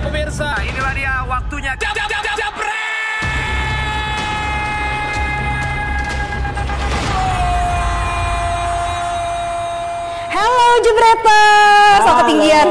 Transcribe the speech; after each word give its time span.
pemirsa, 0.00 0.56
inilah 0.64 0.92
dia 0.96 1.14
waktunya. 1.28 1.72
Jab, 1.76 1.92
jab, 1.92 2.08
jab, 2.08 2.24
jab, 2.24 2.54
Halo 10.30 10.68
Jebreters, 10.80 11.79
so 12.00 12.12
ketinggian. 12.18 12.66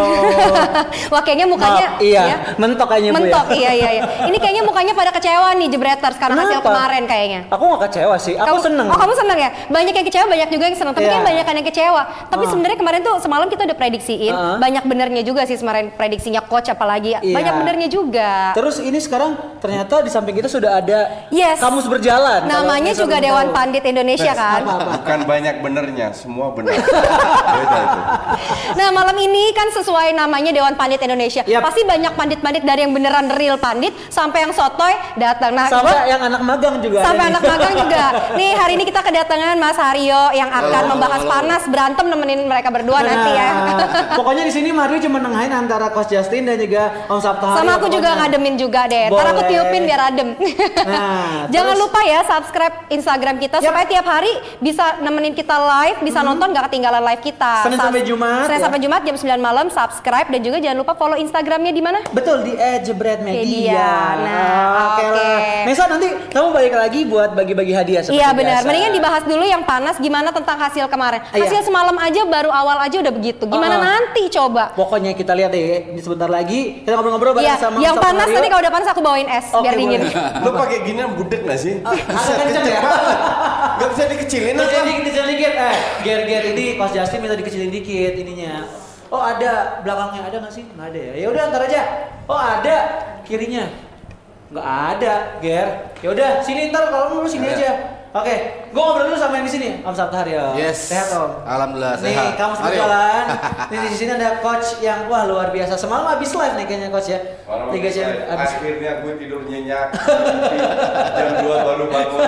Wah 1.13 1.21
kayaknya 1.21 1.45
mukanya 1.45 1.85
Maaf, 1.89 2.01
iya, 2.01 2.21
ya, 2.23 2.37
mentok 2.55 2.87
kayaknya 2.87 3.09
Bu 3.09 3.15
ya. 3.15 3.21
mentok, 3.21 3.45
iya 3.51 3.71
iya 3.71 3.89
iya. 3.91 4.03
Ini 4.25 4.37
kayaknya 4.37 4.63
mukanya 4.63 4.93
pada 4.93 5.11
kecewa 5.11 5.49
nih 5.55 5.67
Jebreters 5.69 6.17
karena 6.17 6.35
hasil 6.39 6.59
Kenapa? 6.59 6.69
kemarin 6.69 7.03
kayaknya. 7.05 7.39
Aku 7.49 7.63
gak 7.69 7.81
kecewa 7.87 8.15
sih, 8.15 8.33
aku 8.33 8.57
seneng. 8.59 8.87
Oh 8.87 8.97
kamu 8.97 9.13
seneng 9.15 9.37
ya? 9.37 9.49
Banyak 9.67 9.93
yang 9.93 10.05
kecewa, 10.05 10.25
banyak 10.27 10.49
juga 10.49 10.63
yang 10.65 10.77
seneng. 10.77 10.93
Tapi 10.93 11.05
Iya. 11.05 11.13
kan 11.13 11.21
banyak 11.23 11.45
yang 11.45 11.67
kecewa. 11.67 12.01
Tapi 12.27 12.43
Ah. 12.43 12.49
sebenarnya 12.49 12.77
kemarin 12.77 13.01
tuh 13.01 13.15
semalam 13.19 13.47
kita 13.47 13.61
udah 13.63 13.77
prediksiin. 13.77 14.33
Ah. 14.33 14.57
Banyak 14.57 14.83
benernya 14.83 15.21
juga 15.21 15.41
sih 15.43 15.55
kemarin 15.55 15.91
prediksinya 15.91 16.41
coach 16.41 16.67
apalagi. 16.67 17.15
Iya. 17.15 17.33
Banyak 17.33 17.53
benernya 17.55 17.87
juga. 17.87 18.53
Terus 18.53 18.79
ini 18.79 18.97
sekarang 18.97 19.31
ternyata 19.57 20.01
di 20.01 20.09
samping 20.09 20.35
kita 20.35 20.47
sudah 20.47 20.77
ada 20.77 21.27
Yes. 21.29 21.59
kamus 21.59 21.85
berjalan. 21.85 22.45
Namanya 22.45 22.91
juga 22.91 23.17
Dewan 23.17 23.47
tahu. 23.47 23.55
Pandit 23.55 23.83
Indonesia 23.83 24.31
kan. 24.31 24.61
Bukan 24.63 25.19
banyak 25.25 25.55
benernya, 25.59 26.07
semua 26.11 26.51
benar. 26.51 26.75
Nah 28.69 28.89
malam 28.91 29.15
ini 29.19 29.51
kan 29.51 29.67
sesuai 29.69 30.11
namanya 30.11 30.49
Dewan 30.49 30.73
Pandit 30.73 30.99
Indonesia. 30.99 31.43
Yap. 31.43 31.61
Pasti 31.61 31.83
banyak 31.83 32.13
pandit-pandit 32.13 32.63
dari 32.63 32.81
yang 32.81 32.91
beneran 32.91 33.27
real 33.31 33.55
pandit 33.55 33.91
sampai 34.07 34.43
yang 34.43 34.51
sotoy 34.51 34.89
datang. 35.15 35.51
Nah, 35.51 35.67
Sampai 35.67 35.91
gua- 35.93 36.07
yang 36.07 36.21
anak 36.23 36.41
magang 36.41 36.75
juga. 36.79 36.99
sampai 37.01 37.19
ada 37.21 37.29
anak 37.29 37.41
nih. 37.41 37.49
magang 37.49 37.73
juga. 37.77 38.03
Nih 38.39 38.51
hari 38.53 38.73
ini 38.73 38.83
kita 38.83 39.01
kedatangan 39.01 39.55
Mas 39.55 39.75
Haryo 39.75 40.31
yang 40.31 40.49
akan 40.49 40.83
membahas 40.87 41.21
panas 41.23 41.61
berantem 41.65 42.05
nemenin 42.05 42.39
mereka 42.41 42.69
berdua 42.69 42.99
nanti 43.01 43.31
ya. 43.31 43.49
Nah, 43.51 43.87
Pokoknya 44.17 44.43
di 44.43 44.53
sini 44.53 44.69
Mario 44.71 44.97
cuma 44.99 45.19
nengahin 45.19 45.51
antara 45.51 45.89
Coach 45.89 46.09
Justin 46.09 46.45
dan 46.45 46.55
juga 46.55 47.05
Om 47.05 47.19
Sabto 47.19 47.45
Hari. 47.45 47.57
Sama 47.57 47.71
aku 47.75 47.87
juga 47.87 48.15
ngademin 48.15 48.55
juga 48.55 48.85
deh. 48.85 49.09
Ntar 49.09 49.27
aku 49.29 49.41
tiupin 49.45 49.81
biar 49.83 50.01
adem. 50.07 50.29
Nah, 50.79 51.45
Jangan 51.53 51.75
terus- 51.75 51.81
lupa 51.81 51.99
ya 52.01 52.19
subscribe 52.23 52.75
Instagram 52.89 53.35
kita 53.37 53.57
Yap. 53.57 53.65
supaya 53.65 53.85
tiap 53.85 54.05
hari 54.05 54.31
bisa 54.59 54.97
nemenin 54.99 55.33
kita 55.33 55.55
live, 55.55 55.99
bisa 56.01 56.19
nonton 56.21 56.49
gak 56.49 56.69
ketinggalan 56.69 57.03
live 57.03 57.21
kita. 57.21 57.65
Senin 57.65 57.79
sampai 57.79 58.01
Jumat, 58.01 58.45
Senin 58.45 58.57
ya. 58.57 58.63
sampai 58.63 58.79
Jumat 58.79 59.01
jam 59.09 59.17
9 59.17 59.41
malam 59.41 59.67
subscribe 59.73 60.29
dan 60.29 60.39
juga 60.45 60.61
jangan 60.61 60.77
lupa 60.85 60.93
follow 60.93 61.17
Instagramnya 61.17 61.73
di 61.73 61.81
mana? 61.81 62.05
Betul 62.13 62.45
di 62.45 62.53
Edgebread 62.53 63.25
Media. 63.25 63.41
Media. 63.41 63.89
Nah, 64.21 64.69
oke 64.93 65.03
oke. 65.09 65.17
lah. 65.17 65.39
Nesa 65.65 65.83
nanti 65.89 66.07
kamu 66.29 66.47
balik 66.53 66.73
lagi 66.77 66.99
buat 67.09 67.33
bagi-bagi 67.33 67.73
hadiah 67.73 68.01
seperti 68.05 68.21
Iya 68.21 68.29
benar. 68.37 68.61
biasa. 68.61 68.67
Mendingan 68.69 68.93
dibahas 68.93 69.23
dulu 69.25 69.43
yang 69.49 69.63
panas 69.65 69.95
gimana 69.97 70.29
tentang 70.29 70.57
hasil 70.61 70.85
kemarin. 70.85 71.25
Iya. 71.33 71.41
Hasil 71.41 71.61
semalam 71.65 71.97
aja 71.97 72.21
baru 72.29 72.53
awal 72.53 72.77
aja 72.85 72.97
udah 73.01 73.13
begitu. 73.13 73.43
Gimana 73.49 73.75
oh. 73.77 73.81
nanti 73.81 74.29
coba? 74.29 74.77
Pokoknya 74.77 75.17
kita 75.17 75.33
lihat 75.33 75.49
deh 75.49 75.89
ini 75.89 76.01
sebentar 76.05 76.29
lagi 76.29 76.85
kita 76.85 76.93
ngobrol-ngobrol 76.93 77.33
bareng 77.33 77.49
Iya, 77.49 77.55
sama 77.57 77.77
yang 77.81 77.97
Sabto 77.97 78.05
panas 78.05 78.27
Mario. 78.29 78.35
nanti 78.37 78.47
kalau 78.53 78.61
udah 78.61 78.73
panas 78.77 78.87
aku 78.93 79.01
bawain 79.01 79.27
es 79.29 79.47
Oke, 79.49 79.63
biar 79.65 79.73
dingin. 79.73 80.01
Lu 80.45 80.51
pakai 80.53 80.77
gini 80.85 81.01
budek 81.17 81.41
gak 81.49 81.57
sih? 81.57 81.81
Agak 81.81 82.35
kenceng 82.45 82.65
ya. 82.69 82.81
Gak 83.79 83.89
bisa 83.95 84.03
dikecilin 84.11 84.53
ini 84.59 84.93
dikecilin 85.01 85.29
dikit, 85.33 85.53
eh, 85.55 85.77
ger 86.05 86.19
ger 86.27 86.43
ini 86.53 86.77
Coach 86.77 86.93
Justin 86.93 87.19
minta 87.23 87.35
dikecilin 87.39 87.71
dikit 87.73 88.13
ininya. 88.13 88.78
Oh 89.09 89.21
ada 89.21 89.81
belakangnya 89.81 90.21
ada 90.29 90.37
nggak 90.45 90.53
sih? 90.53 90.65
Nggak 90.77 90.87
ada 90.93 90.99
ya. 91.01 91.13
Ya 91.17 91.27
udah 91.33 91.43
ntar 91.49 91.61
aja. 91.65 91.81
Oh 92.29 92.37
ada 92.37 92.75
kirinya. 93.25 93.65
Nggak 94.53 94.67
ada, 94.95 95.13
ger. 95.41 95.67
Ya 96.01 96.09
udah 96.13 96.29
sini 96.45 96.69
ntar 96.69 96.93
kalau 96.93 97.17
mau 97.17 97.25
lu 97.25 97.29
sini 97.29 97.49
aja. 97.49 97.98
Oke, 98.09 98.35
gua 98.73 98.89
ngobrol 98.89 99.13
dulu 99.13 99.21
sama 99.21 99.37
yang 99.37 99.45
di 99.45 99.53
sini, 99.53 99.69
Om 99.85 99.93
Sabtu 99.93 100.17
Haryo. 100.17 100.57
Yes. 100.57 100.89
Sehat 100.89 101.13
Om. 101.13 101.45
Alhamdulillah 101.45 101.93
Nih, 102.01 102.09
sehat. 102.09 102.41
kamu 102.41 102.53
Ayo. 102.57 102.63
berjalan. 102.65 103.25
Nih 103.69 103.77
di 103.85 103.93
sini 103.93 104.11
ada 104.17 104.41
coach 104.41 104.81
yang 104.81 105.05
wah 105.05 105.29
luar 105.29 105.53
biasa. 105.53 105.77
Semalam 105.77 106.09
habis 106.09 106.33
live 106.33 106.57
nih 106.57 106.65
kayaknya 106.65 106.89
coach 106.89 107.13
ya. 107.13 107.21
Tiga 107.69 107.89
jam 107.93 108.09
habis. 108.33 108.49
Akhirnya 108.57 108.91
gue 109.05 109.13
tidur 109.13 109.45
nyenyak. 109.45 109.93
Jam 111.13 111.29
2 111.37 111.45
baru 111.45 111.85
bangun. 111.85 112.21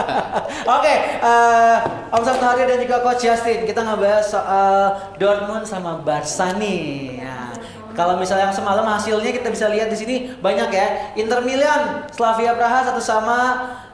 Oke, 0.80 0.94
eh, 1.20 1.76
Om 2.08 2.22
Sabtu 2.24 2.44
Hari 2.44 2.62
dan 2.64 2.78
juga 2.80 2.96
Coach 3.04 3.20
Justin, 3.20 3.68
kita 3.68 3.84
ngebahas 3.84 4.24
soal 4.24 4.72
Dortmund 5.20 5.68
sama 5.68 6.00
Barca 6.00 6.56
nih. 6.56 7.20
Nah, 7.20 7.52
kalau 7.92 8.16
misalnya 8.16 8.48
yang 8.48 8.56
semalam 8.56 8.88
hasilnya 8.88 9.28
kita 9.28 9.52
bisa 9.52 9.68
lihat 9.68 9.92
di 9.92 9.96
sini 10.00 10.14
banyak 10.40 10.72
ya. 10.72 10.86
Inter 11.20 11.44
Milan, 11.44 12.08
Slavia 12.08 12.56
Praha 12.56 12.88
satu 12.88 13.00
sama, 13.00 13.40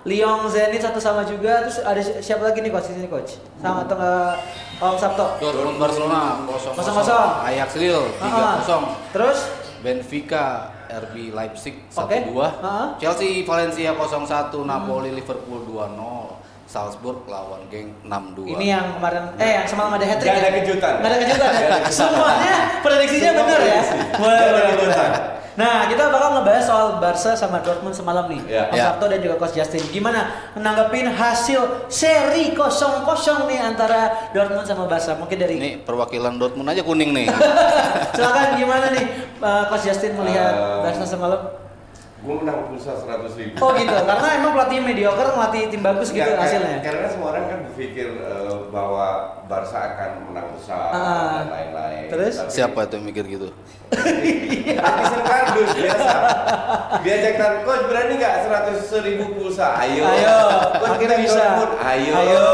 Lyon 0.08 0.48
Zenit 0.48 0.80
satu 0.80 0.96
sama 0.96 1.22
juga. 1.22 1.60
Terus 1.62 1.78
ada 1.80 2.00
si- 2.00 2.16
siapa 2.18 2.42
lagi 2.42 2.58
nih 2.58 2.72
coach 2.72 2.88
di 2.88 2.96
sini 2.96 3.06
coach? 3.06 3.36
Sama 3.60 3.84
atau 3.84 3.94
nggak 3.94 4.32
Om 4.78 4.96
Sabto? 4.96 5.26
Dortmund 5.38 5.76
Barcelona 5.76 6.40
0-0. 6.42 6.72
Kosong-kosong. 6.72 7.30
Ajax 7.44 7.68
Lille 7.76 8.06
Ah, 8.18 8.56
3-0. 8.58 8.82
Terus 9.12 9.38
Benfica 9.78 10.44
RB 10.88 11.30
Leipzig 11.30 11.84
Oke. 11.92 12.24
1-2. 12.24 12.48
Ah. 12.58 12.96
Chelsea 12.96 13.44
Valencia 13.44 13.92
0-1, 13.92 14.64
Napoli 14.64 15.12
Liverpool 15.12 15.60
2-0. 15.66 16.37
Salzburg 16.68 17.24
lawan 17.24 17.64
geng 17.66 17.96
6-2. 18.04 18.44
ini 18.54 18.68
yang 18.68 18.92
kemarin 18.92 19.32
eh 19.36 19.56
yang 19.56 19.64
semalam 19.64 19.96
ada 19.96 20.04
hat 20.04 20.20
trick. 20.20 20.28
Nggak 20.28 20.44
ada 20.44 20.52
kejutan. 20.54 20.92
Ada 21.00 21.16
kejutan. 21.16 21.48
ya? 21.48 21.58
Ada 21.64 21.76
kejutan. 21.80 21.80
Semuanya 21.90 22.54
prediksinya 22.78 23.30
Semua 23.30 23.40
benar 23.42 23.60
ya. 23.64 23.80
Boleh, 24.14 24.40
boleh, 24.46 24.64
kejutan. 24.76 25.10
Nah, 25.58 25.90
kita 25.90 26.06
bakal 26.06 26.38
ngebahas 26.38 26.62
soal 26.62 26.86
Barca 27.02 27.34
sama 27.34 27.58
Dortmund 27.58 27.90
semalam 27.90 28.30
nih. 28.30 28.46
Ya. 28.46 28.70
Om 28.70 28.78
Ya. 28.78 28.84
Sabto 28.86 29.10
dan 29.10 29.18
juga 29.18 29.34
Coach 29.36 29.58
Justin. 29.58 29.82
Gimana 29.90 30.20
menanggapin 30.54 31.10
hasil 31.10 31.88
seri 31.88 32.54
0-0 32.54 32.94
nih 33.50 33.58
antara 33.58 34.30
Dortmund 34.30 34.62
sama 34.62 34.86
Barca? 34.86 35.18
Mungkin 35.18 35.34
dari 35.34 35.56
Ini 35.56 35.70
perwakilan 35.82 36.36
Dortmund 36.36 36.68
aja 36.68 36.84
kuning 36.84 37.10
nih. 37.10 37.26
silakan 38.14 38.54
gimana 38.54 38.86
nih 38.92 39.04
uh, 39.40 39.66
Coach 39.66 39.82
Justin 39.82 40.14
melihat 40.14 40.52
Eh, 40.52 40.78
Barca 40.84 41.02
semalam? 41.02 41.40
Gue 42.18 42.34
menang 42.36 42.66
pulsa 42.66 42.98
100 42.98 43.30
ribu. 43.32 43.54
Oh 43.58 43.70
gitu, 43.72 43.94
karena 43.94 44.28
emang 44.34 44.52
pelatih 44.52 44.78
mediocre 44.80 45.30
melatih 45.30 45.70
tim 45.70 45.80
bagus 45.80 46.10
gitu 46.10 46.18
Ya, 46.20 46.34
hasilnya. 46.34 46.82
Karena 46.82 47.06
semua 47.06 47.30
orang 47.30 47.46
kan 47.46 47.58
berpikir 47.64 48.10
eh, 48.10 48.54
bahwa 48.68 49.06
Barca 49.46 49.78
akan 49.88 50.10
menang 50.26 50.50
besar 50.50 50.90
Ah. 50.90 51.30
dan 51.38 51.48
lain-lain. 51.48 52.06
Terus? 52.08 52.34
Tapi- 52.36 52.50
Siapa 52.50 52.78
itu 52.82 52.92
yang 52.92 53.06
mikir 53.06 53.24
gitu? 53.24 53.48
Habisin 53.88 55.22
kardus 55.22 55.70
biasa. 55.72 56.10
Diajak 57.00 57.34
tar, 57.36 57.52
coach 57.62 57.84
berani 57.86 58.12
nggak 58.14 58.34
100 58.44 58.76
ribu 59.00 59.24
pulsa? 59.32 59.78
Ayo. 59.78 60.02
Ayo, 60.04 60.36
Coach 60.74 60.90
akhirnya 60.90 60.98
kita 61.00 61.16
bisa. 61.22 61.40
Dortmund. 61.40 61.72
Ayo. 61.80 62.12
Ayo. 62.14 62.44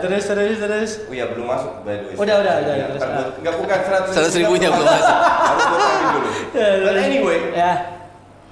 Terus 0.00 0.22
terus 0.24 0.56
terus. 0.56 0.90
Oh 1.04 1.12
ya 1.12 1.26
belum 1.28 1.46
masuk 1.46 1.72
by 1.82 1.94
the 1.94 2.06
way. 2.06 2.14
Udah, 2.16 2.34
udah, 2.40 2.54
udah, 2.58 2.74
Ya, 2.74 2.86
terus. 2.88 3.02
gua- 3.02 3.32
Nggak 3.42 3.54
bukan 3.58 3.78
100 3.82 4.10
100 4.14 4.38
ribunya 4.38 4.68
belum 4.70 4.86
masuk. 4.86 5.16
Harus 5.18 5.64
gue 5.66 5.82
dulu. 6.06 6.28
But 6.80 6.96
anyway, 6.96 7.38
Ya. 7.52 7.72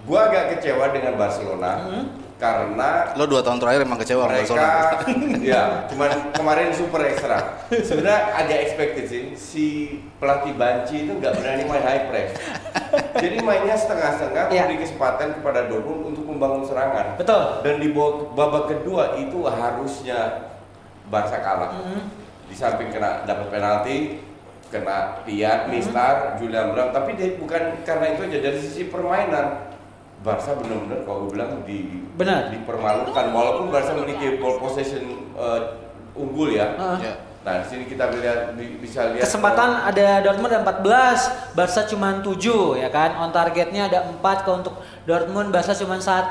Gua 0.03 0.21
agak 0.27 0.45
kecewa 0.53 0.91
dengan 0.91 1.15
Barcelona 1.15 1.73
Hmm. 1.81 2.05
karena 2.37 3.15
Lo 3.15 3.23
dua 3.25 3.39
tahun 3.39 3.57
terakhir 3.57 3.81
emang 3.83 3.97
kecewa 3.97 4.21
sama 4.21 4.31
mereka 4.33 4.51
Barcelona. 4.51 4.71
ya 5.55 5.63
cuman 5.87 6.11
kemarin 6.33 6.69
super 6.71 7.01
ekstra 7.05 7.39
sebenarnya 7.71 8.21
agak 8.35 8.59
expected 8.61 9.05
sih 9.07 9.23
si 9.33 9.67
pelatih 10.19 10.51
Banci 10.53 11.07
itu 11.07 11.13
nggak 11.15 11.33
berani 11.33 11.63
main 11.65 11.81
high 11.81 12.05
press 12.09 12.35
jadi 13.15 13.39
mainnya 13.41 13.73
setengah-setengah 13.73 14.51
Ya. 14.51 14.67
memberi 14.67 14.83
kesempatan 14.83 15.39
kepada 15.39 15.61
Dortmund 15.65 16.03
untuk 16.09 16.27
membangun 16.27 16.67
serangan 16.67 17.15
Betul. 17.15 17.63
dan 17.63 17.75
di 17.79 17.89
babak 18.29 18.65
kedua 18.69 19.15
itu 19.17 19.39
harusnya 19.45 20.51
Barca 21.07 21.39
kalah 21.39 21.79
Hmm. 21.79 22.11
di 22.45 22.55
samping 22.55 22.91
kena 22.91 23.23
dapat 23.23 23.49
penalti 23.49 24.19
kena 24.67 25.21
Piat, 25.23 25.69
Mistar, 25.69 26.35
Julian 26.37 26.73
Brandt 26.73 26.91
tapi 26.91 27.13
dia 27.13 27.37
bukan 27.37 27.81
karena 27.81 28.07
itu 28.09 28.25
aja 28.25 28.39
dari 28.41 28.59
sisi 28.59 28.89
permainan 28.89 29.72
Barca 30.23 30.55
benar-benar 30.55 31.03
kalau 31.03 31.27
gue 31.27 31.31
bilang 31.35 31.67
di 31.67 32.07
Benar. 32.15 32.55
dipermalukan 32.55 33.27
walaupun 33.35 33.75
Barca 33.75 33.93
memiliki 33.99 34.39
ball 34.39 34.63
possession 34.63 35.35
uh, 35.35 35.83
unggul 36.15 36.55
ya. 36.55 36.79
Ah. 36.79 36.99
Ya. 37.03 37.15
Nah, 37.43 37.59
di 37.59 37.67
sini 37.67 37.85
kita 37.85 38.07
lihat 38.13 38.55
bi- 38.55 38.79
bisa 38.79 39.11
lihat 39.11 39.27
Kesempatan 39.27 39.83
ada 39.83 40.23
Dortmund 40.23 40.47
ada 40.49 40.63
14, 40.63 41.27
Barca 41.53 41.83
cuma 41.85 42.23
7 42.23 42.39
ya 42.77 42.87
kan. 42.89 43.19
On 43.19 43.31
targetnya 43.31 43.87
ada 43.87 44.07
4 44.07 44.23
kalau 44.41 44.63
untuk 44.63 44.75
Dortmund, 45.03 45.51
Barca 45.51 45.75
cuma 45.75 45.99
1 45.99 46.31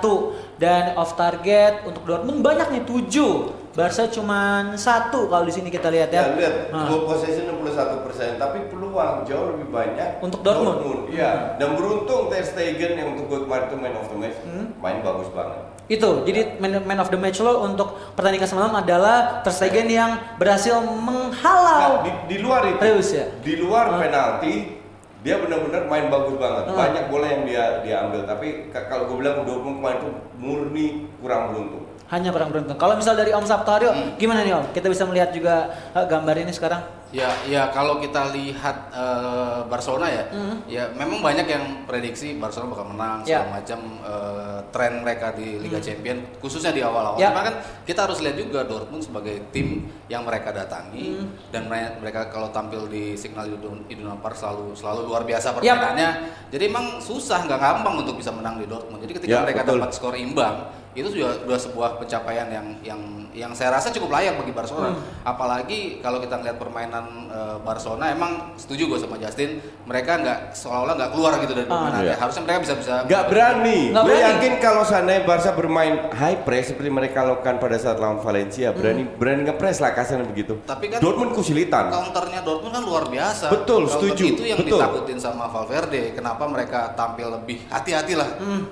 dan 0.55 0.95
off 0.95 1.13
target 1.13 1.83
untuk 1.83 2.07
Dortmund 2.07 2.39
banyak 2.39 2.71
nih 2.71 2.83
7. 2.83 3.51
Barca 3.71 4.07
cuma 4.07 4.39
1 4.71 4.79
kalau 5.25 5.43
di 5.43 5.51
sini 5.51 5.67
kita 5.67 5.87
lihat 5.87 6.09
ya. 6.09 6.23
Ya, 6.25 6.35
lihat 6.37 6.55
Ah. 6.71 6.87
ball 6.87 7.03
possession 7.05 7.47
61%, 7.49 8.35
tapi 8.35 8.67
peluang 8.67 9.23
jauh 9.23 9.51
lebih 9.51 9.67
banyak 9.67 10.19
Untuk 10.21 10.39
Dortmund. 10.41 11.07
Iya, 11.07 11.55
dan 11.55 11.75
beruntung 11.75 12.27
Ter 12.27 12.39
Stegen 12.41 12.95
yang 12.95 13.15
untuk 13.15 13.27
gue 13.27 13.39
kemarin 13.43 13.67
itu 13.67 13.75
man 13.75 13.95
of 13.95 14.07
the 14.07 14.17
match 14.17 14.39
Hmm. 14.43 14.75
main 14.75 14.99
bagus 14.99 15.27
banget. 15.29 15.70
Itu, 15.85 16.23
jadi 16.23 16.55
man, 16.57 16.83
man 16.83 16.99
of 16.99 17.09
the 17.09 17.17
match 17.17 17.37
lo 17.37 17.63
untuk 17.63 18.13
pertandingan 18.13 18.45
semalam 18.45 18.71
adalah 18.73 19.41
Ter 19.41 19.51
Stegen 19.51 19.85
yang 19.85 20.15
berhasil 20.35 20.77
menghalau 20.79 21.99
Nah, 21.99 22.01
di, 22.01 22.11
di 22.27 22.37
luar 22.39 22.63
itu, 22.65 22.79
Reus 22.79 23.09
ya? 23.11 23.25
di 23.37 23.53
luar 23.55 23.89
Ah. 23.89 23.99
penalti 23.99 24.79
dia 25.19 25.37
benar-benar 25.37 25.85
main 25.85 26.07
bagus 26.07 26.33
banget. 26.35 26.63
Ah. 26.65 26.75
Banyak 26.75 27.03
bola 27.07 27.27
yang 27.27 27.43
dia 27.43 27.63
dia 27.81 27.95
ambil, 28.01 28.23
tapi 28.23 28.69
ka- 28.69 28.87
kalau 28.87 29.05
gue 29.05 29.19
bilang 29.19 29.43
Dortmund 29.43 29.77
kemarin 29.77 29.97
itu 29.97 30.09
murni 30.35 30.87
kurang 31.17 31.51
beruntung. 31.51 31.83
hanya 32.07 32.27
kurang 32.27 32.51
beruntung. 32.51 32.75
Kalau 32.75 32.99
misal 32.99 33.15
dari 33.15 33.31
Om 33.31 33.45
Sabto 33.45 33.71
Hmm. 33.71 34.15
gimana 34.17 34.43
nih 34.43 34.51
Om? 34.53 34.65
Kita 34.71 34.87
bisa 34.87 35.03
melihat 35.03 35.31
juga 35.31 35.55
eh, 35.91 36.03
gambar 36.05 36.35
ini 36.37 36.51
sekarang. 36.51 36.83
Ya, 37.11 37.27
ya 37.43 37.67
kalau 37.69 37.99
kita 37.99 38.31
lihat 38.31 38.87
eh, 38.89 39.59
Barcelona 39.67 40.07
ya, 40.07 40.23
ya 40.65 40.83
memang 40.91 41.19
banyak 41.19 41.43
yang 41.43 41.63
prediksi 41.83 42.35
Barcelona 42.35 42.71
bakal 42.71 42.87
menang. 42.87 43.17
Ya. 43.21 43.43
segala 43.43 43.59
macam 43.59 43.79
eh, 43.99 44.59
tren 44.71 44.93
mereka 44.99 45.27
di 45.31 45.59
Liga 45.59 45.77
Champion, 45.77 46.23
khususnya 46.39 46.71
di 46.71 46.79
awal-awal. 46.79 47.19
Ya. 47.19 47.29
Cuma 47.29 47.43
kan 47.43 47.55
kita 47.83 48.07
harus 48.07 48.19
lihat 48.19 48.35
juga 48.35 48.63
Dortmund 48.63 49.03
sebagai 49.03 49.43
tim 49.51 49.83
yang 50.07 50.23
mereka 50.23 50.49
datangi 50.49 51.19
Hmm. 51.19 51.27
dan 51.49 51.67
mere- 51.67 51.99
mereka 51.99 52.27
kalau 52.27 52.47
tampil 52.47 52.87
di 52.87 53.13
Signal 53.13 53.51
Iduna 53.85 54.15
Park 54.17 54.35
selalu 54.35 54.71
selalu 54.73 55.01
luar 55.05 55.23
biasa 55.23 55.51
Ya. 55.59 55.75
permainannya. 55.75 56.09
Jadi 56.47 56.63
emang 56.65 56.85
susah, 56.97 57.43
nggak 57.43 57.59
gampang 57.59 57.95
untuk 57.99 58.15
bisa 58.15 58.31
menang 58.31 58.55
di 58.55 58.65
Dortmund. 58.65 59.03
Jadi 59.03 59.13
ketika 59.13 59.31
Ya, 59.33 59.43
mereka 59.43 59.61
betul. 59.61 59.77
dapat 59.77 59.91
skor 59.91 60.15
imbang, 60.15 60.55
itu 60.91 61.07
sudah, 61.09 61.39
sudah 61.39 61.59
sebuah 61.59 61.89
pencapaian 61.97 62.47
yang 62.47 62.67
yang 62.81 63.01
yang 63.31 63.51
saya 63.51 63.71
rasa 63.71 63.89
cukup 63.89 64.11
layak 64.11 64.35
bagi 64.35 64.51
Barcelona. 64.51 64.91
Hmm. 64.91 64.99
Apalagi 65.23 65.79
kalau 65.99 66.19
kita 66.19 66.35
lihat 66.37 66.57
permainan 66.57 67.05
eh, 67.27 67.57
Barcelona, 67.59 68.11
emang 68.11 68.31
setuju 68.55 68.87
gue 68.87 68.99
sama 68.99 69.15
Justin, 69.15 69.57
mereka 69.83 70.19
nggak 70.19 70.39
seolah-olah 70.51 70.93
nggak 70.93 71.11
keluar 71.11 71.31
gitu 71.39 71.53
dari 71.53 71.63
Ah. 71.63 71.71
permainan. 71.71 72.01
Iya. 72.03 72.15
Harusnya 72.17 72.41
mereka 72.43 72.59
bisa 72.59 72.73
bisa 72.75 72.93
Nggak 73.03 73.23
berani. 73.25 73.79
Gue 73.89 74.03
berani. 74.03 74.25
yakin 74.27 74.53
kalau 74.59 74.83
seandainya 74.83 75.23
Barca 75.23 75.51
bermain 75.51 75.93
high 76.11 76.43
press 76.43 76.65
seperti 76.67 76.91
mereka 76.91 77.23
lakukan 77.23 77.55
pada 77.57 77.77
saat 77.79 77.95
lawan 77.95 78.19
Valencia, 78.19 78.69
berani 78.71 79.07
berani 79.07 79.47
ngepres 79.47 79.79
lah 79.79 79.95
kasarnya 79.95 80.27
begitu. 80.27 80.59
Tapi 80.61 80.91
kan 80.91 80.99
Dortmund 80.99 81.31
kesulitan. 81.31 81.87
counternya 81.87 82.43
Dortmund 82.43 82.73
kan 82.75 82.83
luar 82.83 83.07
biasa. 83.07 83.47
Betul, 83.47 83.87
Counter 83.87 83.95
setuju, 84.11 84.23
Itu 84.29 84.43
yang 84.43 84.59
betul. 84.59 84.75
ditakutin 84.75 85.17
sama 85.17 85.47
Valverde. 85.47 86.11
Kenapa 86.11 86.43
mereka 86.45 86.91
tampil 86.93 87.31
lebih 87.31 87.63
hati-hati 87.71 88.13
lah. 88.13 88.27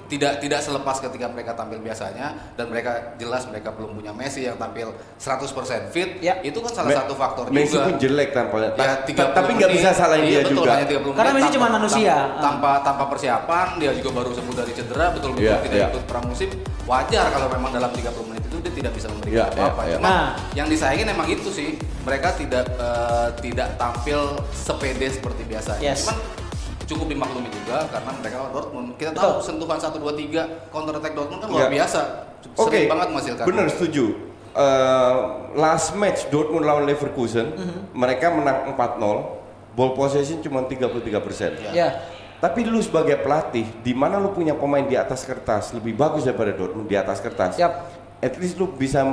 Tidak 0.06 0.44
tidak 0.44 0.60
selepas 0.60 1.00
ketika 1.00 1.32
mereka 1.32 1.56
tampil 1.56 1.80
biasanya 2.10 2.28
dan 2.58 2.66
mereka 2.68 2.92
jelas 3.16 3.46
mereka 3.46 3.70
belum 3.72 3.94
punya 3.94 4.12
Messi 4.12 4.42
yang 4.44 4.58
tampil 4.58 4.90
100% 5.16 5.94
fit. 5.94 6.18
Ya. 6.20 6.42
Itu 6.42 6.60
kan 6.60 6.72
salah 6.74 6.90
Me- 6.90 6.98
satu 6.98 7.14
faktor 7.14 7.46
Messi 7.54 7.78
juga. 7.78 7.86
pun 7.86 7.96
jelek 8.02 8.30
tampilnya. 8.34 8.70
Ya, 8.74 8.98
Ta- 8.98 9.06
30 9.06 9.38
tapi 9.38 9.52
nggak 9.56 9.72
bisa 9.72 9.90
salahin 9.94 10.24
Iya, 10.26 10.30
dia 10.30 10.42
betul, 10.44 10.58
juga. 10.58 10.72
hanya 10.74 10.88
30 10.90 11.14
Karena 11.14 11.30
menit 11.30 11.38
Messi 11.40 11.46
tanpa- 11.46 11.56
cuma 11.56 11.68
manusia. 11.72 12.16
tanpa- 12.16 12.48
Tanpa 12.50 12.72
tanpa 12.82 13.04
persiapan, 13.08 13.68
dia 13.78 13.92
juga 13.94 14.10
baru 14.12 14.30
sembuh 14.34 14.56
dari 14.58 14.72
cedera, 14.74 15.06
betul-betul 15.14 15.46
Iya, 15.46 15.62
tidak 15.62 15.78
iya. 15.78 15.88
ikut 15.88 16.04
pramusim. 16.04 16.50
Wajar 16.84 17.26
kalau 17.30 17.48
memang 17.48 17.70
dalam 17.70 17.92
30 17.94 18.26
menit 18.26 18.44
itu 18.44 18.58
dia 18.60 18.74
tidak 18.74 18.92
bisa 18.92 19.08
memberikan 19.08 19.38
Iya, 19.38 19.46
apa-apa. 19.48 19.82
iya, 19.84 19.88
iya. 19.88 19.98
Cuma 20.02 20.10
Nah. 20.10 20.28
yang 20.58 20.68
disayangin 20.68 21.08
memang 21.08 21.28
itu 21.30 21.50
sih, 21.50 21.70
mereka 22.02 22.34
tidak 22.34 22.66
eh, 22.72 23.28
tidak 23.40 23.78
tampil 23.78 24.20
sepede 24.50 25.08
seperti 25.08 25.46
biasanya. 25.46 25.84
Yes. 25.86 26.04
Cuman 26.04 26.18
cukup 26.90 27.06
dimaklumi 27.06 27.50
juga 27.54 27.86
karena 27.86 28.12
mereka 28.18 28.36
lawan 28.42 28.52
Dortmund. 28.52 28.88
Kita 28.98 29.14
Betul. 29.14 29.22
tahu 29.22 29.34
sentuhan 29.46 29.78
1 29.78 30.02
2 30.02 30.10
3 30.26 30.42
counter 30.74 30.94
attack 30.98 31.14
Dortmund 31.14 31.40
kan 31.46 31.48
luar 31.54 31.70
Iya. 31.70 31.74
biasa. 31.78 32.02
Oke, 32.58 32.72
Sering 32.72 32.90
banget 32.90 33.08
menghasilkan. 33.14 33.46
bener 33.46 33.66
setuju. 33.70 34.06
Eh, 34.50 35.16
last 35.54 35.94
match 35.94 36.26
Dortmund 36.34 36.66
lawan 36.66 36.90
Leverkusen, 36.90 37.54
mereka 37.94 38.34
menang 38.34 38.74
4-0, 38.74 39.38
ball 39.78 39.94
possession 39.94 40.42
cuma 40.42 40.66
33 40.66 41.22
persen. 41.22 41.54
Iya. 41.62 41.72
Ya. 41.72 41.90
Tapi 42.40 42.64
lu 42.66 42.80
sebagai 42.80 43.20
pelatih, 43.20 43.68
di 43.84 43.92
mana 43.94 44.16
lu 44.18 44.32
punya 44.32 44.56
pemain 44.56 44.82
di 44.82 44.96
atas 44.96 45.28
kertas 45.28 45.76
lebih 45.76 45.94
bagus 45.94 46.24
daripada 46.26 46.56
Dortmund 46.56 46.88
di 46.88 46.96
atas 46.96 47.20
kertas. 47.20 47.60
Yap. 47.60 47.86
At 48.20 48.34
least 48.40 48.58
lu 48.58 48.72
bisa 48.72 49.04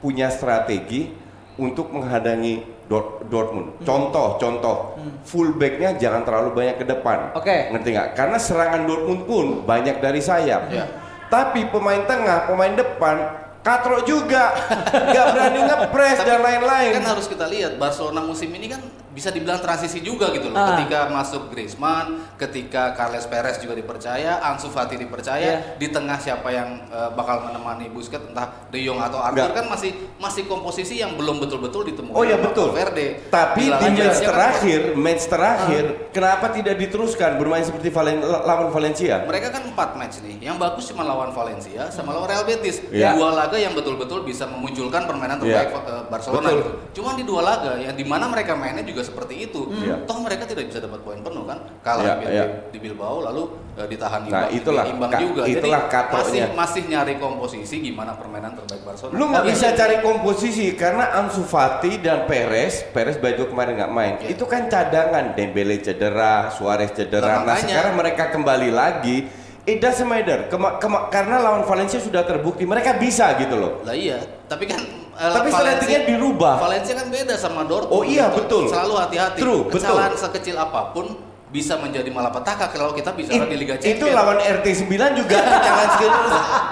punya 0.00 0.32
strategi 0.32 1.12
untuk 1.54 1.92
menghadangi 1.92 2.64
Dort- 2.92 3.24
Dortmund. 3.32 3.80
Contoh, 3.80 4.36
contoh, 4.36 4.76
fullbacknya 5.24 5.96
jangan 5.96 6.28
terlalu 6.28 6.52
banyak 6.52 6.76
ke 6.76 6.84
depan. 6.84 7.32
Oke. 7.32 7.72
Ngerti 7.72 7.88
nggak? 7.88 8.08
Karena 8.12 8.36
serangan 8.36 8.84
Dortmund 8.84 9.24
pun 9.24 9.46
banyak 9.64 10.04
dari 10.04 10.20
sayap. 10.20 10.68
Iya. 10.68 10.84
Tapi 11.32 11.72
pemain 11.72 12.04
tengah, 12.04 12.44
pemain 12.44 12.76
depan, 12.76 13.16
katrok 13.64 14.04
juga, 14.04 14.52
nggak 15.08 15.26
berani 15.32 15.60
ngepres 15.64 16.18
dan 16.20 16.44
lain-lain. 16.44 16.92
Kan 17.00 17.08
harus 17.08 17.24
kita 17.24 17.48
lihat 17.48 17.80
Barcelona 17.80 18.20
musim 18.20 18.52
ini 18.52 18.68
kan 18.68 18.84
bisa 19.12 19.28
dibilang 19.28 19.60
transisi 19.60 20.00
juga 20.00 20.32
gitu 20.32 20.48
loh. 20.48 20.56
Ah. 20.56 20.74
Ketika 20.74 21.06
masuk 21.06 21.52
Griezmann, 21.52 22.32
ketika 22.34 22.92
Carles 22.92 23.24
Perez 23.24 23.56
juga 23.56 23.72
dipercaya, 23.72 24.40
Ansu 24.42 24.66
Fati 24.66 24.96
dipercaya, 24.96 25.40
Iya. 25.42 25.76
di 25.76 25.88
tengah 25.88 26.16
siapa 26.16 26.48
yang 26.48 26.68
eh, 26.88 27.10
bakal 27.12 27.44
menemani 27.44 27.88
Busquets 27.88 28.24
entah 28.24 28.48
De 28.68 28.80
Jong 28.80 28.96
atau 28.98 29.20
Arthur 29.20 29.46
Nggak. 29.46 29.54
kan 29.54 29.66
masih 29.68 29.90
masih 30.16 30.42
komposisi 30.44 30.96
yang 30.96 31.12
belum 31.14 31.38
betul-betul 31.38 31.84
ditemukan. 31.84 32.16
Oh 32.16 32.24
ya 32.24 32.34
sama 32.34 32.48
betul. 32.48 32.68
Valverde. 32.72 33.06
Tapi 33.28 33.62
di 33.62 33.70
match 33.70 34.18
kan 34.18 34.26
terakhir, 34.26 34.80
match 34.94 35.24
terakhir, 35.26 35.84
kenapa 36.10 36.46
tidak 36.48 36.74
diteruskan 36.76 37.36
bermain 37.36 37.62
seperti 37.62 37.88
Valen- 37.88 38.24
lawan 38.24 38.70
Valencia? 38.70 39.22
mereka 39.22 39.50
kan 39.50 39.62
empat 39.64 39.94
match 39.94 40.24
nih. 40.24 40.40
Yang 40.42 40.56
bagus 40.56 40.84
cuma 40.88 41.02
lawan 41.02 41.30
Valencia 41.30 41.90
sama 41.90 42.12
lawan 42.12 42.26
Real 42.26 42.44
Betis. 42.44 42.80
Iya. 42.88 43.12
Dua 43.12 43.30
laga 43.30 43.56
yang 43.56 43.76
betul-betul 43.76 44.22
bisa 44.22 44.46
memunculkan 44.46 45.04
permainan 45.04 45.36
Iya. 45.38 45.68
terbaik 45.68 45.70
eh, 45.76 46.02
Barcelona 46.08 46.48
Betul. 46.48 46.58
gitu. 46.58 46.72
Cuma 46.96 47.10
di 47.12 47.22
dua 47.22 47.42
laga 47.42 47.72
yang 47.76 47.92
di 47.92 48.04
mana 48.04 48.24
mereka 48.26 48.54
mainnya 48.54 48.80
juga 48.80 49.01
seperti 49.02 49.34
itu. 49.44 49.68
Iya. 49.68 50.06
Toh 50.06 50.18
mereka 50.18 50.46
tidak 50.46 50.70
bisa 50.70 50.78
dapat 50.78 51.02
poin 51.02 51.18
penuh 51.18 51.44
kan. 51.44 51.58
Kalah 51.82 52.02
Iya, 52.02 52.14
di, 52.16 52.24
iya. 52.30 52.44
di 52.70 52.78
Bilbao 52.78 53.20
lalu 53.20 53.42
eh, 53.74 53.86
ditahan 53.86 54.24
Nah, 54.24 54.46
imbang, 54.46 54.48
itulah, 54.54 54.84
imbang 54.86 55.10
ka- 55.10 55.20
juga. 55.20 55.42
Jadi 55.44 55.58
itulah 55.58 55.80
masih 55.90 56.40
masih 56.54 56.82
nyari 56.86 57.14
komposisi 57.18 57.76
gimana 57.80 58.14
permainan 58.14 58.54
terbaik 58.54 58.82
Barcelona. 58.82 59.14
Lu 59.18 59.24
nggak 59.28 59.42
Tapi- 59.42 59.52
bisa 59.52 59.68
cari 59.74 59.96
komposisi 60.00 60.66
karena 60.72 61.04
Ansu 61.14 61.42
Fati 61.42 61.98
dan 61.98 62.24
Perez, 62.24 62.86
Perez 62.88 63.18
way 63.18 63.34
kemarin 63.34 63.74
nggak 63.76 63.92
main. 63.92 64.14
Iya. 64.18 64.32
Itu 64.32 64.46
kan 64.46 64.70
cadangan, 64.70 65.34
Dembele 65.34 65.82
cedera, 65.82 66.48
Suarez 66.48 66.94
cedera. 66.94 67.42
Nah, 67.42 67.52
Nah, 67.52 67.58
sekarang 67.58 67.94
mereka 67.94 68.30
kembali 68.30 68.70
lagi. 68.70 69.26
It 69.62 69.78
doesn't 69.78 70.10
matter. 70.10 70.50
Kema- 70.50 70.82
kema- 70.82 71.06
karena 71.06 71.38
lawan 71.38 71.62
Valencia 71.62 72.02
sudah 72.02 72.26
terbukti 72.26 72.66
mereka 72.66 72.98
bisa 72.98 73.30
gitu 73.38 73.54
loh. 73.54 73.78
Lah 73.86 73.94
iya, 73.94 74.18
tapi 74.50 74.66
kan 74.66 74.82
eh, 75.14 75.30
Tapi 75.30 75.48
strateginya 75.48 76.02
dirubah. 76.06 76.54
Valencia 76.58 76.94
kan 76.94 77.06
beda 77.06 77.34
sama 77.34 77.62
Dortmund. 77.62 77.92
Oh 77.92 78.02
iya, 78.02 78.28
gitu. 78.28 78.38
betul. 78.38 78.62
Selalu 78.66 78.94
hati-hati. 78.98 79.38
True, 79.38 79.60
betul. 79.64 79.74
Kesalahan 79.78 80.14
sekecil 80.14 80.56
apa 80.56 80.90
pun 80.90 81.06
bisa 81.48 81.76
menjadi 81.76 82.08
malapetaka 82.08 82.64
kalau 82.68 82.90
kita 82.90 83.12
bicara 83.12 83.44
di 83.44 83.56
Liga 83.56 83.76
It- 83.76 83.84
itu 83.92 84.00
Champions. 84.02 84.16
lawan 84.16 84.38
RT 84.40 84.66
9 84.88 84.88
juga 85.14 85.36
kesalahan 85.36 85.88
kecil, 85.94 86.10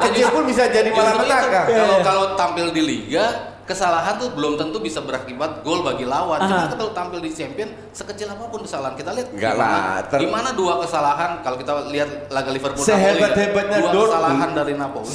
kecil 0.00 0.26
pun 0.30 0.42
bisa 0.46 0.64
jadi 0.66 0.88
malapetaka. 0.88 1.60
Kalau 1.66 1.96
Iya. 1.96 2.00
kalau 2.00 2.24
tampil 2.32 2.66
di 2.70 2.80
liga, 2.80 3.49
kesalahan 3.70 4.18
tuh 4.18 4.34
belum 4.34 4.58
tentu 4.58 4.82
bisa 4.82 4.98
berakibat 4.98 5.62
gol 5.62 5.86
bagi 5.86 6.02
lawan. 6.02 6.42
Cuma 6.42 6.66
Aha. 6.66 6.74
kalau 6.74 6.90
tampil 6.90 7.22
di 7.22 7.30
champion, 7.30 7.70
sekecil 7.94 8.26
apa 8.26 8.50
pun 8.50 8.66
kesalahan 8.66 8.98
kita 8.98 9.14
lihat. 9.14 9.30
Enggak 9.30 9.54
di 9.54 9.60
mana- 9.62 9.78
lah, 9.78 9.96
ter- 10.02 10.20
Di 10.20 10.26
mana 10.26 10.50
dua 10.50 10.74
kesalahan 10.82 11.30
kalau 11.46 11.54
kita 11.54 11.72
lihat 11.86 12.10
laga 12.26 12.50
Liverpool 12.50 12.82
Sehebat-hebatnya 12.82 13.78
Napoli, 13.78 13.86
dua 13.86 13.94
Dortmund. 13.94 14.10
kesalahan 14.10 14.50
dari 14.50 14.74
Napoli. 14.74 15.06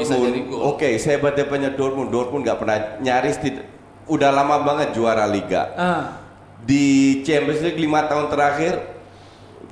bisa 0.00 0.14
jadi 0.16 0.40
Dortmund. 0.40 0.64
Oke, 0.64 0.88
sehebat-hebatnya 0.96 1.70
Dortmund. 1.76 2.08
Dortmund 2.08 2.42
nggak 2.42 2.58
pernah 2.58 2.76
nyaris 2.98 3.36
tidak 3.36 3.64
udah 4.06 4.30
lama 4.32 4.56
banget 4.64 4.88
juara 4.96 5.28
liga. 5.28 5.62
Ah. 5.76 6.02
Di 6.62 7.20
Champions 7.22 7.60
League 7.60 7.78
lima 7.78 8.08
tahun 8.08 8.26
terakhir 8.26 8.74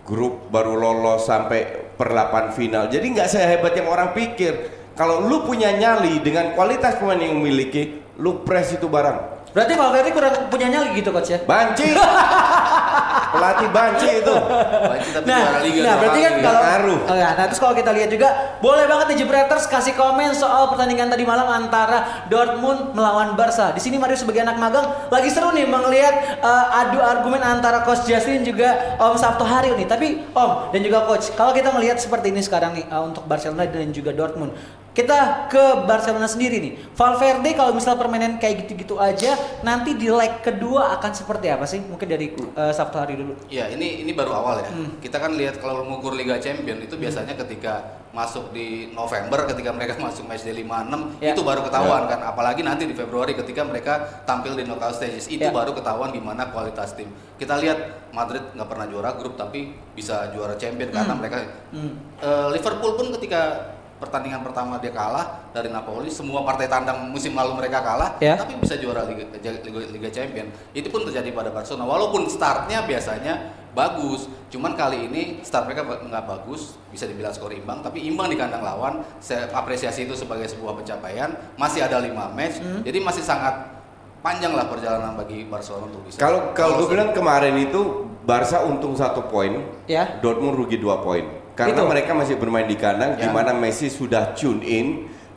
grup 0.04 0.52
baru 0.52 0.76
lolos 0.76 1.24
sampai 1.24 1.64
perlapan 1.96 2.52
final. 2.52 2.86
Jadi 2.86 3.06
nggak 3.08 3.28
sehebat 3.30 3.72
yang 3.72 3.88
orang 3.88 4.12
pikir. 4.12 4.83
Kalau 4.94 5.26
lu 5.26 5.42
punya 5.42 5.74
nyali 5.74 6.22
dengan 6.22 6.54
kualitas 6.54 6.94
pemain 7.02 7.18
yang 7.18 7.34
memiliki, 7.38 7.98
lu 8.22 8.46
press 8.46 8.78
itu 8.78 8.86
barang. 8.86 9.34
Berarti 9.54 9.78
Valverde 9.78 10.10
kurang 10.10 10.34
punya 10.50 10.66
nyali 10.66 10.98
gitu 10.98 11.14
coach 11.14 11.30
ya? 11.30 11.38
Banci. 11.46 11.94
Pelatih 13.34 13.68
banci 13.70 14.08
itu. 14.22 14.34
Baik, 14.34 15.02
tapi 15.10 15.26
Nah, 15.26 15.38
juara 15.42 15.58
liga 15.62 15.80
nah 15.82 15.94
berarti 15.98 16.20
kan 16.22 16.34
kalau 16.38 16.60
Ngaruh. 16.62 17.00
Oh, 17.10 17.16
ya, 17.18 17.28
nah 17.34 17.44
terus 17.50 17.60
kalau 17.62 17.74
kita 17.74 17.90
lihat 17.90 18.10
juga 18.10 18.28
boleh 18.62 18.86
banget 18.86 19.06
nih 19.10 19.16
Jebreters 19.22 19.66
kasih 19.66 19.94
komen 19.98 20.30
soal 20.38 20.70
pertandingan 20.70 21.10
tadi 21.10 21.26
malam 21.26 21.50
antara 21.50 22.26
Dortmund 22.30 22.94
melawan 22.94 23.34
Barca. 23.34 23.74
Di 23.74 23.82
sini 23.82 23.98
Mario 23.98 24.14
sebagai 24.14 24.42
anak 24.42 24.58
magang 24.58 24.86
lagi 25.10 25.30
seru 25.34 25.50
nih 25.50 25.66
melihat 25.66 26.14
eh, 26.42 26.78
adu 26.86 27.02
argumen 27.02 27.42
antara 27.42 27.82
Coach 27.82 28.06
Justin 28.06 28.46
juga 28.46 28.98
Om 29.02 29.18
Sabto 29.18 29.42
Hari 29.42 29.74
nih. 29.78 29.86
Tapi 29.86 30.06
Om 30.30 30.70
dan 30.70 30.80
juga 30.82 31.06
Coach, 31.06 31.34
kalau 31.34 31.50
kita 31.50 31.74
melihat 31.74 31.98
seperti 31.98 32.30
ini 32.30 32.38
sekarang 32.42 32.74
nih 32.78 32.86
eh, 32.86 33.02
untuk 33.02 33.26
Barcelona 33.26 33.66
dan 33.66 33.90
juga 33.90 34.14
Dortmund. 34.14 34.54
Kita 34.94 35.50
ke 35.50 35.84
Barcelona 35.84 36.24
sendiri 36.24 36.62
nih. 36.62 36.72
Valverde 36.94 37.50
kalau 37.52 37.74
misal 37.74 37.98
permainan 37.98 38.38
kayak 38.38 38.62
gitu-gitu 38.62 38.94
aja, 38.96 39.34
nanti 39.60 39.98
di 39.98 40.06
leg 40.06 40.38
kedua 40.38 40.94
akan 40.94 41.10
seperti 41.10 41.50
apa 41.50 41.66
sih? 41.66 41.82
Mungkin 41.82 42.06
dari 42.06 42.30
eh, 42.30 42.72
Sabto 42.72 42.96
Hari 42.96 43.18
dulu. 43.18 43.34
Ya 43.50 43.66
ini 43.66 44.00
ini 44.00 44.14
baru 44.14 44.30
awal 44.32 44.62
ya. 44.62 44.70
Hmm. 44.70 45.02
Kita 45.02 45.18
kan 45.18 45.34
lihat 45.34 45.58
kalau 45.58 45.82
mengukur 45.82 46.14
Liga 46.14 46.38
Champion 46.38 46.78
itu 46.78 46.94
biasanya 46.94 47.34
ketika 47.34 47.82
masuk 48.14 48.54
di 48.54 48.94
November 48.94 49.42
ketika 49.44 49.74
mereka 49.74 49.98
masuk 50.06 50.22
match 50.24 50.46
day 50.46 50.54
5-6 50.54 51.18
Ya. 51.18 51.34
itu 51.34 51.42
baru 51.42 51.66
ketahuan 51.66 52.06
kan. 52.06 52.22
Apalagi 52.22 52.62
nanti 52.62 52.86
di 52.86 52.94
Februari 52.94 53.34
ketika 53.34 53.66
mereka 53.66 53.98
tampil 54.22 54.54
di 54.54 54.62
knockout 54.62 54.94
stages 54.94 55.26
itu 55.26 55.42
Ya. 55.42 55.50
baru 55.50 55.74
ketahuan 55.74 56.14
gimana 56.14 56.54
kualitas 56.54 56.94
tim. 56.94 57.10
Kita 57.34 57.58
lihat 57.58 58.14
Madrid 58.14 58.46
nggak 58.54 58.68
pernah 58.70 58.86
juara 58.86 59.18
grup 59.18 59.34
tapi 59.34 59.74
bisa 59.90 60.30
juara 60.30 60.54
champion 60.54 60.94
karena 60.94 61.12
mereka 61.12 61.42
Hmm. 61.74 61.98
Eh, 62.22 62.48
Liverpool 62.54 62.94
pun 62.94 63.10
ketika 63.10 63.74
pertandingan 63.98 64.42
pertama 64.42 64.76
dia 64.76 64.90
kalah 64.90 65.50
dari 65.50 65.68
Napoli, 65.68 66.10
semua 66.10 66.42
partai 66.42 66.66
tandang 66.66 67.08
musim 67.08 67.32
lalu 67.32 67.56
mereka 67.56 67.80
kalah, 67.80 68.18
Ya. 68.18 68.34
tapi 68.34 68.58
bisa 68.58 68.74
juara 68.76 69.04
Liga, 69.04 69.24
Liga, 69.34 69.80
Liga 69.88 70.10
Champion. 70.10 70.50
Itu 70.70 70.90
pun 70.90 71.06
terjadi 71.06 71.30
pada 71.30 71.50
Barcelona. 71.50 71.86
Walaupun 71.86 72.26
startnya 72.26 72.82
biasanya 72.82 73.54
bagus, 73.70 74.26
cuman 74.48 74.74
kali 74.74 75.08
ini 75.08 75.22
start 75.40 75.66
mereka 75.66 75.82
nggak 75.82 76.24
bagus, 76.24 76.78
bisa 76.88 77.04
dibilang 77.04 77.34
skor 77.34 77.50
imbang, 77.50 77.80
tapi 77.80 78.02
imbang 78.02 78.26
di 78.26 78.36
kandang 78.36 78.62
lawan. 78.62 79.02
Saya 79.18 79.50
apresiasi 79.50 80.04
itu 80.04 80.14
sebagai 80.14 80.46
sebuah 80.46 80.74
pencapaian. 80.74 81.30
Masih 81.54 81.82
ada 81.82 81.98
lima 81.98 82.30
match, 82.30 82.62
Hmm. 82.62 82.82
jadi 82.82 82.98
masih 82.98 83.22
sangat 83.22 83.74
panjang 84.20 84.56
lah 84.56 84.66
perjalanan 84.66 85.14
bagi 85.14 85.44
Barcelona 85.44 85.86
untuk 85.86 86.06
bisa. 86.06 86.16
Kalau 86.16 86.54
kalau 86.54 86.80
gue 86.80 86.88
bilang 86.90 87.12
kemarin 87.12 87.54
itu 87.60 88.06
Barca 88.24 88.64
untung 88.64 88.96
satu 88.96 89.28
poin, 89.28 89.68
Ya. 89.84 90.16
Dortmund 90.24 90.56
rugi 90.56 90.80
dua 90.80 91.04
poin. 91.04 91.43
Karena 91.54 91.80
Itu. 91.80 91.86
mereka 91.86 92.10
masih 92.12 92.34
bermain 92.34 92.66
di 92.66 92.74
kandang, 92.74 93.14
di 93.14 93.26
Ya. 93.26 93.30
mana 93.30 93.54
Messi 93.54 93.86
sudah 93.86 94.34
tune 94.34 94.60
in, 94.60 94.86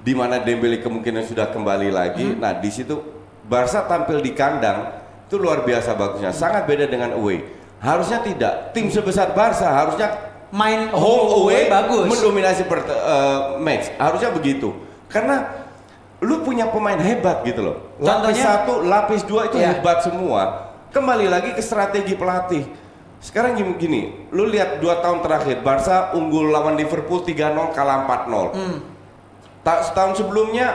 di 0.02 0.18
mana 0.18 0.42
Dembele 0.42 0.82
kemungkinan 0.82 1.24
sudah 1.24 1.54
kembali 1.54 1.94
lagi. 1.94 2.26
Hmm. 2.34 2.42
Nah 2.42 2.58
di 2.58 2.70
situ 2.70 2.98
Barca 3.46 3.86
tampil 3.86 4.20
di 4.20 4.34
kandang 4.34 4.92
itu 5.24 5.38
luar 5.38 5.62
biasa 5.62 5.94
bagusnya, 5.94 6.34
sangat 6.34 6.66
beda 6.66 6.90
dengan 6.90 7.16
away. 7.16 7.46
Harusnya 7.78 8.20
tidak. 8.20 8.74
Tim 8.74 8.90
sebesar 8.90 9.32
Barca 9.32 9.70
harusnya 9.70 10.10
Main 10.48 10.88
home 10.90 11.44
away 11.44 11.68
bagus. 11.68 12.08
mendominasi 12.08 12.66
per, 12.66 12.80
eh, 12.82 13.40
match. 13.60 13.92
Harusnya 13.96 14.32
begitu. 14.32 14.72
Karena 15.08 15.44
lu 16.18 16.42
punya 16.42 16.66
pemain 16.68 16.98
hebat 16.98 17.44
gitu 17.44 17.62
loh. 17.62 17.76
Lapis 18.00 18.08
Contohnya? 18.34 18.44
satu, 18.44 18.74
lapis 18.82 19.22
dua 19.24 19.42
itu 19.46 19.60
Iya. 19.60 19.76
hebat 19.76 20.02
semua. 20.02 20.42
Kembali 20.90 21.28
lagi 21.28 21.52
ke 21.52 21.62
strategi 21.62 22.16
pelatih. 22.16 22.64
Sekarang 23.18 23.58
gini, 23.58 23.72
gini, 23.82 24.02
lu 24.30 24.46
lihat 24.46 24.78
dua 24.78 25.02
tahun 25.02 25.26
terakhir 25.26 25.66
Barca 25.66 26.14
unggul 26.14 26.54
lawan 26.54 26.78
Liverpool 26.78 27.26
3-0 27.26 27.74
kalah 27.74 28.06
4-0. 28.06 28.54
Hmm. 28.54 28.78
Ta- 29.66 29.82
setahun 29.82 30.22
sebelumnya 30.22 30.68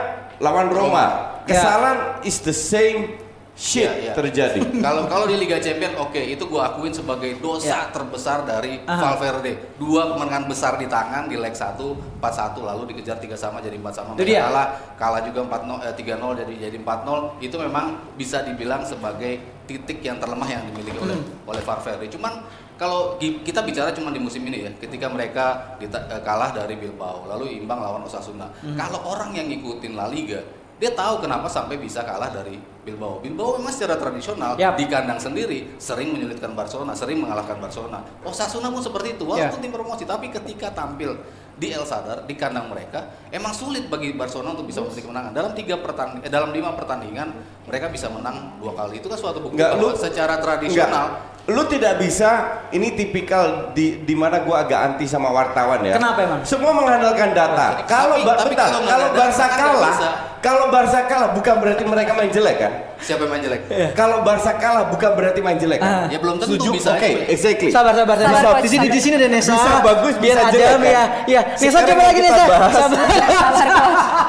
lawan 0.43 0.67
Roma. 0.67 1.05
Ya. 1.47 1.55
Kesalahan 1.55 1.99
is 2.27 2.39
the 2.43 2.55
same 2.55 3.19
shit 3.53 3.85
Iya, 3.85 3.93
iya. 4.01 4.13
terjadi. 4.13 4.59
Kalau 4.85 5.05
kalau 5.05 5.29
di 5.29 5.37
Liga 5.37 5.57
Champions 5.57 5.93
oke 5.95 6.17
itu 6.17 6.41
gua 6.43 6.73
akuin 6.73 6.89
sebagai 6.89 7.37
dosa 7.37 7.93
terbesar 7.93 8.43
dari 8.43 8.81
Ya. 8.81 8.89
Aha. 8.89 9.13
Valverde. 9.13 9.77
Dua 9.77 10.09
kemenangan 10.09 10.49
besar 10.49 10.75
di 10.75 10.85
tangan 10.85 11.29
di 11.29 11.37
leg 11.37 11.53
1 11.53 11.77
4-1 12.17 12.19
lalu 12.59 12.81
dikejar 12.89 13.17
3 13.17 13.29
sama 13.33 13.61
jadi 13.61 13.77
4 13.77 13.93
sama. 13.93 14.09
Itu 14.13 14.25
dia. 14.25 14.43
Kalah 14.43 14.67
kalah 14.95 15.21
juga 15.21 15.45
4-0 15.45 15.85
eh, 15.85 15.93
3-0 15.93 16.39
jadi 16.41 16.53
jadi 16.67 16.77
4-0 16.81 17.37
itu 17.39 17.55
memang 17.55 17.85
bisa 18.13 18.41
dibilang 18.41 18.81
sebagai 18.81 19.37
titik 19.63 20.01
yang 20.01 20.17
terlemah 20.17 20.49
yang 20.49 20.65
dimiliki 20.65 20.97
oleh 20.97 21.13
Hmm. 21.13 21.47
oleh 21.47 21.61
Valverde. 21.61 22.09
Cuman 22.09 22.43
kalau 22.73 23.15
kita 23.21 23.61
bicara 23.61 23.93
cuma 23.93 24.09
di 24.09 24.17
musim 24.17 24.41
ini 24.43 24.65
ya, 24.65 24.71
ketika 24.75 25.05
mereka 25.07 25.77
eh, 25.79 25.87
kalah 26.19 26.51
dari 26.51 26.73
Bilbao, 26.73 27.29
lalu 27.29 27.53
imbang 27.55 27.77
lawan 27.77 28.01
Osasuna. 28.01 28.49
Hmm. 28.59 28.73
Kalau 28.73 29.05
orang 29.05 29.31
yang 29.31 29.45
ngikutin 29.45 29.93
La 29.93 30.09
Liga, 30.09 30.41
dia 30.75 30.91
tahu 30.91 31.21
kenapa 31.21 31.47
sampai 31.47 31.77
bisa 31.77 32.01
kalah 32.01 32.27
dari 32.27 32.57
Bilbao. 32.83 33.23
Bilbao 33.23 33.55
memang 33.55 33.71
secara 33.71 33.95
tradisional 33.95 34.59
Yap. 34.59 34.75
di 34.75 34.85
kandang 34.85 35.15
sendiri 35.15 35.79
sering 35.79 36.11
menyulitkan 36.11 36.51
Barcelona, 36.51 36.91
sering 36.91 37.23
mengalahkan 37.23 37.55
Barcelona. 37.55 38.03
Osasuna 38.21 38.67
pun 38.67 38.83
seperti 38.83 39.15
itu, 39.15 39.23
walaupun 39.23 39.55
Ya. 39.55 39.63
tim 39.63 39.71
promosi, 39.71 40.03
tapi 40.03 40.27
ketika 40.27 40.67
tampil 40.69 41.15
di 41.53 41.69
El 41.69 41.85
Sadar 41.85 42.25
di 42.25 42.33
kandang 42.33 42.67
mereka, 42.67 43.13
emang 43.29 43.53
sulit 43.53 43.87
bagi 43.87 44.11
Barcelona 44.11 44.51
untuk 44.51 44.67
bisa 44.67 44.81
memetik 44.81 45.05
kemenangan. 45.05 45.31
Dalam 45.31 45.51
tiga 45.53 45.79
pertandingan, 45.79 46.25
eh, 46.25 46.31
dalam 46.33 46.49
lima 46.49 46.73
pertandingan 46.73 47.29
mereka 47.63 47.87
bisa 47.87 48.11
menang 48.11 48.57
dua 48.59 48.73
kali. 48.73 48.99
Itu 48.99 49.07
kan 49.07 49.15
suatu 49.15 49.39
bukti 49.39 49.61
lu- 49.77 49.95
secara 49.95 50.41
tradisional 50.41 51.05
Enggak. 51.13 51.31
Lu 51.43 51.67
tidak 51.67 51.99
bisa, 51.99 52.63
ini 52.71 52.95
tipikal 52.95 53.75
di 53.75 53.99
di 53.99 54.15
mana 54.15 54.39
gua 54.39 54.63
agak 54.63 54.79
anti 54.95 55.03
sama 55.03 55.27
wartawan 55.27 55.83
ya. 55.83 55.99
Kenapa 55.99 56.23
emang? 56.23 56.39
Semua 56.47 56.71
mengandalkan 56.71 57.35
data. 57.35 57.83
Tapi- 57.83 57.83
Kalau 57.83 58.15
bentar, 58.15 58.71
kalau 58.71 59.07
Barca 59.11 59.45
kan 59.45 59.59
kalah, 59.59 59.91
bisa. 59.91 60.09
Kalau 60.43 60.67
Barca 60.67 61.07
kalah 61.07 61.31
bukan 61.31 61.55
berarti 61.57 61.83
mereka 61.83 62.11
main 62.13 62.27
jelek 62.27 62.57
kan? 62.59 62.73
siapa 62.99 63.23
yang 63.23 63.31
main 63.31 63.43
jelek? 63.43 63.61
Kalau 63.93 64.21
Barca 64.21 64.51
kalah 64.53 64.87
bukan 64.87 65.11
berarti 65.11 65.39
main 65.39 65.55
jelek 65.55 65.79
Ah. 65.79 66.03
kan? 66.03 66.11
Ya 66.11 66.17
belum 66.17 66.35
tentu 66.37 66.55
Setuju? 66.55 66.69
bisa 66.73 66.91
Oke, 66.93 67.03
aja. 67.05 67.23
exactly. 67.27 67.69
Sabar 67.69 67.93
sabar 67.93 68.15
sabar. 68.17 68.35
Sabar, 68.37 68.59
Di 68.59 68.69
sini 68.69 68.87
di 68.87 68.99
sini 68.99 69.15
ada 69.15 69.27
Nesa. 69.27 69.51
Bisa 69.51 69.71
bagus, 69.81 70.13
biar 70.17 70.35
bisa 70.35 70.43
adem 70.45 70.59
jelek, 70.59 70.83
ya. 70.83 70.91
kan? 70.93 71.07
Iya. 71.25 71.41
Nesa 71.49 71.63
Sekarang 71.65 71.87
coba 71.89 72.03
lagi 72.05 72.21
Nesa. 72.21 72.43
bahas. 72.45 72.73
Sabar. 72.73 72.99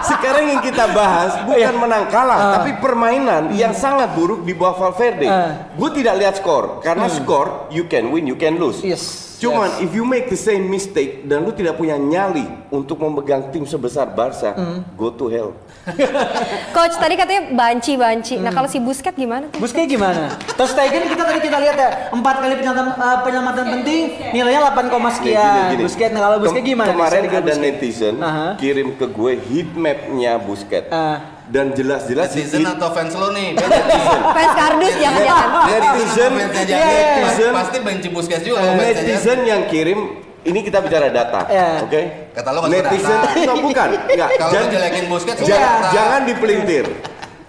Sekarang 0.05 0.45
yang 0.49 0.61
kita 0.61 0.85
bahas 0.91 1.33
bukan 1.45 1.75
menang 1.77 2.05
kalah, 2.09 2.37
Ah. 2.37 2.53
tapi 2.57 2.71
permainan 2.77 3.43
yang 3.53 3.73
sangat 3.73 4.13
buruk 4.13 4.43
di 4.43 4.53
bawah 4.53 4.75
Valverde. 4.77 5.27
Ah. 5.27 5.71
Gue 5.73 5.91
tidak 5.93 6.15
lihat 6.17 6.35
skor, 6.37 6.79
karena 6.81 7.07
skor 7.09 7.67
you 7.69 7.85
can 7.85 8.11
win, 8.11 8.25
you 8.25 8.35
can 8.35 8.55
lose. 8.55 8.81
Yes. 8.81 9.34
Cuman 9.39 9.83
if 9.83 9.91
you 9.91 10.07
make 10.07 10.31
the 10.31 10.39
same 10.39 10.71
mistake 10.71 11.27
dan 11.27 11.43
lu 11.43 11.51
tidak 11.51 11.75
punya 11.75 11.99
nyali 11.99 12.47
untuk 12.71 13.01
memegang 13.03 13.51
tim 13.51 13.67
sebesar 13.67 14.11
Barca, 14.15 14.55
go 14.95 15.11
to 15.11 15.27
hell. 15.27 15.51
Coach 16.77 16.97
tadi 16.97 17.15
katanya 17.15 17.53
banci-banci. 17.53 18.41
Nah 18.41 18.51
kalau 18.55 18.69
si 18.71 18.81
Busket 18.81 19.13
gimana 19.15 19.51
tuh? 19.53 19.61
Busquets 19.61 19.89
gimana? 19.91 20.33
Ter 20.39 20.67
Stegen 20.69 21.03
kita 21.11 21.23
tadi 21.25 21.41
kita 21.45 21.59
lihat 21.61 21.77
ya 21.77 21.89
empat 22.09 22.35
kali 22.41 22.55
penyelamatan, 22.57 22.95
eh, 22.97 23.19
penyelamatan 23.21 23.65
penting 23.81 24.03
nilainya 24.33 24.61
8, 24.73 25.13
sekian. 25.13 25.45
Gini, 25.45 25.73
gini. 25.77 25.83
Busquets 25.85 26.13
nah 26.15 26.21
kalau 26.25 26.37
Busquets 26.41 26.65
Kem- 26.65 26.73
gimana? 26.73 26.89
Kemarin 26.95 27.21
ada 27.21 27.41
Busquets? 27.41 27.59
netizen 27.61 28.15
Aha. 28.23 28.49
kirim 28.57 28.89
ke 28.97 29.07
gue 29.09 29.33
heat 29.51 29.71
mapnya 29.77 30.33
Busquets. 30.41 30.89
Ah. 30.89 31.35
Dan 31.55 31.71
jelas-jelas 31.71 32.35
Netizen 32.35 32.67
atau 32.67 32.91
fans 32.91 33.15
lo 33.15 33.31
nih? 33.31 33.55
Netizen. 33.55 34.21
Fans 34.37 34.53
kardus. 34.59 34.91
Netizen 34.91 36.33
Iya, 36.35 36.47
jadi. 36.51 36.73
iya, 36.75 36.83
Pas- 36.83 37.31
netizen. 37.31 37.53
Pasti 37.55 37.79
benci 37.79 38.09
Busquets 38.11 38.43
juga 38.43 38.59
netizen 38.75 39.39
yang 39.47 39.63
kirim 39.71 40.19
ini 40.43 40.61
kita 40.61 40.83
bicara 40.83 41.15
data, 41.15 41.47
Iya. 41.47 41.87
oke? 41.87 42.01
Kata 42.35 42.49
lo 42.51 42.59
netizen, 42.67 43.19
suka 43.23 43.47
no, 43.47 43.55
bukan, 43.63 43.89
enggak. 44.03 44.29
Kalau 44.35 44.51
Jangan- 44.51 44.67
lo 44.67 44.75
jelekin 44.75 45.05
Busquets, 45.07 45.41
jangan, 45.47 45.95
jangan 45.95 46.21
dipelintir. 46.27 46.85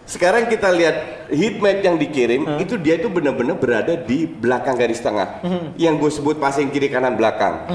Sekarang 0.06 0.46
kita 0.46 0.70
lihat 0.70 0.96
heat 1.34 1.58
map 1.58 1.82
yang 1.82 1.98
dikirim, 1.98 2.62
itu 2.62 2.78
dia 2.78 3.02
itu 3.02 3.10
benar-benar 3.10 3.58
berada 3.58 3.98
di 3.98 4.30
belakang 4.30 4.78
garis 4.78 5.02
tengah. 5.02 5.42
Yang 5.76 5.94
gue 5.98 6.12
sebut 6.14 6.38
passing 6.38 6.70
kiri 6.70 6.94
kanan 6.94 7.18
belakang. 7.18 7.66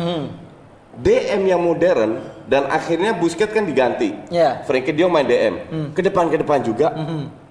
DM 1.00 1.42
yang 1.46 1.60
modern 1.60 2.20
dan 2.44 2.68
akhirnya 2.68 3.12
Busquets 3.12 3.50
kan 3.50 3.64
diganti. 3.64 4.12
Iya. 4.28 4.62
Frankie 4.62 4.92
De 4.92 5.00
Jong 5.00 5.10
main 5.10 5.24
DM. 5.24 5.54
Ke 5.90 6.00
depan 6.00 6.28
ke 6.28 6.36
depan 6.36 6.60
juga. 6.60 6.92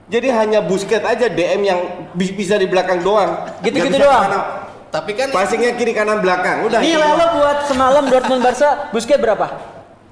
Jadi 0.05 0.27
hanya 0.27 0.59
Busquets 0.61 1.01
aja 1.01 1.25
DM 1.25 1.61
yang 1.63 1.79
bi- 2.13 2.33
bisa 2.33 2.55
di 2.55 2.65
belakang 2.65 3.01
doang. 3.01 3.49
Gitu-gitu 3.61 3.97
doang. 3.97 4.21
ke 4.21 4.27
mana. 4.27 4.39
Tapi 4.89 5.11
kan 5.13 5.29
Passingnya 5.29 5.73
kiri 5.73 5.93
kanan 5.93 6.17
belakang. 6.17 6.65
Udah. 6.65 6.81
Nilai 6.81 6.97
doang. 6.99 7.13
lo 7.15 7.27
buat 7.35 7.57
semalam 7.65 8.03
Dortmund 8.05 8.41
Barca 8.41 8.89
Busquets 8.89 9.21
berapa? 9.21 9.47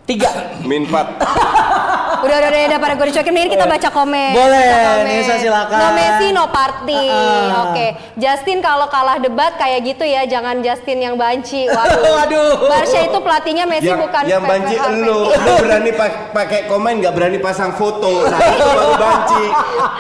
Tiga. 0.06 0.30
Min 0.64 0.86
4. 0.86 0.94
Udah 2.28 2.38
udah 2.38 2.50
udah, 2.50 2.62
udah 2.68 2.80
pada 2.80 2.94
gue 2.94 3.08
dicokin. 3.08 3.32
Mending 3.32 3.54
kita 3.54 3.66
baca 3.66 3.90
komen. 3.90 4.32
Boleh, 4.34 4.66
Baca 4.66 4.80
komen. 4.90 5.06
Nisa, 5.08 5.36
silakan. 5.38 5.78
No 5.78 5.88
Messi, 5.94 6.28
no 6.30 6.44
party. 6.48 7.04
Ah. 7.08 7.64
Oke. 7.66 7.88
Justin 8.16 8.58
kalau 8.60 8.88
kalah 8.88 9.18
debat 9.18 9.56
kayak 9.56 9.80
gitu 9.86 10.04
ya, 10.04 10.26
jangan 10.26 10.60
Justin 10.60 10.98
yang 11.02 11.16
banci. 11.16 11.70
Waduh. 11.70 12.14
Waduh. 12.18 12.52
Barca 12.68 13.00
itu 13.00 13.18
pelatihnya 13.18 13.66
Messi 13.66 13.88
yang, 13.88 14.00
bukan 14.00 14.24
yang 14.26 14.44
banci 14.44 14.76
elu, 14.76 15.20
lu 15.30 15.54
berani 15.58 15.92
pa- 15.92 16.34
pakai 16.34 16.68
komen 16.68 17.00
nggak 17.00 17.14
berani 17.14 17.38
pasang 17.38 17.72
foto. 17.72 18.28
Nah, 18.28 18.40
itu 18.42 18.66
baru 18.66 18.94
banci. 18.96 19.46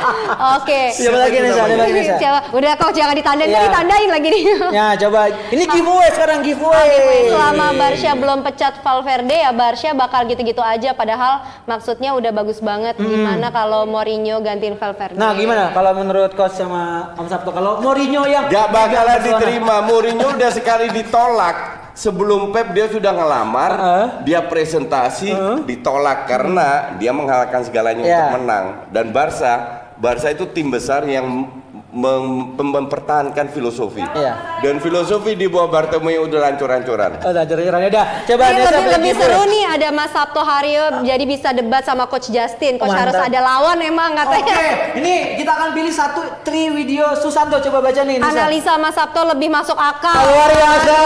Oke. 0.57 0.81
Siapa 0.91 1.17
lagi 1.17 1.38
Nesa? 1.39 1.62
Ada 1.63 1.75
lagi? 1.77 2.01
Siapa? 2.12 2.39
Udah 2.51 2.72
kok 2.75 2.91
jangan 2.91 3.13
ditandain, 3.13 3.48
Iya. 3.48 3.55
Kan 3.55 3.65
ditandain 3.69 4.10
lagi 4.10 4.27
nih. 4.27 4.43
Ya 4.77 4.88
coba. 5.00 5.22
Ini 5.48 5.63
giveaway 5.65 6.10
sekarang 6.12 6.39
giveaway. 6.41 7.27
Selama 7.27 7.67
Barca 7.74 8.12
belum 8.13 8.39
pecat 8.41 8.74
Valverde 8.79 9.38
ya 9.38 9.51
Barca 9.51 9.89
bakal 9.93 10.25
gitu-gitu 10.25 10.60
aja 10.60 10.91
padahal 10.91 11.34
maksudnya 11.63 12.16
udah 12.17 12.31
bagus 12.31 12.57
banget. 12.57 12.97
Gimana 12.97 13.47
kalau 13.50 13.86
Mourinho 13.86 14.38
gantiin 14.39 14.75
Valverde? 14.75 15.15
Nah 15.15 15.31
gimana 15.31 15.71
kalau 15.71 15.91
menurut 15.93 16.33
coach 16.33 16.53
sama 16.53 17.13
Om 17.13 17.27
Sabto 17.27 17.50
kalau 17.50 17.79
Mourinho 17.79 18.25
yang 18.25 18.45
Gak 18.47 18.67
bakalan 18.69 19.19
diterima. 19.21 19.81
Mourinho 19.81 20.33
udah 20.33 20.51
sekali 20.51 20.89
ditolak. 20.91 21.57
Sebelum 21.93 22.53
Pep 22.53 22.77
dia 22.77 22.86
sudah 22.86 23.09
ngelamar, 23.09 23.71
Heeh. 23.74 24.07
dia 24.21 24.45
presentasi 24.45 25.33
ditolak 25.65 26.29
karena 26.29 26.93
dia 26.93 27.09
mengalahkan 27.09 27.65
segalanya 27.65 28.05
Iya. 28.05 28.13
untuk 28.21 28.33
menang. 28.38 28.65
Dan 28.93 29.09
Barca, 29.09 29.53
Barca 29.97 30.29
itu 30.29 30.45
tim 30.45 30.69
besar 30.69 31.09
yang 31.09 31.56
mem- 31.98 32.54
mem- 32.54 32.74
mempertahankan 32.77 33.50
filosofi. 33.50 34.06
Iya. 34.08 34.62
Dan 34.62 34.77
filosofi 34.77 35.34
di 35.34 35.46
bawah 35.46 35.66
Bartomeu 35.68 36.24
udah 36.24 36.46
hancur-hancuran. 36.46 37.18
Oh, 37.20 37.32
udah 37.32 37.44
jadiran 37.44 37.82
udah. 37.84 38.06
Coba 38.24 38.44
Ini 38.48 38.62
lebih, 38.63 38.86
lebih 38.92 39.13
seru 39.16 39.42
nih 39.44 39.63
ada 39.68 39.88
Mas 39.89 40.10
Sabto 40.10 40.39
Haryo 40.39 41.01
jadi 41.01 41.24
bisa 41.24 41.50
debat 41.51 41.82
sama 41.82 42.06
Coach 42.06 42.30
Justin. 42.30 42.77
Coach 42.77 42.88
Mantap. 42.88 43.10
harus 43.10 43.20
ada 43.20 43.39
lawan 43.39 43.77
emang 43.80 44.13
Oke, 44.13 44.22
katanya. 44.24 44.56
ini 44.94 45.13
kita 45.36 45.51
akan 45.51 45.70
pilih 45.74 45.92
satu 45.92 46.22
tri 46.42 46.70
video 46.70 47.13
Susanto 47.16 47.58
coba 47.60 47.82
baca 47.84 48.01
nih. 48.01 48.18
Nisa. 48.18 48.30
Analisa 48.30 48.74
Mas 48.75 48.94
Sabto 48.94 49.22
lebih 49.25 49.50
masuk 49.50 49.75
akal. 49.75 50.22
Luar 50.24 50.50
biasa. 50.50 50.98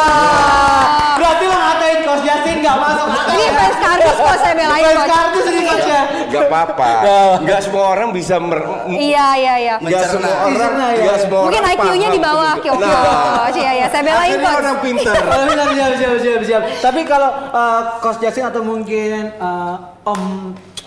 Berarti 1.14 1.44
lo 1.46 1.56
ngatain 1.56 2.00
Coach 2.02 2.24
Justin 2.24 2.56
nggak 2.60 2.78
masuk 2.78 3.08
akal. 3.08 3.32
Ini 3.32 3.46
fans 3.50 3.78
kardus 3.80 4.18
kok 4.18 4.38
saya 4.38 4.54
belain 4.54 4.72
Fans 4.82 4.98
Coach. 4.98 5.12
kardus 5.12 5.46
ini 5.48 5.62
Coach 5.64 5.88
ya. 5.88 6.02
Gak 6.28 6.44
apa-apa. 6.48 6.90
Ya. 7.02 7.22
Gak 7.44 7.60
semua 7.62 7.84
orang 7.90 8.10
bisa 8.12 8.36
mer 8.40 8.60
Iya 8.90 9.28
iya 9.36 9.54
iya. 9.58 9.74
Gak 9.78 9.84
Mencerna. 9.84 10.10
semua 10.10 10.36
orang, 10.42 10.74
Mencerna, 10.84 10.98
ya. 10.98 11.06
gak 11.08 11.20
semua 11.20 11.40
Mungkin 11.44 11.64
IQ-nya 11.68 12.10
di 12.10 12.20
bawah. 12.20 12.54
Kyokyo. 12.58 12.90
Coach 13.32 13.58
iya 13.58 13.72
iya 13.74 13.86
saya 13.88 14.04
belain 14.04 14.36
Coach. 14.36 14.58
orang 14.58 14.78
pintar. 14.80 15.16
Oh, 15.16 15.44
siap, 15.48 15.70
siap, 15.72 15.94
siap, 15.96 16.16
siap, 16.18 16.42
siap. 16.44 16.62
Tapi 16.80 17.02
kalau 17.04 17.30
uh, 17.50 17.82
Coach 18.00 18.20
Justin 18.20 18.46
atau 18.46 18.62
mungkin 18.62 19.12
uh, 19.38 19.76
Om 20.04 20.24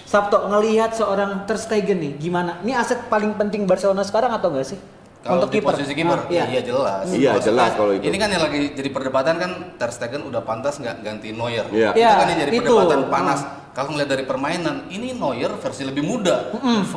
Sabto 0.04 0.46
ngelihat 0.46 0.92
seorang 0.92 1.42
Ter 1.42 1.56
Stegen 1.56 1.98
nih, 1.98 2.12
gimana? 2.16 2.58
Ini 2.60 2.76
aset 2.76 3.06
paling 3.06 3.34
penting 3.34 3.64
Barcelona 3.64 4.02
sekarang 4.02 4.30
atau 4.30 4.46
enggak 4.48 4.68
sih? 4.68 4.78
Kalau 5.20 5.40
Untuk 5.40 5.50
di 5.50 5.58
kiper. 5.58 5.72
posisi 5.72 5.92
kiper, 5.92 6.20
iya. 6.28 6.44
iya 6.46 6.60
jelas. 6.60 7.08
Iya, 7.08 7.32
Maksudnya, 7.32 7.64
jelas 7.64 7.70
kalau 7.74 7.92
itu. 7.92 8.04
Ini 8.04 8.16
kan 8.16 8.28
yang 8.28 8.42
lagi 8.42 8.60
jadi 8.72 8.88
perdebatan 8.90 9.34
kan 9.36 9.50
Ter 9.74 9.90
Stegen 9.90 10.22
udah 10.22 10.42
pantas 10.42 10.76
nggak 10.76 11.00
ganti 11.00 11.32
Neuer. 11.32 11.64
Iya. 11.66 11.90
Itu 11.90 11.98
Iya, 11.98 12.10
kan 12.12 12.26
yang 12.28 12.40
jadi 12.42 12.52
itu. 12.52 12.60
perdebatan 12.62 13.00
panas. 13.08 13.40
kalau 13.72 13.90
ngeliat 13.90 14.06
dari 14.06 14.22
permainan, 14.22 14.86
ini 14.86 15.10
Neuer 15.12 15.50
versi 15.52 15.82
lebih 15.82 16.04
muda, 16.04 16.46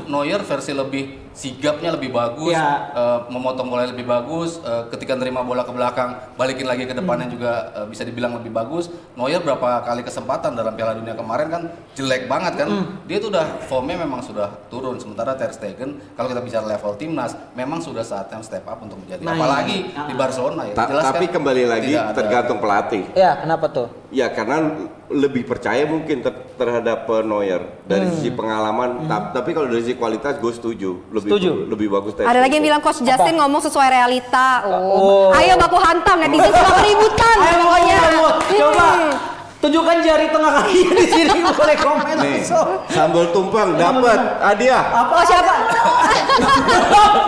Neuer 0.06 0.38
versi 0.40 0.70
lebih 0.72 1.27
sigapnya 1.38 1.94
lebih 1.94 2.10
bagus, 2.10 2.50
Ya. 2.50 2.90
eh, 2.92 3.20
memotong 3.30 3.70
bola 3.70 3.86
lebih 3.86 4.04
bagus, 4.04 4.58
eh, 4.60 4.90
ketika 4.90 5.14
nerima 5.14 5.46
bola 5.46 5.62
ke 5.62 5.70
belakang, 5.70 6.18
balikin 6.34 6.66
lagi 6.66 6.84
ke 6.84 6.98
depannya 6.98 7.30
Hmm. 7.30 7.36
juga 7.38 7.52
eh, 7.70 7.86
bisa 7.86 8.02
dibilang 8.02 8.34
lebih 8.34 8.50
bagus. 8.50 8.90
Neuer 9.14 9.38
berapa 9.40 9.86
kali 9.86 10.02
kesempatan 10.02 10.58
dalam 10.58 10.74
Piala 10.74 10.98
Dunia 10.98 11.14
kemarin 11.14 11.48
kan 11.48 11.62
jelek 11.94 12.26
banget 12.26 12.58
kan, 12.58 12.68
Hmm. 12.68 13.06
dia 13.06 13.22
tuh 13.22 13.30
udah 13.30 13.46
formnya 13.64 13.96
memang 13.96 14.20
sudah 14.20 14.50
turun. 14.68 14.98
Sementara 14.98 15.38
Ter 15.38 15.54
Stegen, 15.54 16.02
kalau 16.18 16.28
kita 16.28 16.42
bicara 16.42 16.66
level 16.66 16.98
timnas, 16.98 17.38
memang 17.54 17.78
sudah 17.78 18.02
saatnya 18.02 18.42
step 18.42 18.66
up 18.66 18.82
untuk 18.82 18.98
menjadi, 18.98 19.22
Nah, 19.22 19.38
apalagi 19.38 19.78
ini. 19.86 19.94
di. 19.94 20.14
Barcelona 20.18 20.66
ya. 20.66 20.74
Ta- 20.74 20.90
jelas 20.90 21.06
tapi 21.06 21.30
kan 21.30 21.34
kembali 21.38 21.64
lagi 21.64 21.94
ada- 21.94 22.18
tergantung 22.18 22.58
pelatih. 22.58 23.06
Ya, 23.14 23.38
kenapa 23.38 23.70
tuh? 23.70 23.88
Ya 24.10 24.26
karena 24.28 24.74
lebih 25.08 25.44
percaya 25.44 25.84
mungkin 25.84 26.20
ter- 26.20 26.48
terhadap 26.58 27.06
uh, 27.06 27.22
Neuer 27.22 27.62
dari 27.86 28.08
sisi 28.10 28.32
pengalaman. 28.32 29.06
Ta- 29.06 29.30
tapi 29.30 29.52
kalau 29.52 29.68
dari 29.68 29.84
sisi 29.84 29.94
kualitas 29.94 30.40
gue 30.40 30.50
setuju. 30.50 30.92
Lebih 31.12 31.27
Setuju. 31.28 31.52
lebih 31.68 31.88
bagus. 31.90 32.12
Ter 32.14 32.24
Ada 32.24 32.40
lagi 32.40 32.54
yang 32.54 32.66
bilang 32.66 32.80
Coach 32.80 33.00
Justin 33.00 33.36
ngomong 33.36 33.62
sesuai 33.62 33.88
realita. 33.88 34.64
Oh. 34.66 35.28
Oh. 35.28 35.28
Ayo 35.34 35.54
baku 35.56 35.78
hantam 35.78 36.18
netizen 36.18 36.48
suka 36.50 36.72
keributan 36.78 37.36
Ayo 37.38 37.56
pokoknya. 37.62 37.98
kamu, 38.02 38.28
coba 38.58 38.88
Hmm. 38.90 39.14
tunjukkan 39.60 39.98
jari 40.00 40.26
tengah 40.28 40.52
kaki 40.56 40.82
di 40.94 41.06
sini 41.06 41.38
boleh 41.44 41.78
komen 41.78 42.16
Nih, 42.16 42.40
langsung. 42.40 42.68
sambal 42.88 43.26
tumpeng 43.30 43.74
dapat 43.74 44.20
hadiah. 44.40 44.84
Apa 44.96 45.14
Oh 45.14 45.24
siapa? 45.24 45.54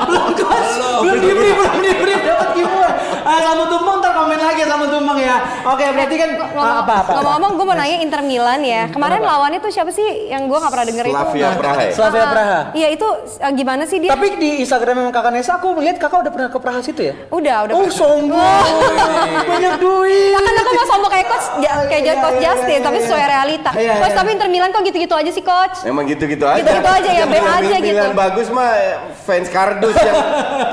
belum 0.06 0.28
coach, 0.34 0.72
belum 1.02 1.18
diberi, 1.20 1.50
belum 1.52 1.74
diberi 1.80 2.14
dapat 2.20 2.50
gimana? 2.54 2.90
Ah, 3.22 3.38
selamat 3.40 3.68
tumpeng 3.68 3.79
komen 4.40 4.48
lagi 4.50 4.62
selamat 4.64 4.88
tumpeng 4.90 5.20
ya. 5.20 5.36
Oke, 5.66 5.84
berarti 5.86 6.16
kan 6.16 6.30
ah, 6.56 6.76
apa 6.80 6.94
apa? 6.98 7.12
Ngomong-ngomong 7.14 7.52
gue 7.52 7.66
mau 7.66 7.76
nanya 7.76 7.98
Inter 8.00 8.22
Milan 8.24 8.60
ya. 8.64 8.82
Kemarin 8.88 9.20
lawannya 9.22 9.60
tuh 9.60 9.68
siapa 9.70 9.92
sih 9.92 10.04
yang 10.28 10.48
gue 10.48 10.58
gak 10.58 10.72
pernah 10.72 10.88
denger 10.88 11.06
itu? 11.06 11.14
Slavia 11.14 11.50
Praha. 11.54 11.82
ya? 11.82 11.92
Slavia 11.92 12.20
Ah, 12.20 12.32
Praha. 12.32 12.60
Iya 12.74 12.88
itu 12.90 13.08
eh, 13.38 13.52
gimana 13.54 13.84
sih 13.84 13.98
dia? 14.00 14.10
Tapi 14.10 14.28
di 14.38 14.64
Instagram 14.64 15.12
kakak 15.12 15.32
Nesa 15.32 15.52
aku 15.54 15.76
melihat 15.76 16.00
kakak 16.00 16.24
udah 16.24 16.32
pernah 16.32 16.50
ke 16.50 16.58
Praha 16.58 16.80
situ 16.80 17.02
ya? 17.04 17.14
udah 17.30 17.56
udah. 17.68 17.74
Oh 17.76 17.88
sombong, 17.90 18.66
banyak 19.52 19.76
duit. 19.78 20.32
Ya 20.32 20.40
kan 20.40 20.54
aku 20.56 20.72
mau 20.72 20.88
sombong 20.88 21.12
kayak 21.12 21.28
coach 21.28 21.48
ja- 21.60 21.86
kayak 21.86 22.02
Iya, 22.02 22.14
coach 22.18 22.38
iya, 22.38 22.44
Justin 22.48 22.72
iya, 22.72 22.82
tapi 22.82 22.98
iya. 22.98 23.04
sesuai 23.06 23.26
realita. 23.26 23.70
Iya, 23.76 23.94
coach 24.00 24.08
iya. 24.08 24.20
tapi 24.20 24.30
Inter 24.32 24.50
Milan 24.50 24.70
kok 24.72 24.82
gitu-gitu 24.82 25.14
aja 25.14 25.30
sih 25.30 25.44
coach? 25.44 25.78
Emang 25.84 26.08
gitu-gitu 26.08 26.46
aja. 26.46 26.58
Gitu-gitu 26.58 26.90
aja 26.90 27.10
ya, 27.12 27.26
B 27.26 27.36
aja 27.36 27.76
Milan 27.78 27.84
gitu. 27.84 28.08
bagus 28.16 28.48
mah 28.50 28.70
eh, 28.72 28.96
fans 29.20 29.48
kardus 29.48 29.98
yang 30.00 30.18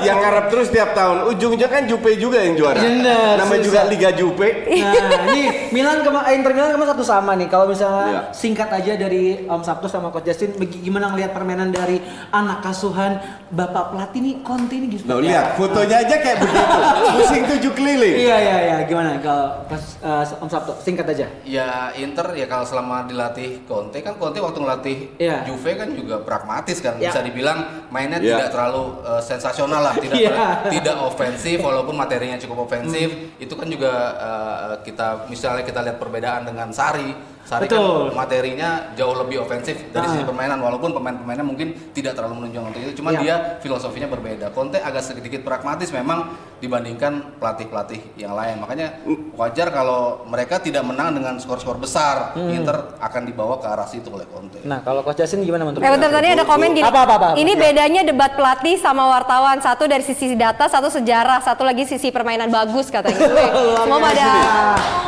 yang 0.03 0.17
ngarep 0.17 0.45
terus 0.47 0.67
tiap 0.69 0.91
tahun. 0.93 1.27
Ujungnya 1.27 1.67
kan 1.67 1.83
Jupe 1.83 2.15
juga 2.15 2.39
yang 2.39 2.55
juara. 2.55 2.79
Bener, 2.79 3.35
susah. 3.37 3.47
Juga 3.63 3.83
Liga 3.85 4.09
Jupe. 4.11 4.67
Nah, 4.67 5.27
ini 5.33 5.66
Milan 5.69 6.01
kema 6.01 6.23
eh, 6.25 6.35
Inter 6.35 6.51
Milan 6.51 6.69
kemarin 6.69 6.91
satu 6.91 7.03
sama 7.03 7.31
nih. 7.33 7.47
Kalau 7.47 7.65
misalnya 7.65 8.05
Iya. 8.07 8.21
singkat 8.31 8.69
aja 8.69 8.93
dari 8.93 9.43
Om 9.43 9.61
Sabtu 9.61 9.85
sama 9.85 10.09
Coach 10.09 10.25
Justin, 10.25 10.51
gimana 10.57 11.09
ngelihat 11.09 11.31
permainan 11.31 11.69
dari 11.69 11.99
anak 12.29 12.61
kasuhan 12.61 13.19
Bapak 13.47 13.91
pelatih 13.91 14.19
nih 14.19 14.35
Conte 14.41 14.75
ini 14.75 14.87
gitu. 14.91 15.07
Nah, 15.07 15.17
lihat 15.17 15.55
fotonya 15.55 16.03
aja 16.03 16.15
kayak 16.17 16.37
begitu. 16.37 16.65
Pusing 17.15 17.43
tujuh 17.47 17.71
keliling. 17.73 18.15
Iya 18.17 18.37
iya 18.37 18.55
iya, 18.61 18.77
gimana 18.83 19.17
kalau 19.17 19.63
eh, 20.03 20.41
Om 20.43 20.49
Sabtu 20.49 20.71
singkat 20.79 21.07
aja. 21.07 21.27
Ya 21.43 21.91
Inter 21.95 22.27
ya 22.33 22.45
kalau 22.45 22.63
selama 22.63 23.03
dilatih 23.03 23.63
Conte 23.63 23.99
kan 23.99 24.15
Conte 24.15 24.37
waktu 24.37 24.59
ngelatih 24.59 24.97
Iya. 25.17 25.43
Juve 25.43 25.73
kan 25.73 25.89
juga 25.89 26.19
pragmatis 26.19 26.79
kan 26.79 26.95
Iya. 26.95 27.09
bisa 27.09 27.19
dibilang 27.21 27.59
mainnya 27.87 28.19
Iya. 28.19 28.35
tidak 28.35 28.49
terlalu 28.51 28.83
uh, 29.01 29.19
sensasional 29.19 29.81
lah 29.81 29.95
tidak 29.95 30.17
Iya. 30.17 30.33
tidak 30.69 30.95
ofensif 30.99 31.57
walaupun 31.59 31.95
materinya 31.95 32.35
cukup 32.37 32.65
ofensif 32.65 33.07
itu 33.37 33.53
kan 33.53 33.67
juga 33.67 33.91
uh, 34.17 34.71
kita 34.81 35.27
misalnya 35.57 35.73
kita 35.73 35.81
lihat 35.89 35.97
perbedaan 35.97 36.41
dengan 36.45 36.69
Sari 36.69 37.09
Sari 37.47 37.63
Betul. 37.63 38.11
kan 38.11 38.19
materinya 38.19 38.69
jauh 38.91 39.15
lebih 39.15 39.39
ofensif 39.39 39.79
dari 39.87 40.03
Ah. 40.03 40.11
sisi 40.11 40.21
permainan 40.21 40.59
walaupun 40.59 40.91
pemain-pemainnya 40.91 41.41
mungkin 41.41 41.71
tidak 41.89 42.11
terlalu 42.11 42.43
menunjukkan 42.43 42.67
untuk 42.67 42.81
itu 42.81 42.93
cuman 42.99 43.13
Iya. 43.13 43.21
dia 43.21 43.35
filosofinya 43.57 44.05
berbeda 44.05 44.51
Conte 44.51 44.75
agak 44.77 44.99
sedikit 45.01 45.41
pragmatis 45.41 45.87
memang 45.89 46.27
dibandingkan 46.57 47.39
pelatih-pelatih 47.39 48.17
yang 48.17 48.33
lain 48.33 48.59
makanya 48.59 48.99
wajar 49.33 49.69
kalau 49.69 49.97
mereka 50.25 50.59
tidak 50.59 50.83
menang 50.83 51.13
dengan 51.13 51.37
skor-skor 51.37 51.77
besar 51.77 52.35
Hmm. 52.35 52.51
Inter 52.51 52.75
akan 52.99 53.21
dibawa 53.23 53.55
ke 53.55 53.65
arah 53.65 53.85
situ 53.85 54.09
oleh 54.09 54.27
Conte 54.27 54.59
Nah, 54.61 54.81
kalau 54.81 54.99
Coach 55.01 55.15
Justin 55.17 55.41
gimana 55.41 55.63
menurut 55.63 55.79
Eh 55.79 55.87
bentar 55.89 56.11
tadi 56.11 56.27
ada 56.29 56.43
komen 56.43 56.69
gini. 56.73 56.83
Apa, 56.83 56.99
apa, 56.99 57.15
apa, 57.15 57.27
apa? 57.29 57.39
Ini 57.39 57.53
Ya. 57.53 57.61
bedanya 57.61 58.01
debat 58.03 58.33
pelatih 58.33 58.75
sama 58.75 59.07
wartawan. 59.07 59.57
Satu 59.57 59.85
dari 59.85 60.03
sisi 60.03 60.35
data, 60.35 60.67
satu 60.67 60.89
sejarah, 60.89 61.39
satu 61.39 61.63
lagi 61.63 61.85
sisi 61.85 62.09
permainan 62.09 62.49
bagus 62.49 62.89
katanya. 62.89 63.15
Semua 63.79 63.99
pada 64.01 64.27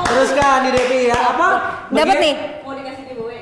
teruskan 0.05 0.57
di 0.63 0.71
Devi 0.71 0.99
ya. 1.05 1.19
Apa? 1.29 1.49
dapat 1.89 2.15
Bagi- 2.15 2.28
nih. 2.29 2.37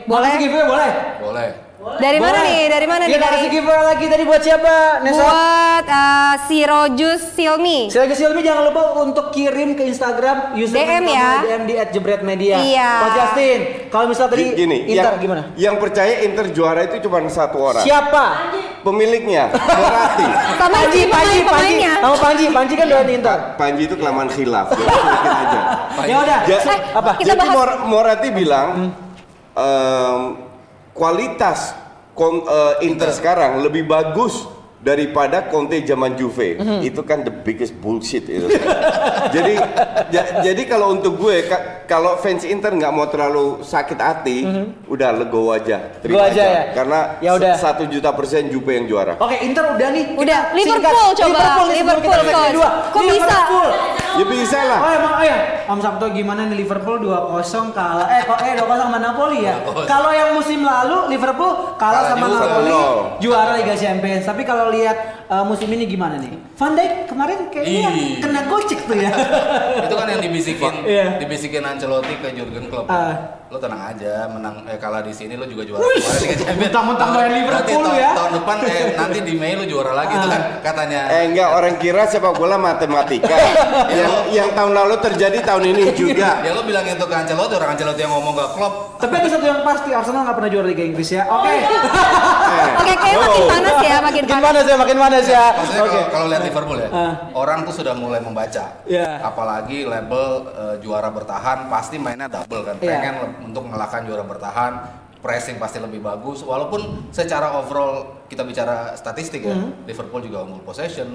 Boleh. 0.08 0.30
Kasih 0.32 0.40
giveaway 0.40 0.68
boleh. 0.68 0.90
boleh 1.20 1.50
Dari 1.98 2.20
mana 2.20 2.40
Boleh. 2.44 2.48
nih? 2.52 2.62
Dari 2.68 2.88
mana 2.90 3.04
nih? 3.08 3.16
Kita 3.16 3.24
Dari 3.24 3.36
kasih 3.38 3.50
giveaway 3.54 3.86
lagi 3.86 4.06
tadi 4.12 4.24
buat 4.28 4.42
siapa? 4.44 4.74
Nesa. 5.08 5.24
buat 5.24 5.88
uh, 5.88 6.34
si 6.50 6.58
Rojus 6.68 7.22
Silmi. 7.32 7.80
Silvi 7.88 8.16
Silvi 8.18 8.42
jangan 8.44 8.64
lupa 8.72 8.98
untuk 9.00 9.32
kirim 9.32 9.72
ke 9.72 9.88
Instagram 9.88 10.58
username 10.60 11.08
DM 11.08 11.16
ya. 11.16 11.30
DM 11.48 11.64
di 11.64 11.74
@jebretmedia. 11.96 12.58
Iya. 12.60 12.92
Coach 13.08 13.16
Justin, 13.16 13.60
kalau 13.88 14.06
misalnya 14.12 14.32
tadi 14.36 14.46
Gini, 14.58 14.78
Inter 14.90 15.14
yang, 15.16 15.22
gimana? 15.24 15.42
Yang 15.56 15.76
percaya 15.80 16.14
Inter 16.28 16.46
juara 16.52 16.82
itu 16.92 16.96
cuma 17.08 17.24
satu 17.32 17.58
orang. 17.62 17.84
Siapa? 17.88 18.26
Pemiliknya, 18.88 19.52
Berarti. 19.52 20.26
Sama 20.58 20.72
Panji, 20.74 21.02
Panji, 21.06 21.38
Panji. 21.44 21.76
Nama 21.84 22.16
Panji, 22.16 22.46
Panji 22.50 22.74
kan 22.74 22.86
doain 22.86 23.10
Inter. 23.12 23.38
Panji 23.54 23.84
itu 23.84 23.96
kelamaan 23.96 24.30
khilaf. 24.30 24.72
Jadi 24.72 24.88
sedikit 24.88 25.32
aja. 25.34 25.60
Ya 26.04 26.16
udah. 26.18 26.40
Ja- 26.46 26.64
Eh, 26.64 26.80
Apa? 26.94 27.12
Kita 27.16 27.28
Jadi 27.28 27.40
bahas- 27.42 27.54
Mor- 27.54 27.80
Moratti 27.86 28.30
bilang 28.32 28.96
em, 29.54 30.20
kualitas 30.92 31.76
kon- 32.14 32.42
eh, 32.42 32.84
Inter 32.84 33.12
sekarang 33.12 33.60
lebih 33.60 33.84
bagus 33.84 34.48
daripada 34.80 35.44
Conte 35.44 35.82
zaman 35.82 36.14
Juve. 36.14 36.56
Itu 36.80 37.02
kan 37.02 37.22
the 37.22 37.34
biggest 37.34 37.74
bullshit 37.74 38.26
itu. 38.26 38.46
jadi 39.36 39.54
ja- 40.08 40.28
jadi 40.42 40.62
kalau 40.64 40.94
untuk 40.94 41.18
gue 41.18 41.44
ka- 41.44 41.84
kalau 41.86 42.16
fans 42.16 42.44
Inter 42.44 42.72
nggak 42.72 42.90
mau 42.90 43.06
terlalu 43.06 43.62
sakit 43.62 43.98
hati, 43.98 44.38
udah 44.86 45.10
legowo 45.14 45.52
aja. 45.52 45.98
Legowo 46.00 46.24
aja 46.24 46.44
ya? 46.44 46.64
Karena 46.74 47.00
Ya 47.20 47.32
udah. 47.34 47.56
satu 47.56 47.86
juta 47.86 48.12
persen 48.12 48.48
Juve 48.48 48.74
yang 48.74 48.86
juara. 48.86 49.18
Oke, 49.18 49.40
Inter 49.40 49.72
udah 49.72 49.88
nih. 49.90 50.04
Kita 50.08 50.20
Udah, 50.20 50.40
singkat. 50.54 50.92
Liverpool 50.92 51.10
coba. 51.12 51.28
Liverpool, 51.28 51.68
Liverpool, 51.70 52.12
kita 52.14 52.18
coach. 52.30 52.48
kedua. 52.48 52.70
Kok 52.88 53.02
bisa? 53.04 53.18
Liverpool. 53.18 53.70
Ya 54.18 54.26
bisa 54.26 54.60
lah. 54.60 54.80
Oh 54.80 54.92
emang 54.92 55.14
oh 55.14 55.24
ya, 55.24 55.38
Om 55.68 55.78
Sabto 55.78 56.10
gimana 56.10 56.50
nih 56.50 56.58
Liverpool 56.58 56.98
2-0 56.98 57.38
kalah 57.70 58.10
eh 58.10 58.26
kok 58.26 58.40
eh 58.42 58.58
2-0 58.58 58.66
sama 58.66 58.98
Napoli 58.98 59.46
ya. 59.46 59.62
Kalau 59.86 60.10
yang 60.10 60.34
musim 60.34 60.60
lalu 60.60 61.06
Liverpool 61.08 61.78
kalah, 61.78 62.02
Kalah 62.10 62.18
sama. 62.18 62.26
Napoli 62.26 62.74
juara 63.20 63.54
Liga 63.54 63.78
Champions. 63.78 64.26
Tapi 64.26 64.42
kalau 64.42 64.67
lihat 64.70 64.98
uh, 65.26 65.44
musim 65.44 65.68
ini 65.68 65.86
gimana 65.86 66.16
nih? 66.16 66.32
Van 66.54 66.74
Dijk 66.74 67.08
kemarin 67.08 67.40
kayaknya 67.48 67.90
Ih. 67.92 68.18
kena 68.18 68.42
gocek 68.46 68.80
tuh 68.82 68.96
ya. 68.96 69.12
itu 69.80 69.94
kan 69.94 70.08
yang 70.08 70.22
dibisikin 70.22 70.74
Iya. 70.84 71.06
dibisikin 71.18 71.62
Ancelotti 71.62 72.16
ke 72.18 72.34
Jurgen 72.34 72.66
Klopp 72.68 72.88
Ah. 72.88 73.46
Lo 73.48 73.58
tenang 73.58 73.80
aja 73.82 74.28
menang 74.28 74.60
eh 74.66 74.76
kalah 74.76 75.00
di 75.00 75.10
sini 75.10 75.34
lo 75.34 75.44
juga 75.44 75.64
juara 75.64 75.80
Wih, 75.80 75.96
Kemarin 75.98 76.20
Liga 76.20 76.36
Champions. 76.36 76.60
mentang-mentang 76.60 77.10
doyan 77.10 77.32
Liverpool 77.32 77.48
Berarti 77.50 77.72
lu 77.72 77.80
tahun, 77.82 77.96
ya. 77.98 78.12
tahun 78.12 78.32
depan 78.36 78.56
eh 78.62 78.84
nanti 79.00 79.18
di 79.22 79.34
Mei 79.34 79.54
lo 79.54 79.64
juara 79.64 79.92
lagi 79.94 80.14
itu 80.14 80.28
kan 80.28 80.42
katanya 80.60 81.00
Eh 81.08 81.24
enggak 81.28 81.50
orang 81.50 81.76
kira 81.78 82.04
sepak 82.04 82.34
bola 82.34 82.58
matematika. 82.58 83.36
yang 83.96 84.14
yang 84.30 84.50
tahun 84.52 84.72
lalu 84.74 84.96
terjadi 85.00 85.40
tahun 85.42 85.64
ini 85.66 85.84
juga. 85.94 86.44
ya 86.44 86.52
lo 86.52 86.62
bilang 86.62 86.84
itu 86.84 87.00
ke 87.02 87.16
Ancelotti 87.16 87.56
orang 87.56 87.70
Ancelotti 87.72 88.02
yang 88.02 88.12
ngomong 88.12 88.36
ke 88.36 88.46
Klopp 88.52 88.76
Tapi 88.98 89.14
ada 89.16 89.28
satu 89.30 89.46
yang 89.46 89.62
pasti 89.62 89.90
Arsenal 89.92 90.22
nggak 90.24 90.36
pernah 90.36 90.50
juara 90.50 90.68
Liga 90.68 90.84
Inggris 90.84 91.10
ya. 91.10 91.24
Oke. 91.24 91.54
Oke, 92.78 92.94
kayaknya 92.96 93.20
makin 93.22 93.44
panas 93.48 93.78
ya, 93.80 93.96
makin 94.00 94.24
Makin 94.28 94.42
panas. 94.42 94.66
ya, 94.66 94.76
makin 94.76 94.98
panas 94.98 95.26
ya. 95.26 95.44
Maksudnya 95.54 95.82
Oke. 95.82 95.92
kalau 95.92 96.08
kalau 96.10 96.26
lihat 96.28 96.44
Liverpool 96.44 96.78
ya, 96.78 96.90
Ah. 96.90 97.14
orang 97.32 97.60
tuh 97.62 97.74
sudah 97.74 97.94
mulai 97.94 98.20
membaca. 98.20 98.66
Iya. 98.84 99.22
Apalagi 99.24 99.86
label 99.86 100.28
eh, 100.50 100.76
juara 100.82 101.08
bertahan 101.08 101.68
pasti 101.68 101.96
mainnya 101.96 102.26
double 102.26 102.62
kan. 102.64 102.76
Iya. 102.76 102.90
Pengen 102.90 103.16
untuk 103.44 103.68
mengalahkan 103.68 104.06
juara 104.06 104.24
bertahan, 104.24 104.74
pressing 105.20 105.58
pasti 105.58 105.82
lebih 105.82 106.00
bagus. 106.00 106.46
Walaupun 106.46 107.12
secara 107.12 107.58
overall 107.58 108.26
kita 108.30 108.46
bicara 108.46 108.94
statistik 108.94 109.44
ya, 109.44 109.56
Hmm. 109.56 109.74
Liverpool 109.84 110.22
juga 110.24 110.46
unggul 110.46 110.64
possession, 110.64 111.08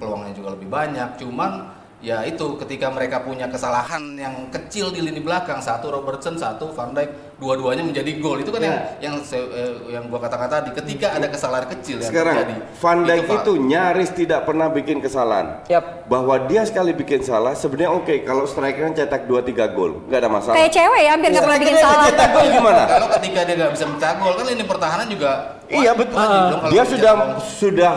peluangnya 0.00 0.34
juga 0.34 0.56
lebih 0.56 0.66
banyak. 0.66 1.20
Cuman 1.20 1.70
ya 2.00 2.24
itu 2.24 2.56
ketika 2.64 2.88
mereka 2.88 3.20
punya 3.20 3.44
kesalahan 3.52 4.16
yang 4.16 4.48
kecil 4.48 4.88
di 4.88 5.04
lini 5.04 5.20
belakang, 5.20 5.60
satu 5.60 5.92
Robertson, 5.92 6.40
satu 6.40 6.72
Van 6.72 6.96
Dijk, 6.96 7.29
dua-duanya 7.40 7.82
menjadi 7.82 8.20
gol. 8.20 8.38
Itu 8.38 8.52
kan 8.52 8.60
Iya. 8.60 9.00
yang 9.00 9.16
yang 9.16 9.16
eh, 9.50 9.72
yang 9.90 10.04
gua 10.06 10.20
katakan 10.20 10.46
tadi, 10.46 10.70
ketika 10.70 11.16
ada 11.16 11.26
kesalahan 11.26 11.66
kecil 11.70 11.96
yang 11.98 12.06
Sekarang 12.06 12.34
terjadi. 12.36 12.54
Van 12.76 12.98
Dijk 13.02 13.24
Pak. 13.24 13.36
itu 13.40 13.52
nyaris 13.58 14.10
tidak 14.12 14.40
pernah 14.44 14.68
bikin 14.68 15.00
kesalahan. 15.00 15.64
Yap. 15.66 16.04
Bahwa 16.06 16.36
dia 16.44 16.62
sekali 16.62 16.92
bikin 16.92 17.20
salah 17.20 17.52
sebenarnya 17.52 17.90
oke 17.90 18.14
kalau 18.22 18.44
striker 18.44 18.84
kan 18.84 18.94
cetak 18.94 19.24
2 19.24 19.40
3 19.42 19.72
gol, 19.72 20.04
nggak 20.04 20.20
ada 20.20 20.28
masalah. 20.28 20.54
Kayak 20.54 20.72
cewek 20.76 21.00
ya, 21.00 21.10
hampir 21.10 21.28
nggak 21.30 21.42
pernah 21.42 21.58
bikin 21.58 21.76
salah. 21.78 22.04
cetak 22.04 22.28
gol 22.30 22.46
gimana? 22.52 22.82
Kalau 22.86 23.08
ketika 23.10 23.40
dia 23.42 23.54
nggak 23.56 23.72
bisa 23.72 23.84
mencetak 23.86 24.16
gol 24.18 24.34
kan 24.34 24.44
lini 24.44 24.64
pertahanan 24.64 25.06
juga 25.08 25.32
Iya 25.66 25.92
betul. 25.94 26.18
kalau 26.18 26.68
Dia 26.68 26.82
sudah 26.84 27.12
sudah 27.40 27.92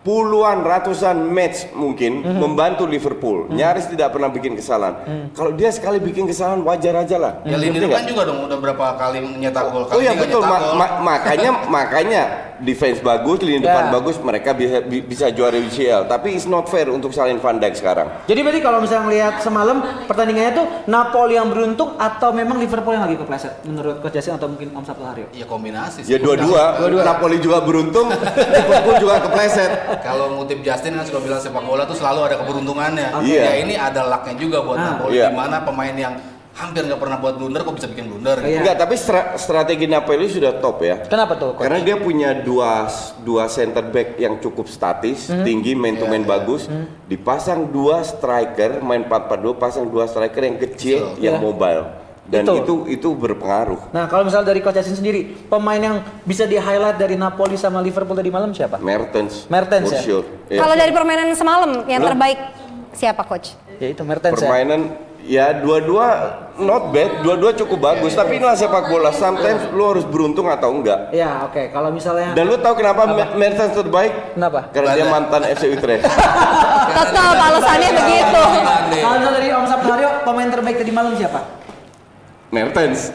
puluhan 0.00 0.64
ratusan 0.64 1.28
match 1.28 1.68
mungkin 1.76 2.24
membantu 2.24 2.88
Liverpool. 2.88 3.52
Nyaris 3.52 3.84
tidak 3.86 4.16
pernah 4.16 4.32
bikin 4.32 4.56
kesalahan. 4.56 5.28
Kalau 5.36 5.52
dia 5.52 5.68
sekali 5.68 6.00
bikin 6.00 6.24
kesalahan 6.24 6.64
wajar 6.64 7.04
aja 7.04 7.16
lah. 7.20 7.32
Ya 7.44 7.60
lini 7.60 7.76
depan 7.76 8.00
nggak? 8.00 8.08
juga 8.08 8.22
dong 8.24 8.40
udah 8.48 8.58
berapa 8.58 8.86
kali 8.96 9.18
nyetak 9.36 9.68
gol. 9.68 9.84
Oh 9.84 9.92
Kali 9.92 10.08
iya 10.08 10.12
betul. 10.16 10.40
Ma- 10.40 10.72
ma- 10.72 10.96
makanya 11.04 11.50
makanya 11.68 12.22
defense 12.60 13.00
bagus 13.00 13.40
lini 13.40 13.58
Ya. 13.58 13.66
depan 13.66 13.84
bagus 13.92 14.16
mereka 14.18 14.52
bisa 14.52 14.80
bi- 14.80 15.00
bisa 15.02 15.28
juara 15.28 15.56
UCL 15.56 16.06
tapi 16.06 16.32
it's 16.32 16.44
not 16.44 16.64
fair 16.64 16.86
untuk 16.86 17.10
salin 17.10 17.36
Van 17.36 17.56
Dijk 17.56 17.74
sekarang 17.74 18.08
Jadi 18.24 18.40
berarti 18.40 18.60
kalau 18.60 18.78
misalnya 18.78 19.04
ngelihat 19.04 19.34
semalam 19.38 19.76
pertandingannya 20.04 20.52
tuh 20.54 20.66
Napoli 20.86 21.34
yang 21.34 21.48
beruntung 21.48 21.96
atau 21.96 22.30
memang 22.30 22.56
Liverpool 22.56 22.92
yang 22.92 23.04
lagi 23.04 23.16
kepleset 23.16 23.62
menurut 23.62 23.98
Coach 23.98 24.14
Justin 24.14 24.36
atau 24.36 24.46
mungkin 24.46 24.70
Om 24.70 24.82
Sabtu 24.82 25.02
Haryo? 25.02 25.26
Ya 25.30 25.44
kombinasi 25.44 26.02
sih. 26.02 26.10
ya 26.10 26.18
dua-dua 26.18 26.78
Napoli 27.00 27.36
juga 27.36 27.60
beruntung 27.60 28.12
Liverpool 28.56 28.96
juga 28.98 29.20
kepleset 29.22 29.70
Kalau 30.00 30.32
ngutip 30.32 30.60
Justin 30.60 30.94
kan 30.94 31.04
suka 31.04 31.20
bilang 31.20 31.38
sepak 31.38 31.60
bola 31.60 31.82
tuh 31.82 31.94
selalu 31.94 32.20
ada 32.24 32.36
keberuntungannya. 32.36 33.08
Iya. 33.20 33.42
Ya 33.42 33.54
ini 33.58 33.74
ada 33.74 34.04
lucknya 34.04 34.34
juga 34.34 34.58
buat 34.60 34.76
Ah. 34.76 34.86
Napoli. 34.90 35.16
Iya. 35.16 35.28
Di 35.28 35.34
mana 35.34 35.56
pemain 35.60 35.92
yang 35.92 36.14
hampir 36.60 36.84
nggak 36.84 37.00
pernah 37.00 37.16
buat 37.16 37.34
blunder 37.34 37.60
kok 37.60 37.74
bisa 37.74 37.88
bikin 37.88 38.06
blunder. 38.06 38.36
Iya. 38.40 38.60
Enggak, 38.60 38.76
tapi 38.78 38.94
stra- 38.94 39.34
strategi 39.34 39.84
Napoli 39.84 40.26
sudah 40.26 40.52
top 40.56 40.76
ya. 40.80 40.96
Kenapa 41.04 41.34
tuh? 41.34 41.56
Coach? 41.56 41.64
Karena 41.64 41.80
dia 41.80 41.96
punya 41.96 42.36
dua 42.36 42.86
dua 43.20 43.44
center 43.46 43.82
back 43.82 44.16
yang 44.16 44.36
cukup 44.38 44.66
statis, 44.66 45.26
Hmm. 45.26 45.42
tinggi, 45.42 45.72
main 45.72 45.96
to 45.96 46.04
main 46.04 46.20
Iya, 46.20 46.28
iya. 46.28 46.34
bagus. 46.36 46.62
Dipasang 47.06 47.66
dua 47.66 48.02
striker, 48.02 48.78
main 48.80 49.02
4-4-2, 49.02 49.52
pasang 49.52 49.84
dua 49.84 50.04
striker 50.04 50.42
yang 50.42 50.56
kecil, 50.56 51.16
Kecil. 51.16 51.24
yang 51.24 51.36
Iya. 51.36 51.42
mobile. 51.42 51.82
Dan 52.22 52.46
Betul. 52.46 52.56
itu 52.56 52.74
itu 52.94 53.08
berpengaruh. 53.10 53.90
Nah 53.90 54.06
kalau 54.06 54.22
misalnya 54.22 54.46
dari 54.46 54.62
Coach 54.62 54.78
Justin 54.78 54.94
sendiri, 54.94 55.50
pemain 55.50 55.76
yang 55.76 55.96
bisa 56.22 56.46
di 56.46 56.54
highlight 56.54 56.94
dari 56.94 57.18
Napoli 57.18 57.58
sama 57.58 57.82
Liverpool 57.82 58.14
tadi 58.14 58.30
malam 58.30 58.54
siapa? 58.54 58.78
Mertens. 58.78 59.50
Mertens 59.50 59.90
for 59.90 59.98
ya? 59.98 60.00
sure. 60.00 60.26
Iya. 60.46 60.62
Kalau 60.62 60.74
dari 60.74 60.92
permainan 60.92 61.34
semalam 61.34 61.82
yang 61.84 61.98
Lu? 61.98 62.06
terbaik 62.06 62.38
siapa 62.92 63.26
coach? 63.26 63.58
Ya 63.82 63.90
itu 63.90 64.06
Mertens 64.06 64.36
ya. 64.36 64.46
permainan 64.46 64.80
ya 64.86 65.09
dua-dua 65.30 66.06
not 66.58 66.90
bad, 66.90 67.22
dua-dua 67.22 67.54
cukup 67.54 67.78
bagus. 67.80 68.12
Tapi 68.12 68.36
inilah 68.36 68.58
sepak 68.58 68.90
bola. 68.90 69.14
Sometimes 69.14 69.70
lu 69.70 69.86
harus 69.86 70.02
beruntung 70.02 70.50
atau 70.50 70.74
enggak. 70.74 71.14
Ya 71.14 71.46
oke, 71.46 71.70
kalau 71.70 71.94
misalnya 71.94 72.34
Dan 72.34 72.50
lu 72.50 72.58
tahu 72.58 72.74
kenapa 72.74 73.06
Me- 73.06 73.38
Mertens 73.38 73.70
terbaik? 73.72 74.34
kenapa? 74.34 74.66
Karena 74.74 74.90
dia 74.92 75.06
mantan 75.06 75.42
FC 75.46 75.70
Utrecht. 75.70 76.02
Tetap 76.98 77.36
alasannya 77.38 77.90
begitu. 77.94 78.42
Kalau 78.42 79.16
misalnya 79.16 79.30
dari 79.38 79.48
Om 79.54 79.66
Sabtu 79.70 79.88
Haryo, 79.88 80.10
pemain 80.26 80.50
terbaik 80.50 80.76
tadi 80.76 80.90
malam 80.90 81.14
siapa? 81.14 81.40
Mertens. 82.50 83.14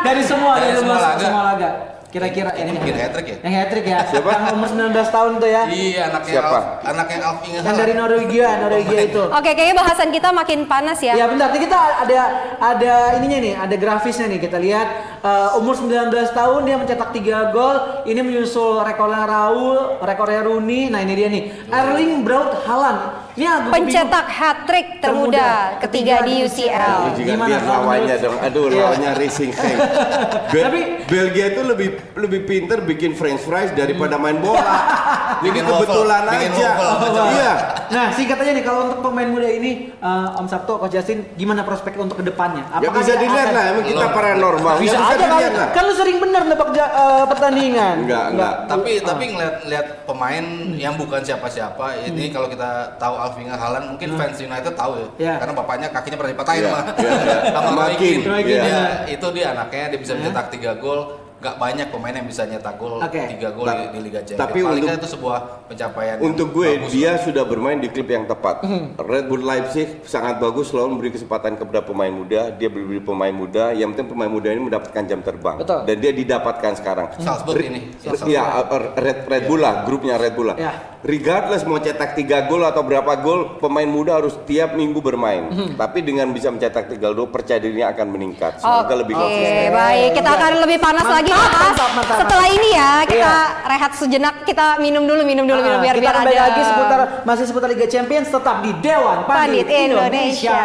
Dari 0.00 0.24
semua, 0.24 0.56
Dari 0.56 0.72
dari, 0.72 0.80
semua 0.80 0.96
semua, 1.20 1.42
laga. 1.44 1.70
Kira-kira 2.10 2.50
ini 2.58 2.74
Bikin 2.74 2.96
hat-trick 2.98 3.26
ya? 3.30 3.36
Yang 3.46 3.54
hat-trick 3.62 3.86
ya. 3.86 3.98
Siapa? 4.10 4.30
Yang 4.34 4.54
umur 4.58 4.68
19 4.90 5.14
tahun 5.14 5.30
tuh 5.38 5.48
ya. 5.48 5.62
Iya 5.70 6.02
anaknya 6.10 6.34
Siapa? 6.34 6.50
Alf, 6.50 6.66
anaknya 6.82 7.18
Alvin 7.22 7.50
Yang 7.54 7.76
dari 7.78 7.94
Norwegia, 7.94 8.48
Norwegia 8.58 9.00
itu. 9.06 9.22
Oke, 9.30 9.50
kayaknya 9.54 9.76
bahasan 9.78 10.08
kita 10.10 10.28
makin 10.34 10.58
panas 10.66 10.98
ya. 10.98 11.14
Ya 11.14 11.30
bentar, 11.30 11.54
nanti 11.54 11.58
kita 11.62 11.78
ada 11.78 12.20
ada 12.58 12.94
ininya 13.22 13.38
nih, 13.38 13.54
ada 13.54 13.74
grafisnya 13.78 14.26
nih. 14.26 14.42
Kita 14.42 14.58
lihat 14.58 14.88
eh, 15.22 15.58
umur 15.62 15.78
19 15.78 16.10
tahun 16.34 16.60
dia 16.66 16.76
mencetak 16.82 17.14
3 17.14 17.54
gol. 17.54 17.76
Ini 18.02 18.20
menyusul 18.26 18.82
rekornya 18.82 19.30
Raul, 19.30 20.02
rekornya 20.02 20.42
Rooney. 20.42 20.90
Nah, 20.90 21.06
ini 21.06 21.12
dia 21.14 21.28
nih. 21.30 21.42
Erling 21.70 22.26
Braut 22.26 22.66
Haaland. 22.66 23.29
Agak 23.32 23.70
Pencetak 23.70 24.26
hat-trick 24.28 24.86
termuda 24.98 25.48
ketiga 25.78 26.22
di 26.22 26.42
UCL. 26.42 27.14
Juga 27.14 27.30
Gimana 27.30 27.56
kalau 27.56 27.82
lawannya 27.84 28.16
dong. 28.16 28.36
Aduh, 28.36 28.64
Iya. 28.66 28.78
lawannya 28.84 29.10
Racing 29.16 29.52
Hank. 29.52 29.78
Bel- 30.52 30.66
Tapi- 30.66 30.86
Belgia 31.06 31.46
itu 31.48 31.62
lebih 31.62 31.88
lebih 32.14 32.40
pinter 32.44 32.78
bikin 32.80 33.14
french 33.14 33.40
fries 33.40 33.70
daripada 33.70 34.16
main 34.16 34.36
bola. 34.36 34.76
Jadi 35.44 35.58
kebetulan 35.58 36.22
bikin 36.28 36.50
aja. 36.52 36.70
Iya. 37.30 37.52
Nah, 37.90 38.06
singkat 38.10 38.38
aja 38.38 38.50
nih 38.52 38.62
kalau 38.62 38.80
untuk 38.88 39.00
pemain 39.00 39.26
muda 39.26 39.46
ini 39.46 39.70
eh, 39.92 40.38
Om 40.38 40.46
Sabto, 40.46 40.76
Coach 40.76 40.92
Justin, 40.92 41.26
gimana 41.34 41.62
prospek 41.62 41.94
untuk 41.96 42.18
ke 42.18 42.24
depannya? 42.24 42.66
Ya 42.76 42.88
bisa 42.88 43.12
dia 43.12 43.20
dilihat 43.20 43.46
akan- 43.46 43.56
lah, 43.56 43.64
emang 43.68 43.84
kita 43.84 44.06
paranormal. 44.08 44.74
Bisa 44.78 44.94
Ya, 44.94 45.00
aja 45.06 45.16
kan, 45.16 45.28
dilihat 45.28 45.54
lah. 45.54 45.68
kan 45.70 45.82
lu 45.84 45.94
sering 45.94 46.18
bener 46.18 46.42
nebak 46.44 46.68
eh, 46.72 47.24
pertandingan. 47.26 47.94
Enggak, 48.00 48.24
enggak. 48.30 48.54
tapi 48.66 48.90
tapi 49.00 49.24
ngeliat 49.28 49.56
lihat 49.64 49.86
pemain 50.02 50.44
yang 50.72 50.94
bukan 50.94 51.20
siapa-siapa 51.20 51.86
ini 52.04 52.24
Hmm. 52.24 52.32
kalau 52.32 52.48
kita 52.48 52.70
tahu 52.96 53.14
Alvinga 53.22 53.54
Haaland 53.54 53.84
mungkin 53.88 54.08
fans 54.14 54.38
United 54.38 54.72
tahu 54.72 54.92
ya 54.94 55.06
Iya. 55.16 55.34
karena 55.38 55.52
bapaknya 55.54 55.88
kakinya 55.88 56.16
pernah 56.16 56.32
dipatahin 56.32 56.60
Iya, 56.60 56.70
sama 56.70 56.80
iya, 56.96 57.10
iya. 57.12 57.38
sama 57.50 57.70
Roy 57.78 57.94
Keane. 57.94 58.22
Keane, 58.22 58.42
Dia- 58.42 58.64
iya. 58.64 58.82
itu 59.08 59.26
dia 59.30 59.46
anaknya 59.50 59.84
dia 59.88 59.98
bisa 59.98 60.12
mencetak 60.14 60.46
tiga 60.50 60.72
gol 60.74 61.00
nggak 61.40 61.56
banyak 61.56 61.86
pemain 61.88 62.12
yang 62.12 62.28
bisa 62.28 62.44
nyetak 62.44 62.76
gol 62.76 63.00
Oke. 63.00 63.16
tiga 63.32 63.48
gol 63.50 63.64
Ta- 63.64 63.72
di, 63.72 63.84
di 63.90 64.00
Liga 64.04 64.20
Champions 64.20 64.44
tapi 64.44 64.58
paling 64.60 64.84
untuk- 64.84 65.00
itu 65.00 65.08
sebuah 65.08 65.38
pencapaian 65.66 66.14
yang 66.14 66.26
Untuk 66.26 66.48
gue, 66.52 66.68
bagus. 66.76 66.90
dia 66.92 67.10
sudah 67.16 67.44
bermain 67.44 67.78
di 67.78 67.88
klub 67.88 68.06
yang 68.06 68.26
tepat. 68.26 68.60
Hmm. 68.60 68.92
Red 68.98 69.24
Bull 69.24 69.40
Leipzig 69.40 70.04
sangat 70.04 70.36
bagus 70.36 70.68
selalu 70.68 70.88
memberi 70.92 71.10
kesempatan 71.10 71.56
kepada 71.56 71.80
pemain 71.80 72.10
muda. 72.10 72.50
Dia 72.50 72.68
beli 72.68 73.00
pemain 73.00 73.32
muda, 73.32 73.72
yang 73.72 73.94
penting 73.94 74.10
pemain 74.10 74.28
muda 74.28 74.50
ini 74.50 74.60
mendapatkan 74.60 75.02
jam 75.02 75.22
terbang. 75.22 75.56
Betul. 75.56 75.80
Dan 75.86 75.96
dia 75.96 76.12
didapatkan 76.12 76.72
sekarang. 76.76 77.06
Salzburg 77.16 77.56
Re- 77.56 77.66
ini, 77.66 77.80
Salzburg. 77.96 78.28
Iya, 78.28 78.42
uh, 78.42 78.82
Red, 78.94 79.18
Red 79.24 79.42
Bull 79.46 79.60
lah, 79.60 79.74
grupnya 79.86 80.18
Red 80.18 80.34
Bull 80.34 80.50
lah. 80.50 80.56
Ya. 80.58 80.72
Regardless 81.00 81.64
mau 81.64 81.80
cetak 81.80 82.12
3 82.12 82.44
gol 82.44 82.60
atau 82.60 82.84
berapa 82.84 83.08
gol, 83.16 83.56
pemain 83.56 83.88
muda 83.88 84.20
harus 84.20 84.36
tiap 84.44 84.76
minggu 84.76 85.00
bermain. 85.00 85.48
Hmm. 85.48 85.72
Tapi 85.72 86.04
dengan 86.04 86.28
bisa 86.28 86.52
mencetak 86.52 86.92
3 86.92 87.08
gol, 87.08 87.32
percaya 87.32 87.56
dirinya 87.56 87.88
akan 87.88 88.06
meningkat. 88.10 88.60
Semoga 88.60 88.94
lebih 88.94 89.16
Oke, 89.16 89.24
konsisten. 89.24 89.72
baik. 89.72 90.10
Kita 90.12 90.30
akan 90.30 90.52
lebih 90.60 90.76
panas 90.76 91.00
Mantap, 91.00 91.16
lagi 91.16 91.29
mantap, 91.36 91.90
mantap, 91.94 92.16
setelah 92.24 92.46
ini 92.48 92.68
ya. 92.74 92.92
Kita 93.06 93.32
Iya. 93.32 93.68
rehat 93.68 93.92
sejenak, 93.94 94.34
kita 94.42 94.78
minum 94.78 95.04
dulu, 95.06 95.22
minum 95.22 95.44
dulu, 95.46 95.60
minum 95.60 95.78
biar 95.78 95.94
kita 95.96 96.10
biar 96.10 96.16
ada. 96.26 96.42
lagi 96.50 96.62
seputar 96.66 97.00
masih 97.22 97.44
seputar 97.46 97.68
Liga 97.70 97.86
Champions 97.86 98.28
tetap 98.28 98.56
di 98.62 98.72
Dewan 98.80 99.24
Pandit, 99.24 99.66
Pandit 99.66 99.66
Indonesia. 99.90 100.60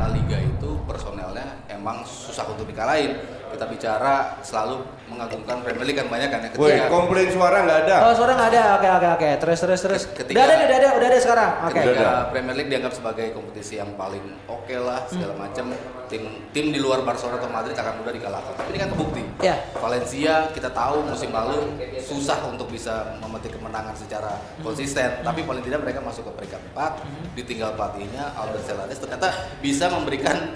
La 0.00 0.08
Liga 0.12 0.38
itu 0.40 0.70
personelnya 0.86 1.46
emang 1.68 2.02
susah 2.06 2.44
untuk 2.48 2.64
dikalahin 2.66 3.16
kita 3.56 3.66
bicara 3.66 4.14
selalu 4.40 4.84
mengagumkan 5.08 5.64
Premier 5.64 5.82
League 5.82 5.96
kan 5.96 6.06
banyak 6.06 6.28
kan 6.28 6.40
ya 6.44 6.50
Woi, 6.52 6.76
ketika 6.76 6.86
komplain 6.86 7.28
suara 7.28 7.64
nggak 7.64 7.78
ada. 7.84 7.96
Oh, 8.04 8.12
suara 8.12 8.32
nggak 8.34 8.50
ada. 8.52 8.62
Oke, 8.76 8.88
oke, 8.92 9.08
oke. 9.16 9.28
Terus, 9.40 9.58
terus, 9.58 9.80
terus. 9.80 10.02
Ketika- 10.12 10.36
Udah 10.36 10.44
ada, 10.44 10.54
udah 10.60 10.76
ada, 10.76 10.88
udah 10.92 11.08
ada 11.08 11.18
sekarang. 11.18 11.50
Oke. 11.64 11.78
Udah 11.78 11.84
ketika. 11.88 12.10
Premier 12.28 12.54
League 12.54 12.70
dianggap 12.70 12.92
sebagai 12.92 13.26
kompetisi 13.32 13.74
yang 13.76 13.96
paling 13.96 14.20
oke 14.46 14.76
lah 14.76 15.08
segala 15.08 15.32
macam 15.34 15.72
tim 16.06 16.22
tim 16.50 16.70
di 16.70 16.78
luar 16.78 17.02
Barcelona 17.02 17.40
atau 17.40 17.50
Madrid 17.50 17.74
akan 17.74 17.94
mudah 17.98 18.14
dikalahkan 18.14 18.52
tapi 18.54 18.68
ini 18.70 18.78
kan 18.78 18.90
kebukti 18.90 19.22
Ya. 19.42 19.58
Valencia 19.74 20.34
kita 20.50 20.70
tahu 20.70 21.02
musim 21.02 21.30
lalu 21.30 21.66
susah 21.98 22.46
untuk 22.46 22.70
bisa 22.70 23.18
memetik 23.18 23.58
kemenangan 23.58 23.90
secara 23.92 24.38
konsisten 24.62 25.22
tapi 25.22 25.42
paling 25.42 25.62
tidak 25.62 25.82
mereka 25.82 25.98
masuk 25.98 26.30
ke 26.30 26.32
peringkat 26.36 26.62
4 26.72 27.34
ditinggal 27.34 27.74
pelatihnya 27.74 28.22
Albert 28.32 28.64
Celades 28.64 28.98
ternyata 28.98 29.28
bisa 29.58 29.90
memberikan 29.90 30.54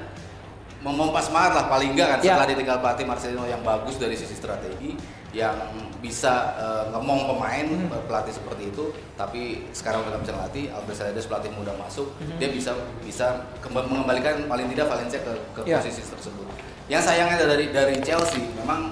memompas 0.81 1.29
semangat 1.29 1.53
lah 1.55 1.65
paling 1.67 1.93
enggak 1.93 2.09
kan 2.09 2.19
Ya. 2.19 2.33
setelah 2.33 2.49
ditinggal 2.49 2.79
pelatih 2.79 3.05
Marcelino 3.05 3.45
yang 3.45 3.61
bagus 3.61 3.97
dari 3.97 4.15
sisi 4.15 4.33
strategi 4.33 4.97
yang 5.31 5.55
bisa 5.99 6.33
eh, 6.57 6.85
ngemong 6.91 7.29
pemain 7.29 7.67
eh, 7.69 8.03
pelatih 8.05 8.33
seperti 8.33 8.63
itu 8.67 8.85
tapi 9.15 9.43
sekarang 9.71 10.03
udah 10.03 10.19
bisa 10.19 10.33
ngelatih 10.33 10.65
Albert 10.71 10.97
Celades 10.97 11.25
pelatih 11.25 11.51
muda 11.53 11.73
masuk 11.77 12.09
dia 12.37 12.49
bisa 12.49 12.73
bisa 13.01 13.45
mengembalikan 13.63 14.45
paling 14.45 14.67
tidak 14.69 14.89
Valencia 14.89 15.21
ke, 15.21 15.33
ke 15.53 15.61
Ya. 15.65 15.79
posisi 15.79 16.01
tersebut 16.03 16.49
yang 16.89 16.99
sayangnya 16.99 17.45
dari 17.47 17.69
dari 17.69 17.95
Chelsea 18.01 18.43
memang 18.57 18.91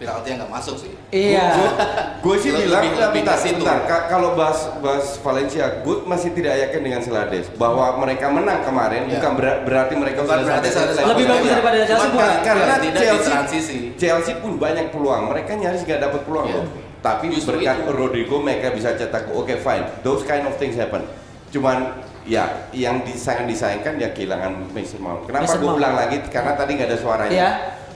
penalti 0.00 0.26
yang 0.26 0.38
nggak 0.40 0.48
masuk 0.50 0.76
sih 0.76 0.92
Iya. 1.10 1.46
Gue 2.20 2.36
sih 2.36 2.48
bilang, 2.50 2.80
lebih- 2.80 2.96
lebih 2.96 3.20
bentar, 3.20 3.36
bentar. 3.36 3.78
Ka- 3.84 4.06
kalau 4.08 4.32
bahas 4.32 4.72
bahas 4.78 5.18
Valencia, 5.18 5.82
gue 5.82 5.96
masih 6.02 6.30
tidak 6.32 6.54
yakin 6.58 6.80
dengan 6.80 7.00
Selades 7.00 7.52
bahwa 7.54 7.98
mereka 7.98 8.26
menang 8.26 8.62
kemarin 8.62 9.04
Ya. 9.04 9.18
bukan 9.18 9.32
ber- 9.36 9.60
berarti 9.62 9.94
mereka 9.94 10.22
Bukan 10.22 10.32
sudah 10.32 10.46
berarti 10.48 10.68
Selades. 10.70 10.96
Lebih 10.96 11.24
bagus 11.26 11.48
daripada 11.50 11.78
Chelsea, 11.82 12.08
bukan? 12.08 12.24
kan- 12.24 12.40
karena 12.40 12.74
tidak 12.74 12.80
di 12.80 12.88
Chelsea 12.98 13.28
transisi 13.28 13.78
Chelsea 13.94 14.34
pun 14.36 14.52
banyak 14.56 14.86
peluang, 14.88 15.22
mereka 15.28 15.52
nyaris 15.52 15.82
gak 15.82 16.00
dapat 16.00 16.20
peluang 16.22 16.46
Iya. 16.46 16.56
loh. 16.56 16.66
Tapi 17.00 17.24
Justru 17.30 17.56
berkat 17.56 17.76
itu. 17.78 17.90
Rodrigo 17.90 18.36
mereka 18.38 18.66
bisa 18.70 18.92
cetak. 18.92 19.32
Oke 19.32 19.56
fine, 19.56 19.84
those 20.00 20.22
kind 20.22 20.44
of 20.44 20.56
things 20.56 20.76
happen. 20.76 21.04
Cuman 21.50 21.96
ya 22.22 22.44
yang 22.70 23.02
disayang 23.02 23.44
disayangkan 23.44 23.96
ya 23.96 24.12
kehilangan 24.12 24.68
Mason 24.70 25.00
Mount. 25.00 25.24
Kenapa 25.24 25.48
gue 25.50 25.72
ulang 25.72 25.94
lagi? 25.94 26.20
Karena 26.24 26.52
tadi 26.54 26.76
gak 26.76 26.86
ada 26.86 26.96
suaranya. 26.96 27.32
Iya. 27.34 27.50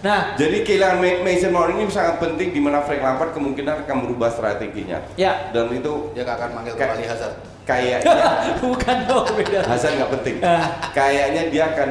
Nah, 0.05 0.37
Jadi 0.37 0.61
kehilangan 0.63 1.01
Ma- 1.01 1.21
Mason 1.23 1.49
Mount 1.49 1.73
ini 1.73 1.89
sangat 1.89 2.21
penting 2.21 2.53
di 2.53 2.61
mana 2.61 2.85
Frank 2.85 3.01
Lampard 3.01 3.33
kemungkinan 3.33 3.83
akan 3.83 3.97
merubah 3.99 4.29
strateginya. 4.29 5.01
ya. 5.17 5.49
Dan 5.49 5.73
itu 5.73 6.13
dia 6.13 6.29
akan 6.29 6.49
manggil 6.53 6.77
Kayak- 6.77 6.93
kembali 6.93 7.05
Hazard 7.09 7.35
kayaknya 7.65 8.13
Bukan 8.63 8.97
dong, 9.09 9.25
beda. 9.33 9.65
Hasan 9.65 9.97
nggak 9.97 10.11
penting. 10.13 10.35
Ah. 10.39 10.69
Kayaknya 10.93 11.43
dia 11.49 11.65
akan 11.73 11.91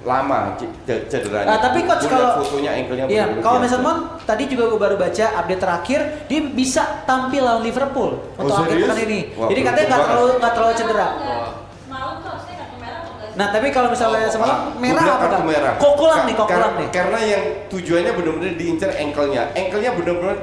lama 0.00 0.56
cederanya. 0.86 1.48
Ah, 1.50 1.58
tapi 1.58 1.80
coach 1.82 2.04
kalau 2.04 2.36
fotonya 2.38 2.72
ankle-nya 2.74 3.04
Iya, 3.06 3.24
kalau. 3.40 3.56
Mason 3.58 3.80
Mount 3.80 4.00
tadi 4.24 4.44
juga 4.46 4.64
gue 4.66 4.76
baru 4.78 4.96
baca 4.96 5.26
update 5.34 5.60
terakhir 5.60 6.00
dia 6.24 6.40
bisa 6.46 7.04
tampil 7.04 7.40
lawan 7.40 7.60
Liverpool 7.60 8.20
untuk 8.34 8.52
akhir 8.54 8.76
pekan 8.78 8.98
ini. 9.02 9.20
Wah, 9.34 9.48
Jadi 9.48 9.60
katanya 9.62 9.86
nggak 9.90 10.04
terlalu 10.06 10.30
nggak 10.38 10.52
terlalu 10.54 10.72
cedera. 10.74 11.08
Wah. 11.10 11.50
Malam 11.86 12.14
tuh 12.18 12.28
harusnya 12.30 12.54
kartu 12.58 12.76
merah 12.78 12.98
atau 13.00 13.12
nggak 13.14 13.23
Nah, 13.34 13.46
tapi 13.48 13.68
kalau 13.68 13.88
misalnya 13.88 14.24
Oh, 14.24 14.32
semalam 14.32 14.58
merah 14.76 15.02
apa? 15.02 15.14
kartu 15.20 15.34
Kak? 15.34 15.44
merah. 15.44 15.72
Kokulang 15.76 16.20
Ka- 16.20 16.26
nih, 16.26 16.34
kokulang 16.34 16.60
kar- 16.64 16.78
nih. 16.78 16.88
Karena 16.88 17.18
yang 17.20 17.42
tujuannya 17.68 18.12
benar-benar 18.12 18.54
diincar 18.54 18.90
ankle-nya. 18.92 19.42
Ankle-nya 19.52 19.90
benar-benar 19.92 20.36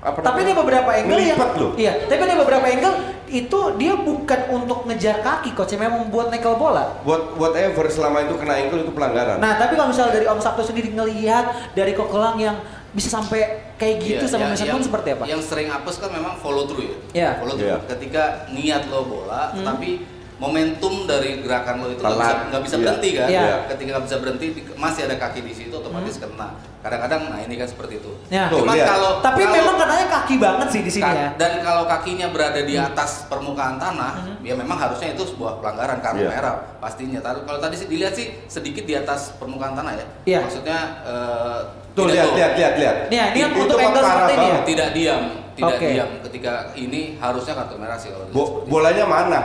apa 0.00 0.16
Tapi 0.18 0.38
ada 0.42 0.54
beberapa 0.56 0.90
angle 0.90 1.20
yang 1.20 1.36
loh. 1.36 1.72
Iya, 1.76 1.92
tapi 2.04 2.20
ada 2.22 2.36
beberapa 2.36 2.64
angle 2.64 2.94
itu 3.28 3.60
dia 3.76 3.94
bukan 3.94 4.40
untuk 4.50 4.78
ngejar 4.84 5.20
kaki 5.20 5.52
coach, 5.52 5.76
memang 5.76 6.08
buat 6.08 6.28
nekel 6.28 6.56
bola. 6.56 6.98
Buat 7.00 7.36
whatever 7.36 7.84
selama 7.86 8.24
itu 8.24 8.34
kena 8.34 8.56
ankle 8.56 8.80
itu 8.80 8.90
pelanggaran. 8.90 9.36
Nah, 9.38 9.54
tapi 9.54 9.76
kalau 9.76 9.88
misalnya 9.88 10.12
dari 10.14 10.26
Om 10.26 10.40
Sabtu 10.40 10.64
sendiri 10.64 10.90
ngelihat 10.90 11.44
dari 11.72 11.92
Kokelang 11.92 12.36
yang 12.36 12.56
bisa 12.90 13.06
sampai 13.12 13.44
kayak 13.76 13.96
gitu 14.00 14.24
Iya, 14.24 14.26
sama 14.26 14.40
yang- 14.40 14.50
Mason 14.50 14.64
yang- 14.64 14.74
Mount 14.74 14.86
seperti 14.88 15.08
apa? 15.12 15.24
Yang 15.24 15.42
sering 15.46 15.68
apes 15.70 15.96
kan 15.96 16.10
memang 16.10 16.34
follow 16.38 16.64
through 16.64 16.82
ya. 16.82 16.96
Iya. 17.12 17.30
Follow 17.38 17.54
through. 17.54 17.70
Iya. 17.70 17.86
Ketika 17.86 18.22
niat 18.50 18.82
lo 18.88 19.00
bola, 19.04 19.52
Hmm. 19.52 19.62
tapi 19.64 19.90
momentum 20.40 21.04
dari 21.04 21.38
gerakan 21.38 21.84
lo 21.84 21.92
itu 21.92 22.00
nggak 22.00 22.16
bisa 22.16 22.34
nggak 22.48 22.62
bisa 22.64 22.74
Iya. 22.74 22.82
berhenti 22.82 23.08
kan? 23.12 23.28
Iya. 23.28 23.54
Ketika 23.68 23.88
nggak 23.92 24.04
bisa 24.08 24.16
berhenti, 24.16 24.46
di- 24.50 24.64
masih 24.74 25.02
ada 25.04 25.16
kaki 25.16 25.40
di 25.40 25.52
situ, 25.52 25.70
otomatis 25.70 26.16
kena. 26.16 26.48
Kadang-kadang, 26.80 27.28
nah 27.28 27.36
ini 27.38 27.54
kan 27.54 27.68
seperti 27.68 28.00
itu. 28.00 28.08
Tuh, 28.08 28.56
Cuman 28.56 28.72
lihat. 28.72 28.88
kalau 28.88 29.10
tapi 29.20 29.44
kalau- 29.44 29.52
memang 29.54 29.76
katanya 29.76 30.06
kaki 30.10 30.34
banget 30.34 30.68
sih 30.70 30.80
di 30.80 30.90
sini 30.90 31.04
Ka- 31.04 31.12
ya. 31.14 31.28
Dan 31.36 31.52
kalau 31.60 31.84
kakinya 31.84 32.26
berada 32.30 32.56
di 32.58 32.72
atas 32.74 33.28
permukaan 33.28 33.76
tanah, 33.76 34.12
ya 34.40 34.56
memang 34.56 34.80
harusnya 34.80 35.12
itu 35.12 35.22
sebuah 35.22 35.60
pelanggaran 35.60 36.00
kartu 36.00 36.24
Iya. 36.24 36.32
merah 36.32 36.54
pastinya. 36.74 37.20
Kalau 37.20 37.60
tadi 37.60 37.76
sih 37.76 37.84
dilihat 37.84 38.16
sih 38.16 38.32
sedikit 38.46 38.82
di 38.82 38.96
atas 38.96 39.36
permukaan 39.36 39.76
tanah 39.76 39.92
ya. 39.92 40.06
Iya. 40.26 40.38
Maksudnya 40.42 40.78
eh, 41.04 41.60
Tuh 41.90 42.06
lihat, 42.06 42.32
lihat, 42.32 42.52
lihat, 42.56 42.74
lihat. 42.78 42.96
Nih, 43.08 43.18
ini 43.34 43.40
Itu 43.44 43.60
untuk 43.60 43.76
angle 43.76 44.00
seperti 44.00 44.32
ini 44.32 44.46
ya? 44.46 44.58
tidak 44.64 44.88
diam, 44.94 45.22
tidak 45.52 45.76
Oke. 45.76 45.86
diam. 45.90 46.08
Ketika 46.22 46.52
ini 46.72 47.00
harusnya 47.18 47.52
kartu 47.52 47.74
merah 47.76 47.98
sih 47.98 48.08
kalau 48.08 48.24
Bo- 48.30 48.64
bolanya 48.64 49.04
mana? 49.04 49.40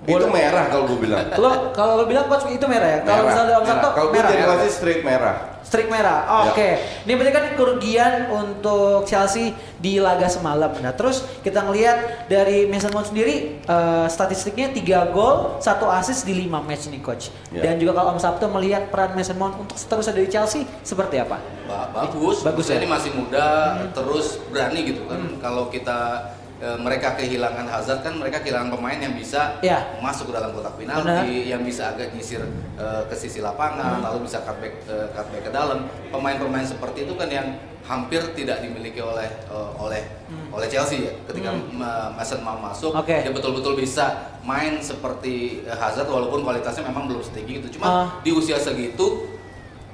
Itu 0.00 0.16
Bola- 0.16 0.32
merah 0.32 0.64
kalau 0.66 0.84
gue 0.88 0.98
bilang. 0.98 1.20
Lo 1.42 1.50
kalau 1.70 2.00
lo 2.00 2.04
bilang 2.04 2.24
coach 2.24 2.48
itu 2.48 2.64
merah 2.64 2.88
ya? 2.88 2.98
Kalau 3.02 3.20
Merah. 3.20 3.28
misalnya 3.28 3.54
Om 3.54 3.66
Sabtu 3.66 3.88
Kalau 3.90 4.06
gue 4.06 4.14
merah. 4.14 4.30
jadi 4.30 4.42
merah. 4.42 4.56
wasit 4.56 4.72
straight 4.72 5.02
merah. 5.02 5.36
Strik 5.60 5.86
merah. 5.86 6.18
Ya. 6.24 6.50
Oke. 6.50 6.68
Ini 7.04 7.12
berarti 7.14 7.30
kan 7.32 7.44
kerugian 7.54 8.12
untuk 8.28 9.06
Chelsea 9.06 9.52
di 9.76 10.02
laga 10.02 10.26
semalam. 10.26 10.72
Nah, 10.74 10.90
terus 10.90 11.22
kita 11.38 11.62
ngelihat 11.62 12.26
dari 12.26 12.66
Mason 12.66 12.90
Mount 12.90 13.06
sendiri 13.06 13.60
eh, 13.60 14.06
statistiknya 14.08 14.72
3 14.72 14.82
gol, 15.14 15.60
1 15.60 15.62
assist 15.94 16.24
di 16.24 16.34
5 16.40 16.58
match 16.58 16.88
nih 16.88 16.98
coach. 16.98 17.30
Ya. 17.50 17.62
Dan 17.62 17.78
juga 17.78 17.94
kalau 17.94 18.10
Om 18.10 18.18
Sabtu 18.18 18.50
melihat 18.50 18.90
peran 18.90 19.14
Mason 19.14 19.36
Mount 19.36 19.60
untuk 19.60 19.76
seterusnya 19.76 20.10
dari 20.12 20.26
Chelsea 20.26 20.66
seperti 20.80 21.20
apa? 21.20 21.38
Ba- 21.68 21.86
bagus, 21.94 22.42
Bagus 22.42 22.66
ya? 22.66 22.74
ini 22.74 22.88
masih 22.88 23.14
muda, 23.14 23.46
terus 23.92 24.42
berani 24.50 24.80
gitu 24.82 25.06
kan. 25.06 25.22
Kalau 25.38 25.70
kita 25.70 26.34
eh, 26.60 26.76
mereka 26.76 27.12
kehilangan 27.14 27.66
Hazard 27.66 28.00
kan 28.00 28.14
mereka 28.14 28.38
kehilangan 28.38 28.70
pemain 28.70 28.96
yang 28.96 29.12
bisa 29.12 29.56
Ya. 29.60 29.96
masuk 29.98 30.28
ke 30.28 30.34
dalam 30.34 30.52
kotak 30.52 30.76
Benar. 30.76 31.00
penalti, 31.00 31.46
yang 31.46 31.60
bisa 31.60 31.90
agak 31.90 32.12
nyisir 32.12 32.44
eh, 32.76 33.02
ke 33.04 33.14
sisi 33.14 33.40
lapangan, 33.40 34.00
lalu 34.00 34.24
bisa 34.24 34.40
cutback 34.40 34.74
eh, 34.84 35.08
cutback 35.10 35.42
ke 35.42 35.50
dalam. 35.50 35.88
Pemain-pemain 36.08 36.64
seperti 36.64 37.04
itu 37.04 37.14
kan 37.14 37.26
yang 37.26 37.48
hampir 37.80 38.20
tidak 38.34 38.60
dimiliki 38.60 39.00
oleh 39.00 39.26
eh, 39.26 39.70
oleh 39.76 40.02
oleh 40.50 40.66
Chelsea 40.66 41.02
ya. 41.02 41.12
Ketika 41.24 41.48
Ma- 41.72 42.12
Mason 42.12 42.40
Mount 42.40 42.60
masuk, 42.62 42.92
Oke. 42.92 43.16
dia 43.18 43.30
betul-betul 43.30 43.74
bisa 43.74 44.12
main 44.40 44.78
seperti 44.80 45.64
Hazard 45.66 46.06
walaupun 46.06 46.40
kualitasnya 46.40 46.84
memang 46.84 47.06
belum 47.06 47.20
setinggi 47.20 47.60
itu. 47.60 47.68
Cuma 47.74 47.86
Ah. 47.86 48.06
di 48.20 48.30
usia 48.30 48.56
segitu 48.56 49.26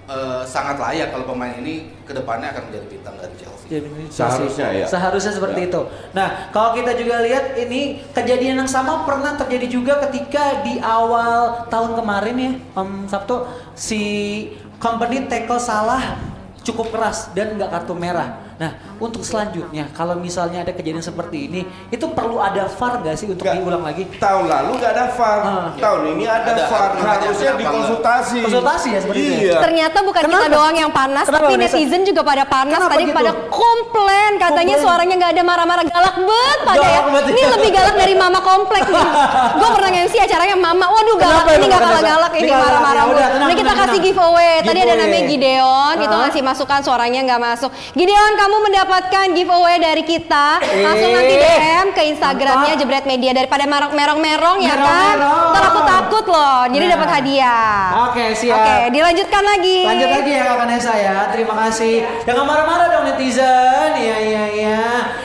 eh, 0.07 0.43
sangat 0.47 0.79
layak 0.79 1.11
kalau 1.11 1.27
pemain 1.27 1.51
ini 1.59 1.91
ke 2.07 2.15
depannya 2.15 2.55
akan 2.55 2.71
menjadi 2.71 2.87
bintang 2.87 3.15
dari 3.19 3.35
Chelsea. 3.35 3.67
Jadi. 3.67 3.89
Seharusnya 4.07 4.69
ya. 4.71 4.87
Seharusnya 4.87 5.33
seperti 5.35 5.61
Ya. 5.63 5.69
itu. 5.69 5.81
Nah, 6.15 6.29
kalau 6.55 6.71
kita 6.73 6.95
juga 6.95 7.19
lihat 7.27 7.59
ini 7.59 8.07
kejadian 8.15 8.63
yang 8.63 8.71
sama 8.71 9.03
pernah 9.03 9.35
terjadi 9.35 9.67
juga 9.67 9.99
ketika 10.07 10.63
di 10.63 10.79
awal 10.79 11.67
tahun 11.67 11.99
kemarin 11.99 12.37
ya, 12.39 12.53
Om 12.79 13.11
Sabtu 13.11 13.43
si 13.75 14.01
company 14.79 15.27
tackle 15.27 15.59
salah 15.59 16.23
cukup 16.63 16.95
keras 16.95 17.35
dan 17.35 17.59
nggak 17.59 17.71
kartu 17.71 17.95
merah. 17.99 18.46
Nah, 18.57 18.71
untuk 18.97 19.21
selanjutnya 19.21 19.93
kalau 19.93 20.17
misalnya 20.17 20.61
ada 20.61 20.73
kejadian 20.73 21.01
seperti 21.01 21.45
ini, 21.45 21.61
itu 21.89 22.07
perlu 22.09 22.39
ada 22.39 22.65
VAR 22.67 23.01
gak 23.01 23.13
sih 23.15 23.27
untuk 23.27 23.45
Nggak. 23.45 23.57
diulang 23.59 23.83
lagi? 23.83 24.09
Tahun 24.17 24.45
lalu 24.45 24.71
nggak 24.77 24.91
ada 24.91 25.05
VAR. 25.13 25.39
Ah. 25.39 25.69
Tahun 25.77 26.03
ini 26.11 26.25
ada, 26.25 26.51
Ada. 26.51 26.65
VAR. 26.67 26.91
Harusnya 26.97 27.53
dikonsultasi. 27.55 28.39
Konsultasi 28.43 28.89
ya 28.89 29.01
seperti 29.01 29.21
itu 29.21 29.33
ya? 29.35 29.41
iya. 29.43 29.59
Ternyata 29.61 29.99
bukan 30.01 30.23
Kenapa? 30.23 30.41
kita 30.41 30.49
doang 30.51 30.73
yang 30.75 30.89
panas, 30.91 31.27
Kenapa, 31.27 31.43
tapi 31.43 31.55
netizen 31.59 32.03
juga 32.03 32.23
pada 32.23 32.45
panas. 32.45 32.79
Kenapa 32.79 32.93
Tadi 32.93 33.05
gitu? 33.05 33.15
pada 33.15 33.33
komplain, 33.51 34.31
katanya 34.37 34.57
Komplain. 34.73 34.81
suaranya 34.81 35.15
nggak 35.17 35.33
ada 35.33 35.43
marah-marah 35.43 35.85
galak 35.85 36.17
bet 36.17 36.59
pada 36.63 36.77
ya. 36.79 36.85
Galak 36.87 37.05
banget 37.07 37.25
Ini 37.27 37.43
ya. 37.43 37.49
lebih 37.53 37.71
galak 37.71 37.95
dari 37.95 38.15
Mama 38.15 38.41
Komplek 38.41 38.85
nih. 38.87 39.07
Gue 39.61 39.69
pernah 39.71 39.91
MC 39.93 40.15
acaranya 40.19 40.57
Mama, 40.57 40.85
waduh 40.87 41.17
galak 41.17 41.45
Kenapa 41.45 41.51
ini 41.53 41.67
nggak 41.67 41.83
kalah 41.83 42.03
galak 42.03 42.33
Ini 42.33 42.51
marah-marah. 42.51 43.03
ya 43.13 43.29
Ini 43.43 43.55
kita 43.55 43.73
kasih 43.77 43.99
giveaway. 44.01 44.55
Tadi 44.63 44.79
ada 44.81 44.95
namanya 44.97 45.25
Gideon, 45.27 45.95
kita 45.99 46.15
Ah. 46.15 46.21
ngasih 46.25 46.41
masukan 46.41 46.81
suaranya 46.81 47.21
nggak 47.23 47.41
masuk. 47.43 47.69
Gideon, 47.93 48.33
kamu 48.47 48.63
mendapatkan 48.63 49.27
giveaway 49.35 49.77
dari 49.77 50.07
kita. 50.07 50.63
Langsung 50.63 51.11
nanti 51.11 51.35
Eh, 51.35 51.43
DM 51.43 51.87
ke 51.91 52.03
Instagramnya. 52.07 52.79
Jebret 52.79 53.03
Media 53.03 53.35
daripada 53.35 53.67
merong-merong 53.67 54.63
ya 54.63 54.79
kan. 54.79 55.19
Ntar 55.51 55.63
aku 55.67 55.81
takut 55.83 56.25
loh, 56.25 56.63
jadi 56.71 56.87
Nah. 56.87 56.93
dapat 56.95 57.09
hadiah. 57.11 58.07
Oke, 58.07 58.25
siap. 58.39 58.55
Oke, 58.55 58.77
dilanjutkan 58.95 59.43
lagi. 59.43 59.79
Lanjut 59.83 60.11
lagi 60.15 60.31
ya 60.31 60.43
Kak 60.47 60.57
Vanessa 60.63 60.93
ya. 60.95 61.17
Terima 61.35 61.55
kasih. 61.59 62.07
Jangan 62.23 62.45
marah-marah 62.47 62.87
dong 62.89 63.05
netizen. 63.11 63.91
Iya 63.99 64.17
iya 64.23 64.45
iya. 64.55 64.83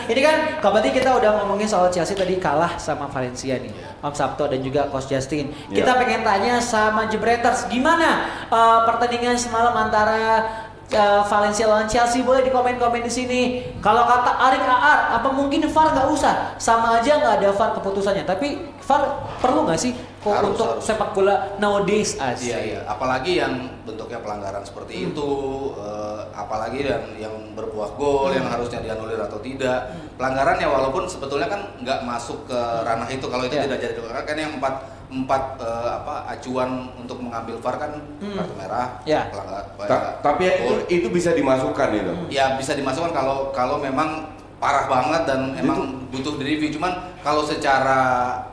Ini 0.10 0.20
kan 0.20 0.36
kalau 0.58 0.82
berarti 0.82 0.90
kita 0.90 1.14
udah 1.14 1.32
ngomongin 1.38 1.70
soal 1.70 1.94
Chelsea 1.94 2.18
tadi 2.18 2.42
kalah 2.42 2.74
sama 2.76 3.06
Valencia 3.06 3.54
nih. 3.54 3.70
Om 4.02 4.14
Sabto 4.18 4.50
dan 4.50 4.66
juga 4.66 4.90
Coach 4.90 5.14
Justin. 5.14 5.54
Kita 5.70 5.94
pengen 5.94 6.26
tanya 6.26 6.58
sama 6.58 7.06
Jebreters 7.06 7.70
gimana 7.70 8.26
eh, 8.50 8.80
pertandingan 8.90 9.38
semalam 9.38 9.78
antara 9.78 10.42
eh, 10.92 11.22
Valencia 11.24 11.66
lawan 11.66 11.88
Chelsea 11.88 12.22
boleh 12.22 12.42
di 12.42 12.50
komen-komen 12.50 13.02
di 13.02 13.10
sini. 13.10 13.42
Kalau 13.80 14.04
kata 14.04 14.32
Arik 14.38 14.62
Aar, 14.62 15.16
apa 15.16 15.30
mungkin 15.30 15.64
VAR 15.64 15.88
nggak 15.90 16.08
usah? 16.10 16.56
Sama 16.58 17.00
aja 17.00 17.18
nggak 17.18 17.34
ada 17.40 17.50
VAR 17.50 17.72
keputusannya. 17.74 18.24
Tapi 18.24 18.48
VAR 18.78 19.02
perlu 19.40 19.64
nggak 19.64 19.80
sih 19.80 19.92
kok 20.22 20.30
Harus, 20.30 20.54
untuk 20.54 20.68
harus. 20.70 20.84
sepak 20.84 21.10
bola 21.12 21.36
nowadays 21.58 22.14
asik? 22.14 22.46
Iya 22.48 22.60
iya, 22.62 22.80
apalagi 22.86 23.42
yang 23.42 23.54
bentuknya 23.82 24.22
pelanggaran 24.22 24.62
Hmm. 24.62 24.70
seperti 24.70 25.10
itu, 25.10 25.30
eh, 25.76 26.22
apalagi 26.32 26.80
yang 26.84 27.04
yang 27.18 27.36
berbuah 27.52 27.96
gol 27.96 28.30
yang 28.30 28.46
Hmm. 28.46 28.54
harusnya 28.54 28.80
dianulir 28.80 29.18
atau 29.18 29.40
tidak. 29.40 29.90
Pelanggaran 30.14 30.56
ya 30.56 30.70
walaupun 30.70 31.10
sebetulnya 31.10 31.48
kan 31.48 31.74
nggak 31.80 32.06
masuk 32.06 32.46
ke 32.46 32.60
ranah 32.86 33.08
itu 33.08 33.26
kalau 33.26 33.44
itu 33.44 33.56
Iya. 33.56 33.66
tidak 33.66 33.80
jadi 33.82 33.94
pelanggaran 33.98 34.26
kan 34.26 34.38
yang 34.38 34.52
empat 34.56 34.74
empat 35.12 35.60
eh, 35.60 35.90
apa 35.94 36.16
acuan 36.26 36.70
untuk 36.96 37.20
mengambil 37.20 37.60
VAR 37.60 37.76
kan 37.78 37.92
Hmm. 38.18 38.34
kartu 38.34 38.54
merah, 38.56 38.88
Iya. 39.04 39.28
pelanggaran. 39.28 39.66
Ta- 39.82 40.06
tapi 40.24 40.42
ya 40.42 40.54
itu 40.58 40.74
itu 40.90 41.08
bisa 41.10 41.32
dimasukkan 41.32 41.90
itu. 41.92 42.14
ya 42.30 42.56
bisa 42.56 42.72
dimasukkan 42.74 43.12
kalau 43.12 43.52
kalau 43.52 43.76
memang 43.78 44.32
parah 44.58 44.86
banget 44.86 45.26
dan 45.26 45.52
emang 45.56 45.80
butuh 46.08 46.38
direview 46.38 46.70
cuman 46.72 46.94
kalau 47.20 47.42
secara 47.42 48.00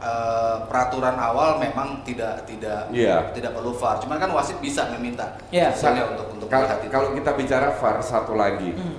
eh, 0.01 0.57
peraturan 0.65 1.15
awal 1.15 1.59
memang 1.59 2.01
tidak 2.03 2.43
tidak 2.43 2.89
Iya. 2.91 3.29
tidak 3.31 3.53
perlu 3.53 3.71
VAR 3.73 4.01
cuman 4.01 4.17
kan 4.17 4.31
wasit 4.33 4.57
bisa 4.59 4.89
meminta 4.91 5.37
Iya. 5.49 5.71
misalnya 5.71 6.09
untuk 6.09 6.27
untuk 6.33 6.49
Kal- 6.49 6.65
kalau 6.89 7.13
kita 7.13 7.31
bicara 7.35 7.69
VAR 7.71 8.01
satu 8.01 8.35
lagi 8.35 8.73
Hmm. 8.73 8.98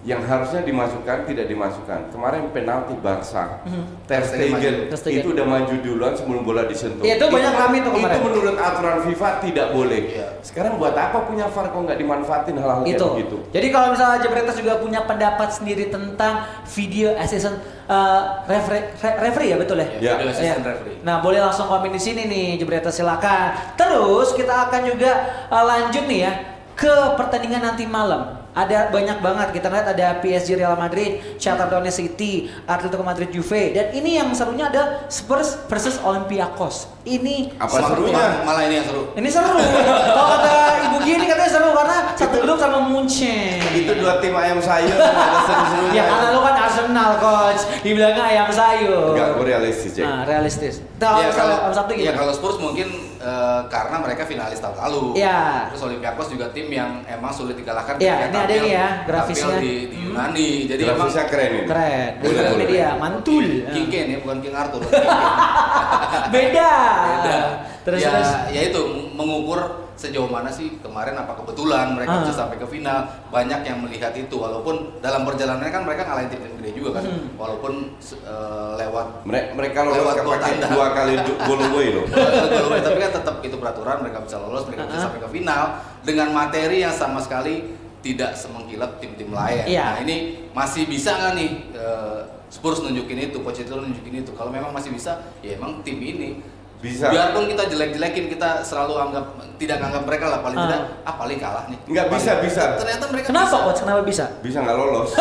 Yang 0.00 0.24
harusnya 0.24 0.60
dimasukkan 0.60 1.28
tidak 1.28 1.44
dimasukkan 1.44 2.08
kemarin 2.08 2.48
penalti 2.48 2.96
Barca 2.96 3.60
Hmm. 3.60 3.84
Ter 4.02 4.24
Stegen 4.24 4.88
itu 4.88 5.28
udah 5.28 5.44
maju 5.44 5.74
duluan 5.76 6.12
sebelum 6.12 6.40
bola 6.40 6.64
disentuh 6.64 7.04
Iya, 7.04 7.14
itu 7.14 7.26
banyak 7.26 7.52
rame 7.52 7.76
tuh 7.78 7.92
kemarin. 7.92 8.08
itu 8.10 8.20
menurut 8.22 8.56
aturan 8.56 8.98
FIFA 9.02 9.28
tidak 9.40 9.66
boleh 9.70 10.00
Iya. 10.10 10.26
sekarang 10.40 10.72
buat 10.74 10.92
apa 10.92 11.20
punya 11.22 11.44
VAR 11.46 11.68
kalau 11.68 11.84
nggak 11.84 11.98
dimanfaatin 11.98 12.56
hal-hal 12.56 12.80
kayak 12.80 12.96
itu. 12.96 13.06
begitu 13.06 13.36
Jadi 13.50 13.66
kalau 13.68 13.86
misalnya 13.92 14.18
Jebretas 14.20 14.56
juga 14.56 14.72
punya 14.76 15.00
pendapat 15.02 15.48
sendiri 15.50 15.84
tentang 15.86 16.34
video 16.66 17.12
assistant 17.14 17.60
uh, 17.86 18.40
referee, 18.46 18.96
re- 18.96 19.18
referee 19.20 19.48
ya 19.50 19.56
betul 19.58 19.76
ya? 19.76 19.88
Ya. 19.94 20.12
Video 20.16 20.28
assistant 20.30 20.48
Iya. 20.58 20.70
referee. 20.70 20.96
Nah 21.02 21.16
boleh 21.18 21.38
langsung 21.38 21.68
komen 21.68 21.90
di 21.90 22.00
sini 22.00 22.24
nih 22.24 22.56
Jebretas 22.56 22.94
silakan. 22.94 23.52
Terus 23.74 24.32
kita 24.32 24.64
akan 24.66 24.80
juga 24.86 25.12
uh, 25.46 25.60
lanjut 25.62 26.04
nih 26.04 26.20
ya 26.22 26.32
ke 26.72 26.88
pertandingan 27.14 27.60
nanti 27.62 27.84
malam. 27.84 28.39
Ada 28.60 28.78
banyak 28.88 29.18
banget 29.18 29.48
kita 29.52 29.68
lihat 29.68 29.86
ada 29.88 30.20
PSG 30.20 30.52
Real 30.54 30.74
Madrid, 30.74 31.10
Shakhtar 31.34 31.66
Donetsk 31.66 31.96
City, 31.98 32.32
Atletico 32.64 33.00
Madrid 33.00 33.30
Juve 33.30 33.72
dan 33.72 33.88
ini 33.90 34.20
yang 34.20 34.28
serunya 34.30 34.68
ada 34.68 35.08
Spurs 35.08 35.64
versus 35.64 35.96
Olympiakos. 35.98 36.92
Ini 37.00 37.56
Apa 37.56 37.80
serunya? 37.82 38.12
malah- 38.12 38.44
malah 38.44 38.62
ini 38.62 38.74
yang 38.76 38.86
seru 38.86 39.02
ini 39.10 39.24
seru. 39.26 39.56
Kalau 39.56 40.28
kata 40.36 40.52
Ibu 40.82 40.98
Gini 41.00 41.24
katanya 41.24 41.48
seru 41.50 41.72
karena 41.72 41.96
satu 42.12 42.36
grup 42.38 42.58
sama 42.58 42.78
Munchen. 42.82 43.56
itu 43.72 43.92
dua 43.94 44.20
tim 44.20 44.34
ayam 44.34 44.60
sayur 44.60 44.92
ada 44.92 45.40
seru-serunya 45.42 45.94
Ya 45.94 46.04
karena 46.04 46.26
lu 46.30 46.40
kan 46.42 46.54
Arsenal 46.60 47.10
coach, 47.16 47.62
dibilangnya 47.80 48.24
ayam 48.26 48.48
sayur. 48.50 49.16
nggak 49.16 49.28
gue 49.32 49.46
realistis 49.46 49.90
Jack 49.94 50.04
Nah, 50.04 50.22
realistis. 50.24 50.74
Tahu 50.98 51.16
ya 51.18 51.32
kalau 51.32 51.72
Sabtu 51.72 51.92
ya 51.94 51.98
gimana? 52.04 52.18
kalau 52.18 52.32
Spurs 52.34 52.58
mungkin 52.58 52.88
eh, 53.16 53.60
karena 53.66 53.96
mereka 53.98 54.22
finalis 54.22 54.58
tahun 54.58 54.76
lalu 54.78 55.16
Iya. 55.16 55.68
terus 55.68 55.80
Olympiakos 55.82 56.28
juga 56.28 56.48
tim 56.50 56.68
yang 56.68 57.00
emang 57.06 57.28
sulit 57.30 57.52
dikalahkan 57.54 57.96
Iya, 57.96 58.28
ini 58.28 58.36
ada 58.38 58.49
tampil- 58.52 58.60
ini 58.60 58.70
ya, 58.72 58.88
grafisnya. 59.04 59.56
di, 59.56 59.74
di 59.86 59.96
Hmm. 59.96 60.04
Yunani 60.10 60.48
jadi 60.66 60.82
emang 60.82 60.96
grafisnya 60.98 61.24
keren 61.26 61.50
ini 61.50 61.64
Keren. 61.64 62.10
Boleh, 62.16 62.30
Boleh, 62.30 62.42
boleh. 62.44 62.58
media 62.60 62.86
mantul. 62.96 63.46
King 63.68 63.86
Kane 63.88 64.08
ya 64.08 64.18
bukan 64.18 64.38
King 64.40 64.54
Arthur 64.54 64.80
King. 64.82 64.92
Beda. 66.34 66.72
Beda. 67.20 67.38
Terus 67.80 67.98
ya, 67.98 68.10
terus. 68.12 68.30
ya 68.50 68.60
itu 68.66 68.80
mengukur 69.14 69.60
sejauh 69.94 70.24
mana 70.26 70.48
sih 70.48 70.80
kemarin 70.80 71.12
apa 71.14 71.32
kebetulan 71.34 71.92
mereka 71.92 72.08
Ah. 72.10 72.20
bisa 72.20 72.32
sampai 72.34 72.56
ke 72.56 72.64
final 72.64 72.98
banyak 73.28 73.60
yang 73.62 73.78
melihat 73.78 74.12
itu 74.12 74.32
walaupun 74.32 74.96
dalam 74.98 75.22
perjalanannya 75.22 75.68
kan 75.70 75.84
mereka 75.84 76.02
ngalahin 76.04 76.28
tim 76.30 76.40
gede 76.40 76.72
juga 76.72 76.96
kan 76.96 77.04
Hmm. 77.04 77.36
walaupun 77.36 78.00
eh, 78.00 78.72
lewat 78.78 79.06
Mereka, 79.22 79.48
mereka 79.52 79.78
lolos 79.82 80.00
Lewat 80.00 80.16
gol 80.18 80.38
tanda. 80.38 80.66
dua 80.66 80.86
kali 80.90 81.12
goal 81.38 81.60
away 81.62 81.86
loh. 81.90 82.04
Gol 82.64 82.80
tapi 82.80 82.98
kan 82.98 83.12
tetap 83.12 83.36
itu 83.42 83.56
peraturan 83.56 83.96
mereka 84.00 84.18
bisa 84.20 84.36
lolos 84.38 84.64
mereka 84.64 84.82
bisa 84.86 84.96
Ah. 84.96 85.04
sampai 85.04 85.20
ke 85.20 85.28
final 85.30 85.64
dengan 86.00 86.28
materi 86.30 86.80
yang 86.80 86.92
sama 86.92 87.20
sekali 87.20 87.68
tidak 88.00 88.32
semengkilap 88.32 88.96
tim-tim 88.96 89.30
lain 89.30 89.64
Iya. 89.64 89.84
nah 89.86 89.98
ini 90.00 90.16
masih 90.50 90.84
bisa 90.84 91.12
nggak 91.12 91.32
nih 91.34 91.50
eh, 91.72 92.20
Spurs 92.48 92.80
nunjukin 92.80 93.30
itu 93.30 93.38
Pochettino 93.38 93.78
nunjukin 93.78 94.20
itu 94.20 94.32
kalau 94.32 94.48
memang 94.48 94.70
masih 94.70 94.90
bisa 94.90 95.20
ya 95.38 95.54
emang 95.54 95.80
tim 95.80 95.96
ini 95.96 96.42
Bisa. 96.76 97.06
biarpun 97.06 97.44
kita 97.46 97.68
jelek-jelekin 97.68 98.26
kita 98.28 98.60
selalu 98.60 98.96
anggap 98.98 99.24
tidak 99.54 99.78
anggap 99.78 100.02
mereka 100.02 100.26
lah 100.26 100.40
paling 100.40 100.56
Ah. 100.56 100.64
tidak 100.64 100.80
ah 101.02 101.14
paling 101.14 101.38
kalah 101.38 101.64
nih 101.66 101.78
Nggak 101.86 102.06
Paling- 102.06 102.16
bisa, 102.18 102.32
bisa. 102.40 102.62
ternyata 102.74 103.04
mereka 103.06 103.26
Kenapa 103.28 103.46
bisa. 103.46 103.58
coach? 103.62 103.80
Kenapa 103.80 104.02
bisa? 104.02 104.24
Bisa 104.40 104.58
nggak 104.58 104.74
lolos? 104.74 105.10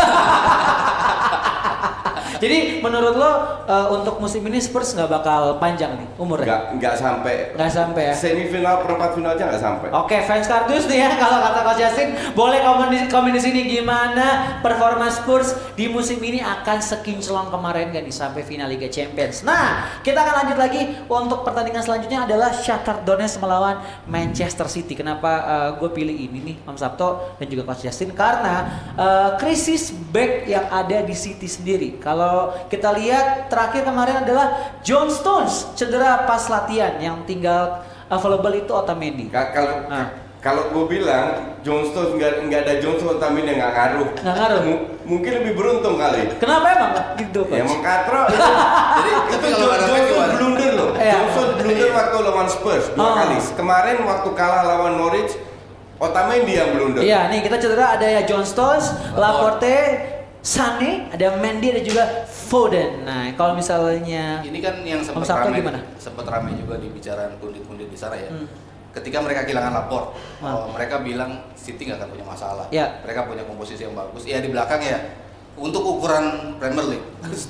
Jadi 2.40 2.80
menurut 2.80 3.16
lo 3.16 3.32
uh, 3.68 3.96
untuk 4.00 4.18
musim 4.24 4.42
ini 4.48 4.60
Spurs 4.64 4.96
nggak 4.96 5.12
bakal 5.12 5.60
panjang 5.60 5.96
nih 6.00 6.08
umurnya? 6.16 6.48
Nggak 6.48 6.64
nggak 6.80 6.96
sampai 6.96 7.36
Nggak 7.56 7.72
sampai 7.72 8.04
ya? 8.10 8.14
semifinal 8.16 8.76
perempat 8.84 9.10
final 9.16 9.36
aja 9.36 9.44
nggak 9.52 9.64
sampai. 9.64 9.88
Oke, 9.94 10.18
fans 10.24 10.48
kardus 10.48 10.88
nih 10.88 11.04
ya 11.04 11.10
kalau 11.22 11.38
kata 11.44 11.60
Coach 11.68 11.80
Justin 11.80 12.10
boleh 12.34 12.60
komen 12.64 12.88
di, 12.92 13.00
komen 13.12 13.32
di 13.36 13.42
sini 13.42 13.62
gimana 13.68 14.60
performa 14.64 15.12
Spurs 15.12 15.56
di 15.76 15.92
musim 15.92 16.18
ini 16.24 16.40
akan 16.40 16.80
sekinclong 16.80 17.52
kemarin 17.52 17.92
gak 17.92 18.04
nih 18.04 18.16
sampai 18.16 18.42
final 18.44 18.68
Liga 18.72 18.88
Champions. 18.88 19.44
Nah, 19.44 20.00
kita 20.02 20.24
akan 20.24 20.34
lanjut 20.46 20.58
lagi 20.58 20.82
untuk 21.08 21.44
pertandingan 21.44 21.84
selanjutnya 21.84 22.26
adalah 22.26 22.52
Shakhtar 22.56 23.04
Donetsk 23.04 23.40
melawan 23.44 23.82
Manchester 24.08 24.68
City. 24.72 24.96
Kenapa 24.96 25.32
gue 25.80 25.90
pilih 25.92 26.14
ini 26.14 26.40
nih 26.54 26.56
Om 26.66 26.78
Sabto 26.78 27.36
dan 27.38 27.48
juga 27.50 27.68
Coach 27.68 27.86
Justin 27.88 28.12
karena 28.14 28.56
uh, 28.96 29.30
krisis 29.40 29.92
back 30.12 30.46
yang 30.46 30.66
ada 30.70 31.02
di 31.04 31.16
City 31.16 31.48
sendiri. 31.48 31.98
Kalau 31.98 32.29
kita 32.66 32.90
lihat 32.94 33.26
terakhir 33.48 33.84
kemarin 33.84 34.20
adalah 34.20 34.48
John 34.80 35.08
Stones 35.08 35.74
cedera 35.74 36.24
pas 36.24 36.42
latihan 36.46 36.98
yang 36.98 37.22
tinggal 37.24 37.80
available 38.08 38.56
itu 38.56 38.72
Otamendi. 38.72 39.28
Ka- 39.28 39.52
Kalau 39.52 39.86
Nah. 39.86 40.08
kalau 40.40 40.64
gue 40.70 40.86
bilang 40.90 41.26
John 41.60 41.84
Stones 41.84 42.16
nggak 42.16 42.48
nggak 42.48 42.62
ada 42.64 42.74
John 42.80 42.96
Stones 42.96 43.20
dia 43.20 43.54
nggak 43.54 43.72
ngaruh. 43.72 44.08
Nggak 44.18 44.36
ngaruh? 44.36 44.62
Mu- 44.64 44.84
mungkin 45.06 45.32
lebih 45.36 45.54
beruntung 45.54 45.96
kali. 45.96 46.32
Kenapa 46.38 46.66
emang 46.72 46.92
gitu 47.16 47.42
Ya 47.44 47.50
coach? 47.52 47.64
emang 47.66 47.82
katro 47.82 48.22
itu. 48.26 48.40
Jadi, 48.98 49.10
itu 49.12 49.30
tapi 49.30 49.48
kalau 49.52 49.76
John, 49.78 50.02
Stones 50.02 50.32
blunder 50.34 50.72
loh. 50.74 50.90
Iya. 50.96 51.14
John 51.14 51.28
Stones 51.30 51.54
blunder 51.58 51.90
waktu 51.92 52.18
lawan 52.22 52.48
Spurs 52.48 52.86
dua 52.90 53.04
Oh. 53.04 53.14
kali. 53.16 53.36
Kemarin 53.54 53.98
waktu 54.02 54.30
kalah 54.34 54.64
lawan 54.66 54.94
Norwich, 54.96 55.34
Otamendi 55.98 56.54
yang 56.56 56.70
blunder. 56.72 57.02
Iya 57.02 57.28
nih 57.28 57.40
kita 57.42 57.58
cedera 57.58 57.86
ada 57.94 58.08
ya 58.08 58.24
John 58.24 58.42
Stones, 58.42 58.88
Laporte. 59.14 59.76
Sane, 60.40 61.12
ada 61.12 61.36
Mendy 61.36 61.76
ada 61.76 61.84
juga 61.84 62.04
Foden. 62.26 63.04
Nah 63.04 63.28
kalau 63.36 63.60
misalnya 63.60 64.40
ini 64.40 64.60
kan 64.64 64.80
yang 64.88 65.04
sempat 65.04 65.28
ramai 65.28 65.60
gimana? 65.60 65.80
sempat 66.00 66.26
ramai 66.26 66.56
juga 66.56 66.80
di 66.80 66.88
bicaraan 66.88 67.36
pundit-pundit 67.44 67.92
di 67.92 68.00
sana 68.00 68.16
ya. 68.16 68.32
Hmm. 68.32 68.48
Ketika 68.90 69.22
mereka 69.22 69.46
kehilangan 69.46 69.70
lapor, 69.76 70.18
oh, 70.42 70.66
mereka 70.74 71.06
bilang 71.06 71.46
City 71.54 71.86
nggak 71.86 72.02
akan 72.02 72.10
punya 72.10 72.26
masalah. 72.26 72.66
Ya. 72.74 73.04
Mereka 73.06 73.30
punya 73.30 73.46
komposisi 73.46 73.86
yang 73.86 73.94
bagus. 73.94 74.26
Ya 74.26 74.42
di 74.42 74.50
belakang 74.50 74.82
ya. 74.82 74.98
Untuk 75.60 75.84
ukuran 75.84 76.24
Premier 76.56 76.88
League, 76.88 77.06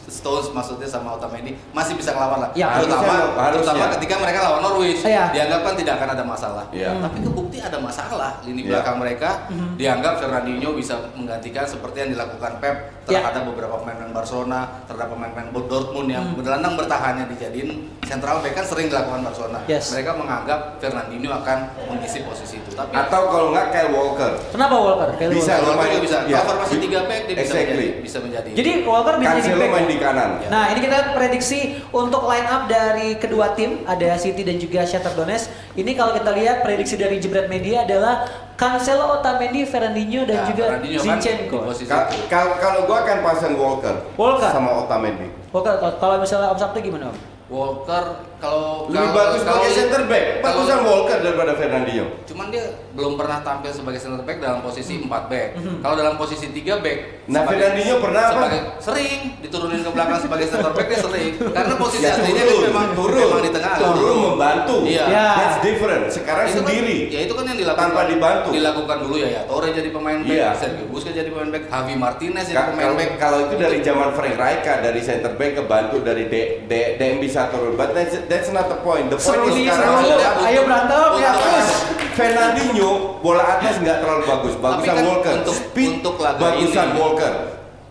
Stones 0.09 0.49
maksudnya 0.49 0.83
sama 0.83 1.13
Otamendi 1.13 1.53
masih 1.71 1.93
bisa 1.93 2.11
ngelawan 2.11 2.41
lah. 2.41 2.49
Ya, 2.51 2.73
terutama, 2.75 3.37
terutama 3.53 3.85
ketika 3.95 4.17
mereka 4.17 4.39
lawan 4.43 4.61
Norwich, 4.61 5.01
Iya. 5.01 5.29
dianggap 5.29 5.61
kan 5.61 5.73
tidak 5.77 5.93
akan 5.95 6.09
ada 6.11 6.23
masalah. 6.23 6.65
Iya. 6.69 6.97
Tapi 6.97 7.17
kebukti 7.21 7.57
ada 7.59 7.77
masalah 7.77 8.41
lini 8.41 8.65
Iya. 8.65 8.69
belakang 8.75 8.97
mereka. 8.97 9.29
Mhm. 9.47 9.77
Dianggap 9.77 10.13
Fernandinho 10.17 10.73
bisa 10.73 10.97
menggantikan 11.13 11.63
seperti 11.63 11.97
yang 11.99 12.09
dilakukan 12.11 12.51
Pep 12.57 12.75
Iya. 13.05 13.21
terhadap 13.21 13.43
beberapa 13.45 13.75
pemain-pemain 13.77 14.09
Barcelona, 14.11 14.59
terhadap 14.85 15.09
pemain-pemain 15.09 15.49
Dortmund 15.61 16.09
yang 16.09 16.25
Hmm. 16.25 16.35
berlandang 16.35 16.73
bertahannya 16.73 17.29
dijadiin 17.29 17.69
central 18.01 18.41
back 18.41 18.53
kan 18.55 18.65
sering 18.65 18.89
dilakukan 18.89 19.21
Barcelona. 19.21 19.61
Yes. 19.65 19.93
Mereka 19.93 20.17
menganggap 20.17 20.81
Fernandinho 20.81 21.29
akan 21.31 21.57
mengisi 21.87 22.25
posisi 22.25 22.57
itu. 22.57 22.73
Tapi 22.73 22.89
Atau 22.91 23.21
kalau 23.27 23.53
nggak 23.53 23.69
Kyle 23.69 23.91
Walker. 23.91 24.31
kenapa 24.49 24.75
Walker? 24.75 25.09
Kayak 25.15 25.29
Bisa. 25.31 25.53
Walker. 25.55 25.69
lumayan. 25.69 25.91
juga 25.91 26.01
bisa. 26.25 26.39
Formasi 26.41 26.75
3 26.79 26.99
back 27.05 27.21
dia 27.23 27.35
bisa 27.35 27.43
Exactly. 27.45 27.69
menjadi 27.69 27.98
bisa 27.99 28.17
menjadi. 28.17 28.49
Jadi 28.51 28.71
Walker 28.81 29.15
bisa 29.15 29.37
jadi 29.37 29.55
back. 29.55 29.69
main 29.69 29.83
ya? 29.83 29.87
di 29.87 29.97
kanan. 29.97 30.29
Ya. 30.39 30.47
Nah 30.49 30.65
ini 30.69 30.79
kita 30.79 30.97
prediksi 31.11 31.59
untuk 31.89 32.25
line 32.25 32.45
up 32.45 32.65
dari 32.65 33.15
kedua 33.15 33.51
tim 33.51 33.83
ada 33.83 34.15
City 34.15 34.41
dan 34.41 34.55
juga 34.55 34.83
Shakhtar 34.83 35.13
Donetsk. 35.13 35.47
Ini 35.73 35.91
kalau 35.93 36.11
kita 36.11 36.31
lihat 36.31 36.61
prediksi 36.61 36.95
dari 36.95 37.17
Jebret 37.17 37.45
Media 37.45 37.83
adalah 37.83 38.27
Cancelo, 38.53 39.15
Otamendi, 39.15 39.63
Fernandinho 39.63 40.23
dan 40.23 40.37
Nah, 40.37 40.47
juga 40.47 40.63
Fernandinho 40.69 40.99
kan 40.99 41.05
Zinchenko. 41.15 41.57
posisi 41.63 41.87
Ka- 41.87 42.07
itu. 42.07 42.27
Kalau 42.27 42.55
kalau 42.55 42.79
gua 42.83 42.97
akan 43.01 43.17
pasang 43.21 43.53
Walker, 43.55 43.95
Walker. 44.13 44.49
sama 44.49 44.71
Otamendi. 44.77 45.31
Walker 45.49 45.73
kalau 45.95 46.19
misalnya 46.19 46.51
Om 46.51 46.59
Sabtu 46.59 46.79
gimana 46.79 47.07
Om? 47.07 47.17
Walker 47.49 48.03
kalau 48.39 48.87
Lebih 48.87 48.99
kalau- 49.01 49.13
bagus 49.13 49.41
kalau- 49.41 49.59
sebagai 49.59 49.71
center 49.73 50.01
back. 50.05 50.25
Bagusan 50.39 50.79
Walker 50.81 51.17
daripada 51.19 51.51
Fernandinho. 51.53 52.05
Cuman 52.25 52.47
dia 52.47 52.63
belum 52.91 53.13
pernah 53.13 53.39
tampil 53.39 53.69
sebagai 53.69 53.99
center 53.99 54.21
back 54.21 54.37
dalam 54.37 54.59
posisi 54.59 54.93
4 54.97 55.27
back. 55.27 55.47
Mhm. 55.55 55.79
Kalau 55.79 55.95
dalam 55.95 56.15
posisi 56.15 56.47
3 56.49 56.79
back 56.79 56.99
Nah, 57.27 57.45
Fernandinho 57.45 57.95
pernah 57.99 58.23
apa? 58.25 58.33
sebagai, 58.33 58.59
Sering 58.79 59.19
diturunin 59.39 59.81
ke 59.81 59.91
belakang 59.91 60.17
sebagai 60.17 60.45
center 60.47 60.71
back 60.71 60.87
dia 60.87 60.99
sering. 60.99 61.33
Karena 61.37 61.75
posisi 61.75 62.01
Ya, 62.01 62.11
aslinya 62.11 62.41
turun, 62.41 62.57
kan 62.57 62.65
memang 62.65 62.87
turun, 62.93 63.19
memang 63.21 63.41
di 63.43 63.51
tengah. 63.51 63.73
turun 63.77 64.17
membantu. 64.25 64.75
Iya. 64.83 65.03
Ya. 65.05 65.27
That's 65.35 65.59
different. 65.61 66.03
Sekarang 66.09 66.45
Itu 66.45 66.53
kan- 66.55 66.59
sendiri. 66.65 66.97
ya 67.07 67.19
itu 67.21 67.33
kan 67.33 67.43
yang 67.45 67.57
dilakukan 67.57 67.85
Tanpa 67.85 68.01
dibantu. 68.07 68.49
Dilakukan 68.49 68.97
dulu 68.99 69.15
ya 69.15 69.29
ya. 69.29 69.41
Torre 69.45 69.69
jadi 69.69 69.89
pemain 69.89 70.19
back, 70.19 70.31
Iya. 70.31 70.49
Sergio 70.55 70.85
Busquets 70.87 71.15
jadi 71.15 71.29
pemain 71.29 71.49
back, 71.49 71.63
Javi 71.67 71.93
Martinez 71.95 72.45
jadi 72.45 72.57
Ka- 72.57 72.67
pemain 72.71 72.91
back. 72.95 73.11
kalau 73.19 73.39
itu 73.45 73.55
dari 73.55 73.77
zaman 73.79 74.09
Frank 74.11 74.35
Rijkaard 74.35 74.81
dari 74.81 75.01
center 75.01 75.31
back 75.31 75.51
kebantu 75.55 75.97
dari 75.99 76.23
D, 76.25 76.35
D, 76.65 76.73
DM 76.97 77.17
bisa 77.19 77.45
turun. 77.49 77.75
But 77.75 77.91
that's, 78.29 78.49
not 78.49 78.69
the 78.69 78.77
point. 78.79 79.09
The 79.09 79.17
point 79.17 79.25
Seru 79.35 79.49
is 79.49 79.57
sekarang 79.59 80.05
seru. 80.05 80.21
Ayo 80.45 80.61
berantem 80.63 81.01
ya 81.17 81.31
terus. 81.33 81.69
Fernandinho 82.13 82.89
bola 83.19 83.43
atas 83.57 83.79
nggak 83.79 83.97
terlalu 83.99 84.23
bagus. 84.23 84.53
Bagusan 84.55 84.93
kan 84.93 85.03
Walker. 85.03 85.33
untuk- 85.35 85.57
Speed 85.57 85.91
untuk 85.99 86.13
bagusan 86.19 86.87
ini- 86.87 86.95
Walker. 86.95 87.33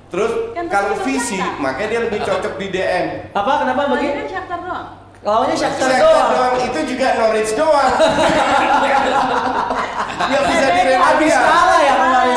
Terus 0.08 0.32
Kan 0.56 0.64
kalau 0.68 0.96
visi 1.02 1.36
makanya 1.58 1.88
dia 1.90 2.00
lebih 2.02 2.20
cocok 2.22 2.56
di 2.56 2.66
DM. 2.70 3.04
Apa 3.30 3.52
kenapa 3.60 3.82
bagi? 3.90 4.08
kan 4.08 4.24
Shakhtar 4.24 4.58
doang. 4.62 4.88
Lawannya 5.18 5.52
Shakhtar 5.52 5.88
Shakhtar 5.90 6.08
doang. 6.08 6.30
doang 6.30 6.54
itu 6.64 6.78
juga 6.88 7.06
Norwich 7.18 7.52
doang. 7.52 7.92
Yang 10.28 10.44
bisa 10.44 10.66
Habis 10.66 10.76
diremediasi. 10.76 11.40
kalah 11.40 11.80
ya 11.80 11.94
kemarin 11.94 12.34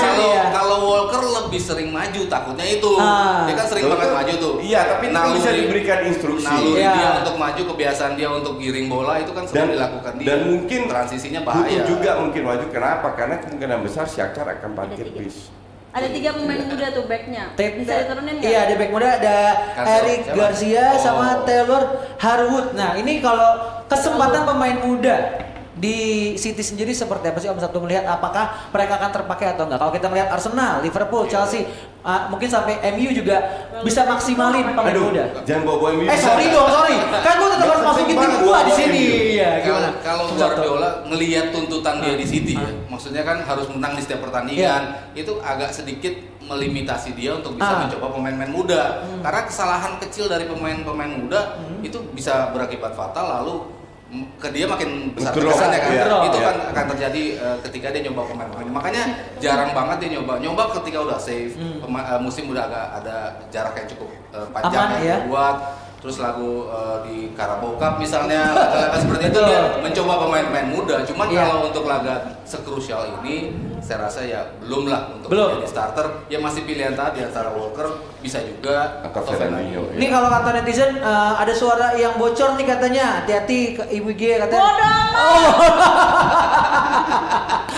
sering 1.62 1.90
maju 1.90 2.22
takutnya 2.26 2.66
itu. 2.66 2.92
Ah. 2.98 3.46
Dia 3.46 3.56
kan 3.56 3.66
sering 3.66 3.86
Betul. 3.86 3.96
banget 3.96 4.12
maju 4.12 4.34
tuh. 4.36 4.54
Iya, 4.60 4.82
tapi 4.90 5.06
itu 5.06 5.14
bisa 5.14 5.22
Naluri- 5.46 5.60
diberikan 5.62 6.00
instruksi. 6.04 6.48
Naluri 6.50 6.82
Iya. 6.82 6.92
dia 6.92 7.10
untuk 7.22 7.36
maju, 7.38 7.62
kebiasaan 7.70 8.14
dia 8.16 8.30
untuk 8.30 8.54
giring 8.58 8.88
bola 8.88 9.14
itu 9.18 9.32
kan 9.32 9.44
sering 9.46 9.62
Dan- 9.64 9.74
dilakukan 9.78 10.14
dia. 10.18 10.26
dan 10.26 10.40
mungkin 10.44 10.82
transisinya 10.88 11.42
bahaya. 11.42 11.82
juga 11.86 12.12
mungkin 12.18 12.42
maju. 12.44 12.66
Kenapa? 12.68 13.08
Karena 13.14 13.36
kemungkinan 13.38 13.80
besar 13.80 14.06
Shakhtar 14.06 14.50
akan 14.52 14.70
parkir 14.74 15.08
bis. 15.14 15.54
Ada 15.92 16.08
tiga 16.08 16.32
pemain 16.32 16.64
muda 16.64 16.88
tuh 16.90 17.04
backnya. 17.04 17.52
Bisa 17.52 17.94
diturunin 18.02 18.40
nggak? 18.40 18.48
Iya 18.48 18.60
ada 18.64 18.74
back 18.80 18.90
muda 18.90 19.08
ada. 19.12 19.40
Eric 20.00 20.20
Siapa? 20.24 20.38
Garcia 20.40 20.86
Oh. 20.88 20.96
sama 20.98 21.28
Taylor 21.44 21.84
Harwood. 22.16 22.68
Nah 22.80 22.96
ini 22.96 23.20
kalau 23.20 23.60
kesempatan 23.86 24.48
pemain 24.48 24.80
muda 24.80 25.16
di 25.82 25.98
City 26.38 26.62
sendiri 26.62 26.94
seperti 26.94 27.26
apa 27.26 27.42
sih 27.42 27.50
Om 27.50 27.58
Sabtu 27.58 27.82
melihat 27.82 28.06
apakah 28.06 28.70
mereka 28.70 29.02
akan 29.02 29.10
terpakai 29.12 29.58
atau 29.58 29.66
enggak? 29.66 29.82
Kalau 29.82 29.90
kita 29.90 30.08
melihat 30.08 30.30
Arsenal, 30.30 30.78
Liverpool, 30.80 31.26
Chelsea, 31.26 31.66
ah, 32.00 32.30
mungkin 32.30 32.46
sampai 32.46 32.78
MU 32.94 33.10
juga 33.10 33.42
bisa 33.82 34.06
maksimalin 34.06 34.62
pemain 34.70 34.94
Aduh, 34.94 35.10
muda. 35.10 35.26
jangan 35.42 35.66
bawa 35.66 35.90
MU. 35.92 36.06
Eh 36.06 36.20
sorry 36.22 36.46
dong, 36.48 36.70
sorry. 36.70 37.02
Kan 37.02 37.34
gue 37.34 37.50
tetap 37.50 37.66
harus 37.68 37.84
masukin 37.84 38.14
tim 38.14 38.34
gua 38.40 38.60
di 38.62 38.74
sini. 38.78 39.02
Iya, 39.34 39.50
Kalau 39.58 39.66
gimana? 39.66 39.90
kalau 40.00 40.22
Om 40.22 40.30
Sabtu? 40.30 40.42
Guardiola 40.62 40.90
ngelihat 41.10 41.46
tuntutan 41.50 41.96
dia 41.98 42.14
di 42.14 42.26
City 42.30 42.54
Ah. 42.54 42.62
ya, 42.62 42.72
maksudnya 42.86 43.24
kan 43.26 43.38
harus 43.42 43.66
menang 43.68 43.94
di 43.98 44.02
setiap 44.02 44.22
pertandingan, 44.22 44.82
itu 45.12 45.34
agak 45.42 45.74
sedikit 45.74 46.14
melimitasi 46.44 47.18
dia 47.18 47.34
untuk 47.34 47.58
bisa 47.58 47.74
Ah. 47.74 47.80
mencoba 47.82 48.06
pemain-pemain 48.12 48.54
muda. 48.54 49.02
Hmm. 49.02 49.26
Karena 49.26 49.42
kesalahan 49.44 49.94
kecil 49.98 50.30
dari 50.30 50.46
pemain-pemain 50.46 51.10
muda 51.10 51.58
Hmm. 51.58 51.82
itu 51.82 51.98
bisa 52.12 52.54
berakibat 52.54 52.94
fatal 52.94 53.42
lalu 53.42 53.81
ke 54.12 54.48
dia 54.52 54.68
makin 54.68 55.16
besar 55.16 55.32
kesannya 55.32 55.80
kan. 55.80 55.92
iya, 55.96 56.04
itu 56.28 56.38
iya. 56.38 56.48
kan 56.52 56.56
akan 56.76 56.86
terjadi 56.92 57.24
eh, 57.40 57.58
ketika 57.64 57.88
dia 57.96 58.02
nyoba 58.04 58.22
pemain-pemain. 58.28 58.68
Makanya 58.70 59.04
jarang 59.40 59.72
banget 59.72 59.98
dia 60.04 60.10
nyoba. 60.20 60.34
Nyoba 60.36 60.64
ketika 60.76 61.00
udah 61.00 61.16
safe, 61.16 61.56
Hmm. 61.56 61.80
pema- 61.80 62.04
eh, 62.06 62.20
musim 62.20 62.52
udah 62.52 62.68
agak 62.68 62.86
ada 63.00 63.16
jarak 63.48 63.74
yang 63.74 63.88
cukup 63.88 64.12
eh, 64.36 64.48
panjang 64.52 64.84
Aman, 64.84 65.00
yang 65.00 65.08
ya. 65.08 65.18
buat 65.32 65.56
terus 66.02 66.18
lagu 66.18 66.66
eh, 66.66 66.98
di 67.06 67.16
Carabao 67.32 67.78
Cup 67.78 67.96
misalnya 67.96 68.50
laga-laga 68.58 68.98
seperti 68.98 69.30
itu 69.30 69.40
dia 69.40 69.60
mencoba 69.78 70.14
pemain-pemain 70.20 70.68
muda 70.68 70.96
cuman 71.06 71.28
Iya. 71.30 71.38
kalau 71.40 71.58
untuk 71.64 71.86
laga 71.86 72.16
sekrusial 72.44 73.22
ini 73.22 73.54
saya 73.80 73.98
rasa 74.04 74.22
ya 74.22 74.42
belum 74.60 74.86
lah 74.86 75.10
untuk 75.12 75.30
Belum. 75.30 75.58
menjadi 75.58 75.70
starter 75.70 76.06
ya 76.26 76.38
masih 76.38 76.62
pilihan 76.64 76.94
tadi 76.94 77.22
antara 77.22 77.50
Walker 77.50 77.86
bisa 78.18 78.38
juga 78.40 79.02
Atau 79.02 79.26
Fernandinho. 79.26 79.90
Ini 79.92 80.06
kalau 80.08 80.30
kata 80.30 80.54
netizen 80.56 80.94
eh, 80.96 81.34
ada 81.36 81.50
suara 81.52 81.94
yang 81.94 82.14
bocor 82.16 82.54
nih 82.54 82.66
katanya. 82.68 83.06
Hati-hati 83.18 83.60
ke 83.74 83.84
Ibu 83.92 84.14
G 84.14 84.38
katanya. 84.38 84.62
Oh. 85.12 85.50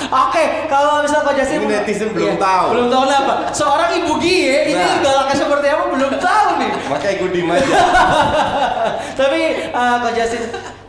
Oke, 0.03 0.43
kalau 0.67 1.01
misal 1.01 1.23
Coach 1.23 1.39
Justin 1.39 1.63
Ini 1.63 1.79
netizen 1.79 2.11
belum 2.11 2.35
Iya, 2.35 2.37
tahu. 2.37 2.67
Belum 2.75 2.87
tahu 2.91 3.03
apa. 3.07 3.33
Seorang 3.49 3.89
Ibu 3.95 4.13
G 4.19 4.25
ya, 4.43 4.57
ini 4.67 4.75
Nah. 4.75 4.99
galaknya 4.99 5.35
seperti 5.37 5.67
apa 5.69 5.83
belum 5.87 6.13
tahu 6.19 6.47
nih. 6.59 6.71
Makanya 6.85 7.15
gue 7.17 7.29
diem 7.31 7.49
aja. 7.49 7.65
Tapi 9.19 9.41
eh, 9.69 9.95
Coach 9.99 10.15
Justin 10.15 10.43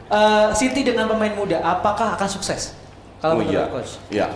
eh, 0.09 0.47
City 0.55 0.81
dengan 0.83 1.09
pemain 1.09 1.33
muda 1.33 1.61
apakah 1.61 2.14
akan 2.14 2.29
sukses? 2.29 2.75
Kalau 3.18 3.37
Oh 3.37 3.39
menurut 3.41 3.57
iya, 3.57 3.72
coach. 3.72 3.93
iya. 4.12 4.29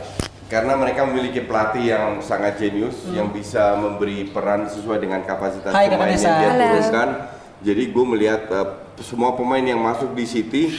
Karena 0.49 0.81
mereka 0.81 1.05
memiliki 1.05 1.45
pelatih 1.45 1.93
yang 1.93 2.25
sangat 2.25 2.57
jenius, 2.57 3.05
yang 3.13 3.29
bisa 3.29 3.77
memberi 3.77 4.33
peran 4.33 4.65
sesuai 4.65 4.97
dengan 4.97 5.21
kapasitas 5.21 5.69
Hmm. 5.69 5.77
Hai, 5.77 5.93
pemain 5.93 6.09
yang 6.09 6.37
dia 6.41 6.51
turunkan. 6.57 7.09
Jadi 7.61 7.83
gue 7.93 8.05
melihat 8.07 8.43
uh, 8.49 8.69
semua 8.97 9.37
pemain 9.37 9.61
yang 9.61 9.77
masuk 9.77 10.17
di 10.17 10.25
City 10.25 10.73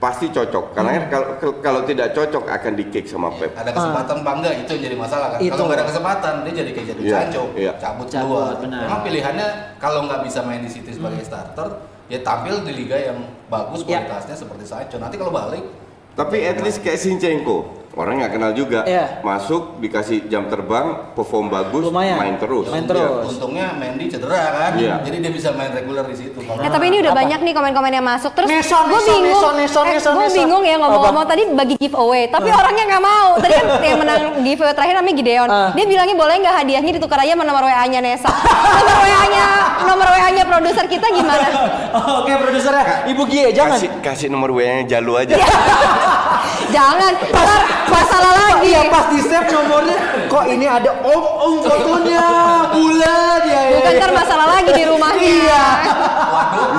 pasti 0.00 0.26
cocok. 0.26 0.72
Karena 0.72 0.90
Hmm. 0.90 0.98
kan 0.98 1.04
kalau 1.12 1.26
kalau 1.60 1.80
tidak 1.84 2.16
cocok 2.16 2.48
akan 2.48 2.72
di 2.72 2.84
kick 2.88 3.04
sama 3.04 3.28
Pep. 3.30 3.52
ada 3.52 3.68
kesempatan 3.68 4.16
apa 4.18 4.30
enggak 4.34 4.54
itu 4.58 4.70
yang 4.72 4.82
jadi 4.82 4.96
masalah 4.96 5.26
kan 5.30 5.38
Itu. 5.38 5.52
kalau 5.52 5.64
nggak 5.68 5.76
ada 5.76 5.86
kesempatan 5.86 6.32
dia 6.40 6.52
jadi 6.56 6.70
kayak 6.72 6.86
jadi 6.88 7.00
Iya, 7.00 7.12
Sancho 7.14 7.42
iya. 7.54 7.72
cabut 7.76 8.06
Cabut, 8.08 8.26
keluar 8.32 8.52
benar. 8.58 8.80
memang 8.82 9.00
pilihannya 9.02 9.48
kalau 9.76 10.00
nggak 10.08 10.20
bisa 10.24 10.40
main 10.40 10.58
di 10.58 10.68
City 10.68 10.90
sebagai 10.90 11.20
starter 11.20 11.68
ya 12.08 12.18
tampil 12.18 12.64
di 12.64 12.72
liga 12.74 12.96
yang 12.96 13.18
bagus 13.46 13.84
Iya. 13.84 14.02
kualitasnya 14.02 14.34
seperti 14.34 14.64
Sancho 14.64 14.96
nanti 14.96 15.14
kalau 15.14 15.30
balik 15.30 15.62
Tapi 16.10 16.36
at 16.42 16.58
least 16.58 16.80
kayak 16.80 16.98
Sinchenko, 16.98 17.79
orang 17.92 18.18
nggak 18.18 18.32
kenal 18.32 18.52
juga. 18.52 18.80
Iya. 18.84 19.18
Masuk 19.20 19.78
dikasih 19.78 20.26
jam 20.26 20.46
terbang, 20.46 21.10
perform 21.12 21.48
bagus, 21.48 21.86
Lumayan. 21.86 22.16
main 22.16 22.36
terus. 22.36 22.66
Main 22.66 22.82
Iya. 22.82 22.90
terus. 22.90 23.24
untungnya 23.30 23.66
Mendy 23.72 24.06
cedera 24.06 24.42
kan 24.52 24.72
Iya. 24.76 24.94
jadi 25.02 25.16
dia 25.18 25.32
bisa 25.32 25.48
main 25.52 25.70
reguler 25.70 26.04
di 26.04 26.16
situ 26.16 26.38
Eh 26.38 26.68
tapi 26.68 26.84
ini 26.86 26.98
udah 26.98 27.10
Apa? 27.10 27.20
banyak 27.20 27.40
nih 27.40 27.52
komen-komen 27.52 27.90
yang 27.90 28.04
masuk 28.04 28.32
terus 28.32 28.46
gue 28.46 28.60
bingung 28.60 29.26
Neson, 29.26 29.54
Neson, 29.56 29.84
eh, 29.84 29.92
Neson, 29.96 30.12
gue 30.12 30.22
Neson. 30.22 30.36
bingung 30.36 30.62
ya 30.62 30.76
ngomong-ngomong 30.76 31.24
tadi 31.24 31.42
bagi 31.48 31.74
giveaway 31.76 32.26
tapi 32.26 32.48
orangnya 32.48 32.84
nggak 32.86 33.02
mau 33.02 33.28
tadi 33.36 33.52
kan 33.54 33.66
yang 33.86 33.98
menang 33.98 34.20
giveaway 34.40 34.72
terakhir 34.72 34.94
namanya 34.94 35.16
Gideon 35.16 35.48
Ah. 35.48 35.70
dia 35.72 35.84
bilangnya 35.84 36.16
boleh 36.16 36.34
nggak 36.36 36.54
hadiahnya 36.56 36.92
ditukar 36.92 37.18
aja 37.18 37.32
sama 37.32 37.44
nomor 37.44 37.62
WA-nya 37.64 38.00
Nesa 38.00 38.30
nomor 38.30 38.96
WA-nya 39.00 39.46
nomor 39.84 40.06
WA-nya 40.08 40.44
produser 40.44 40.84
kita 40.86 41.06
gimana 41.08 41.46
Oke, 42.20 42.32
produsernya 42.32 42.84
Ibu 43.06 43.22
G, 43.26 43.34
jangan. 43.50 43.76
Kasih, 43.76 43.90
kasih 44.00 44.28
nomor 44.28 44.50
WA-nya 44.52 44.86
Jalu 44.88 45.12
aja. 45.16 45.34
jangan 46.74 47.12
ntar 47.30 47.60
masalah 47.88 48.32
lagi 48.34 48.48
Iya, 48.70 48.80
pas 48.92 49.08
di 49.08 49.20
save 49.24 49.48
nomornya 49.50 49.96
kok 50.28 50.44
ini 50.46 50.66
ada 50.68 50.90
om-om 51.00 51.64
fotonya 51.64 52.26
bulan 52.70 53.40
ya. 53.48 53.62
ya, 53.66 53.76
bukan 53.80 53.92
ya. 53.92 53.98
ntar 53.98 54.10
masalah 54.12 54.46
lagi 54.52 54.70
di 54.70 54.84
rumahnya 54.84 55.22
Iya. 55.24 55.64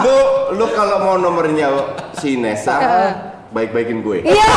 lu 0.02 0.18
lu 0.56 0.66
kalau 0.72 0.98
mau 1.02 1.16
nomornya 1.18 1.68
si 2.14 2.38
Nesa, 2.38 2.78
baik-baikin 3.50 4.00
gue. 4.02 4.22
iya 4.24 4.52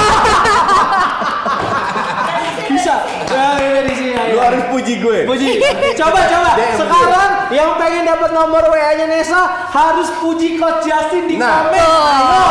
Bisa. 2.64 2.95
Ya, 3.28 3.47
ini 3.61 3.80
di 3.86 3.95
sini. 3.95 4.12
Lu 4.34 4.38
ya. 4.40 4.42
harus 4.51 4.62
puji 4.72 4.95
gue. 4.99 5.18
Puji. 5.28 5.47
Coba 5.95 6.20
coba. 6.26 6.51
Sekarang 6.74 7.30
yang 7.51 7.76
pengen 7.76 8.05
dapat 8.05 8.30
nomor 8.30 8.62
WA-nya 8.64 9.07
Nesa 9.07 9.40
harus 9.66 10.09
puji 10.16 10.57
Coach 10.57 10.82
Justin 10.82 11.26
di 11.26 11.36
Nah. 11.36 11.66
komen. 11.66 11.80
Ayo. 11.80 12.42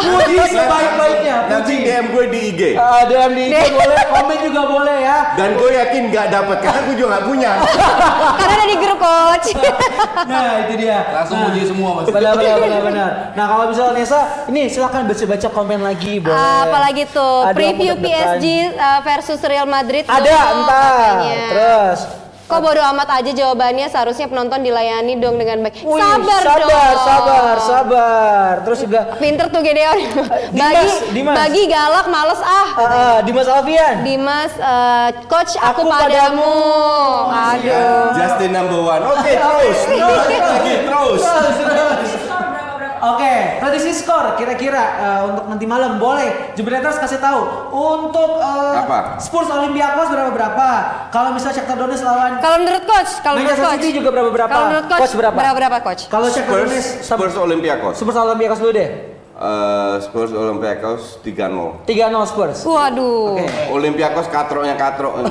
Puji 0.00 0.36
sebaik-baiknya. 0.48 1.36
Nanti 1.46 1.72
Puji. 1.72 1.84
DM 1.84 2.04
gue 2.08 2.24
di 2.26 2.40
IG. 2.48 2.60
Ah, 2.74 3.04
DM 3.04 3.30
di 3.32 3.42
IG 3.48 3.54
boleh, 3.70 3.98
komen 4.08 4.38
juga 4.40 4.62
boleh 4.64 4.98
ya. 4.98 5.18
Dan 5.34 5.48
gue 5.54 5.70
yakin 5.72 6.02
nggak 6.08 6.26
dapat 6.30 6.56
karena 6.60 6.80
gue 6.82 6.94
juga 6.94 7.08
nggak 7.10 7.26
punya. 7.26 7.50
karena 8.38 8.52
ada 8.54 8.66
di 8.66 8.76
grup 8.76 8.98
coach 8.98 9.48
Nah, 10.22 10.48
itu 10.62 10.72
dia. 10.78 10.98
langsung 11.10 11.36
nah, 11.36 11.46
puji 11.46 11.62
semua 11.64 11.90
mas 11.92 12.04
Benar 12.06 12.32
benar 12.34 12.56
benar 12.58 12.80
benar. 12.82 13.10
Nah, 13.32 13.44
kalau 13.46 13.64
misalnya 13.68 13.92
Nesa, 13.94 14.20
ini 14.46 14.62
silakan 14.66 15.04
baca-baca 15.04 15.48
komen 15.50 15.80
lagi, 15.80 16.12
boleh. 16.18 16.36
apalagi 16.64 17.04
tuh 17.06 17.36
Ada 17.44 17.54
preview. 17.54 17.92
PSG 17.94 18.44
uh, 18.72 19.00
versus 19.02 19.40
Real 19.42 19.66
Madrid 19.66 20.04
Ada 20.04 20.30
entar. 20.50 20.80
katanya. 20.80 21.34
Terus 21.50 21.98
Kok 22.50 22.58
bodo 22.66 22.82
amat 22.82 23.22
aja 23.22 23.30
jawabannya 23.30 23.86
seharusnya 23.86 24.26
penonton 24.26 24.58
dilayani 24.66 25.14
dong 25.22 25.38
dengan 25.38 25.62
baik. 25.62 25.86
Wih, 25.86 26.02
sabar, 26.02 26.42
sabar, 26.42 26.58
dong. 26.66 27.06
sabar, 27.06 27.56
sabar. 27.62 28.52
Terus 28.66 28.78
juga 28.82 29.00
Pinter 29.22 29.46
tuh 29.54 29.62
Gedeon. 29.62 29.98
bagi 30.58 30.90
Dimas. 31.14 31.34
bagi 31.38 31.62
galak 31.70 32.06
males 32.10 32.42
ah. 32.42 32.50
ah, 32.50 32.82
ah, 32.82 33.16
Dimas 33.22 33.46
Alfian. 33.46 34.02
Dimas 34.02 34.50
eh, 34.58 35.08
coach 35.30 35.54
aku, 35.62 35.86
Aku 35.86 35.94
padamu. 35.94 36.42
padamu. 36.42 36.58
Aduh. 37.54 38.18
Justin 38.18 38.50
number 38.50 38.82
one. 38.82 39.02
Oke 39.14 39.30
terus, 39.46 39.78
terus 39.86 40.26
lagi 40.42 40.74
terus. 40.90 41.22
Oke, 43.00 43.34
prediksi 43.64 43.96
skor 43.96 44.36
kira-kira 44.36 44.82
eh, 45.00 45.20
untuk 45.32 45.44
nanti 45.48 45.64
malam 45.64 45.96
boleh. 45.96 46.52
Jubretas 46.52 47.00
kasih 47.00 47.16
tahu 47.16 47.40
untuk 47.72 48.36
eh, 48.36 48.76
Apa? 48.84 49.16
Spurs 49.16 49.48
Olympiakos 49.48 50.12
berapa 50.12 50.28
berapa. 50.28 50.68
Kalau 51.08 51.32
misalnya 51.32 51.64
Shakhtar 51.64 51.80
Donetsk 51.80 52.04
lawan 52.04 52.36
Kalau 52.44 52.56
menurut 52.60 52.84
coach, 52.84 53.12
kalau 53.24 53.40
menurut 53.40 53.56
Manchester 53.56 53.72
coach. 53.72 53.80
City 53.80 53.92
juga 53.96 54.08
berapa 54.12 54.30
berapa? 54.30 54.52
Kalau 54.52 54.66
menurut 54.68 54.86
coach, 54.86 55.00
Coach 55.00 55.14
berapa? 55.16 55.36
Berapa 55.40 55.56
berapa 55.56 55.78
coach? 55.80 56.02
kalau 56.12 56.26
Shakhtar 56.28 56.56
Donetsk 56.68 56.90
Spurs 57.00 57.36
Olympiakos. 57.40 57.94
Spurs 57.96 58.16
Olympiakos 58.16 58.58
dulu 58.60 58.72
deh. 58.76 58.88
Eh, 59.40 59.94
Spurs 60.04 60.32
Olympiakos 60.36 61.24
3-0. 61.24 61.88
3-0 61.88 62.28
Spurs. 62.28 62.58
Waduh. 62.68 63.40
Oke. 63.40 63.48
Olympiakos 63.72 64.28
katroknya 64.28 64.76
katrok. 64.76 65.24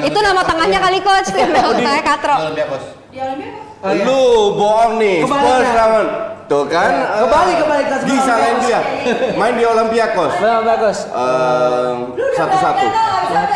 Itu 0.00 0.18
nama 0.24 0.40
tengahnya 0.40 0.80
kali 0.80 1.04
coach, 1.04 1.28
nama 1.36 1.68
tengahnya 1.68 2.00
Katro. 2.00 2.34
Olympiakos 2.48 2.82
Oh, 3.84 3.92
iya. 3.92 4.04
Lu 4.08 4.20
bohong 4.56 4.92
nih, 4.96 5.16
Kebalik 5.20 5.44
Spurs 5.44 5.68
ya? 5.68 5.74
lawan. 5.76 6.06
Tuh 6.44 6.64
kan? 6.68 6.92
Kebalik, 7.24 7.56
kebalik, 7.60 7.86
kan, 7.88 8.00
lain 8.36 8.56
dia. 8.64 8.80
Main 9.36 9.54
di 9.56 9.64
Olympiakos. 9.64 10.32
Eh, 10.40 11.92
Satu-satu. 12.32 12.86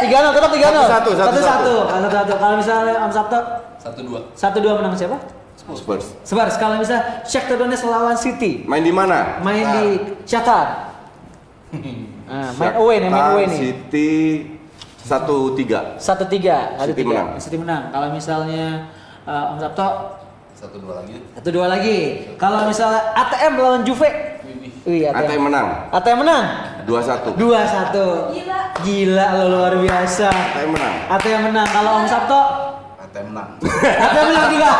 3-0 0.04 0.36
tetap 0.36 0.50
3-0. 0.52 0.84
Satu-satu, 0.84 1.10
satu-satu. 1.16 1.74
Satu-satu. 1.88 2.32
Kalau 2.36 2.56
misalnya 2.56 2.94
Om 3.04 3.12
Sabto 3.12 3.38
satu 3.78 4.00
dua 4.04 4.20
1-2 4.34 4.78
menang 4.82 4.92
siapa? 4.92 5.16
Spurs. 5.56 6.16
Spurs. 6.24 6.54
Kalau 6.60 6.76
misalnya 6.76 7.24
Shakhtar 7.24 7.56
Donetsk 7.60 7.84
lawan 7.88 8.16
City 8.16 8.64
Main 8.64 8.80
di 8.84 8.92
mana? 8.92 9.40
main 9.40 9.64
di 9.64 9.86
Shakhtar. 10.24 10.96
Nah, 12.28 12.52
main 12.60 12.74
away 12.76 12.96
nih, 13.04 13.08
main 13.12 13.26
away 13.32 13.44
nih. 13.48 13.58
City 13.60 14.10
satu 15.04 15.56
tiga. 15.56 15.96
Satu 15.96 16.24
tiga, 16.28 16.76
satu 16.76 16.92
City 16.92 17.00
tiga. 17.04 17.08
menang. 17.08 17.28
City 17.40 17.56
menang. 17.60 17.82
Kalau 17.92 18.08
misalnya 18.12 18.66
uh, 19.28 19.52
Om 19.52 19.58
Sabto 19.60 19.88
satu 20.56 20.76
dua 20.80 20.94
lagi 20.98 21.14
satu 21.36 21.48
dua 21.52 21.66
lagi. 21.68 21.98
Kalau 22.34 22.66
misalnya 22.66 23.14
ATM 23.14 23.52
lawan 23.54 23.82
Juve, 23.84 24.10
wih 24.82 25.06
ATM 25.06 25.46
menang 25.46 25.86
ATM 25.92 26.18
menang. 26.18 26.44
dua 26.82 26.98
satu. 26.98 27.30
Dua 27.36 27.62
satu. 27.62 28.34
Gila. 28.34 28.58
Gila 28.80 29.26
lo 29.36 29.44
luar 29.52 29.74
biasa. 29.76 30.26
ATM 30.26 30.70
menang. 30.72 30.94
ATM 31.14 31.40
menang. 31.46 31.68
Kalau 31.68 31.90
Om 31.94 32.06
Sabto, 32.08 32.40
ATM 32.98 33.26
menang 33.30 33.48
ATM 33.62 34.24
menang 34.26 34.46
juga. 34.50 34.70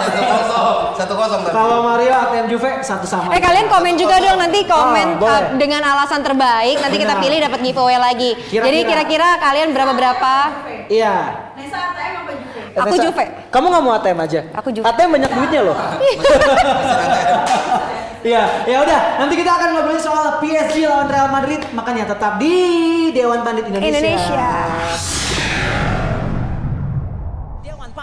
satu 0.00 0.24
kosong 0.26 0.68
satu 0.96 1.14
kosong 1.14 1.40
tadi 1.40 1.54
Kalau 1.54 1.78
Mario 1.80 2.10
ATM 2.12 2.46
Juve 2.50 2.70
satu 2.82 3.06
sama. 3.06 3.30
Eh 3.30 3.38
kalian 3.38 3.66
komen 3.68 3.94
juga 3.94 4.18
dong 4.18 4.34
nanti 4.34 4.66
komen 4.66 5.06
Ah, 5.06 5.20
boleh. 5.20 5.30
uh, 5.30 5.54
dengan 5.54 5.82
alasan 5.86 6.26
terbaik 6.26 6.82
nanti 6.82 6.96
kita 6.98 7.14
pilih 7.16 7.38
dapat 7.38 7.60
giveaway 7.62 7.98
lagi. 8.02 8.30
Kira-kira. 8.48 8.66
Jadi 8.66 8.78
kira-kira 8.82 9.28
kalian 9.38 9.70
berapa 9.70 9.92
berapa? 9.94 10.34
Iya. 10.90 11.14
Nesa 11.54 11.78
ATM 11.94 12.14
apa? 12.18 12.30
Aku 12.76 12.94
Juve. 12.96 13.24
Kamu 13.50 13.66
nggak 13.70 13.82
mau 13.82 13.92
ATM 13.98 14.18
aja? 14.22 14.40
Aku 14.54 14.68
Juve. 14.70 14.86
ATM 14.86 15.10
banyak 15.18 15.30
duitnya 15.30 15.60
loh. 15.66 15.76
Iya, 18.20 18.68
ya 18.68 18.84
udah. 18.84 19.00
Nanti 19.16 19.32
kita 19.32 19.48
akan 19.48 19.68
ngobrolin 19.72 19.96
soal 19.96 20.44
PSG 20.44 20.84
lawan 20.84 21.08
Real 21.08 21.32
Madrid. 21.32 21.64
Makanya 21.72 22.04
tetap 22.04 22.36
di 22.36 22.52
Dewan 23.16 23.40
Pandit 23.40 23.64
Indonesia. 23.64 23.96
Indonesia. 23.96 24.50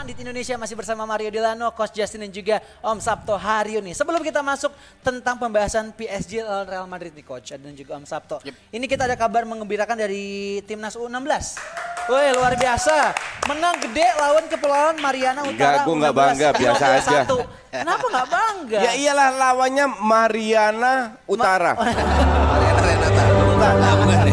Pandit 0.07 0.23
Indonesia 0.23 0.55
masih 0.55 0.79
bersama 0.79 1.03
Mario 1.03 1.27
Delano, 1.27 1.67
Coach 1.75 1.91
Justin 1.91 2.23
dan 2.23 2.31
juga 2.31 2.63
Om 2.79 2.95
Sabto 3.03 3.35
Haryo 3.35 3.83
nih. 3.83 3.91
Sebelum 3.91 4.23
kita 4.23 4.39
masuk 4.39 4.71
tentang 5.03 5.35
pembahasan 5.35 5.91
PSG 5.91 6.47
lawan 6.47 6.63
Real 6.63 6.87
Madrid 6.87 7.11
nih 7.11 7.27
Coach 7.27 7.51
dan 7.51 7.75
juga 7.75 7.99
Om 7.99 8.07
Sabto. 8.07 8.39
Ini 8.47 8.87
kita 8.87 9.03
ada 9.03 9.19
kabar 9.19 9.43
mengembirakan 9.43 9.99
dari 9.99 10.63
timnas 10.63 10.95
U16. 10.95 11.59
Woi 12.07 12.31
luar 12.39 12.55
biasa, 12.55 13.11
menang 13.51 13.83
gede 13.83 14.07
lawan 14.15 14.47
Kepulauan 14.47 14.95
Mariana 15.03 15.43
Utara. 15.43 15.51
Enggak, 15.51 15.75
gua 15.83 15.95
nggak 15.99 16.15
bangga, 16.15 16.49
biasa 16.55 16.83
aja. 16.87 17.19
21. 17.27 17.43
Kenapa 17.67 18.05
nggak 18.07 18.27
bangga? 18.31 18.79
Ya 18.79 18.91
iyalah 18.95 19.29
lawannya 19.35 19.85
Mariana 19.91 21.19
Utara. 21.27 21.75
Mariana 22.55 22.79
Renata 22.79 23.23
Bukan, 23.27 23.75
bukan. 24.07 24.26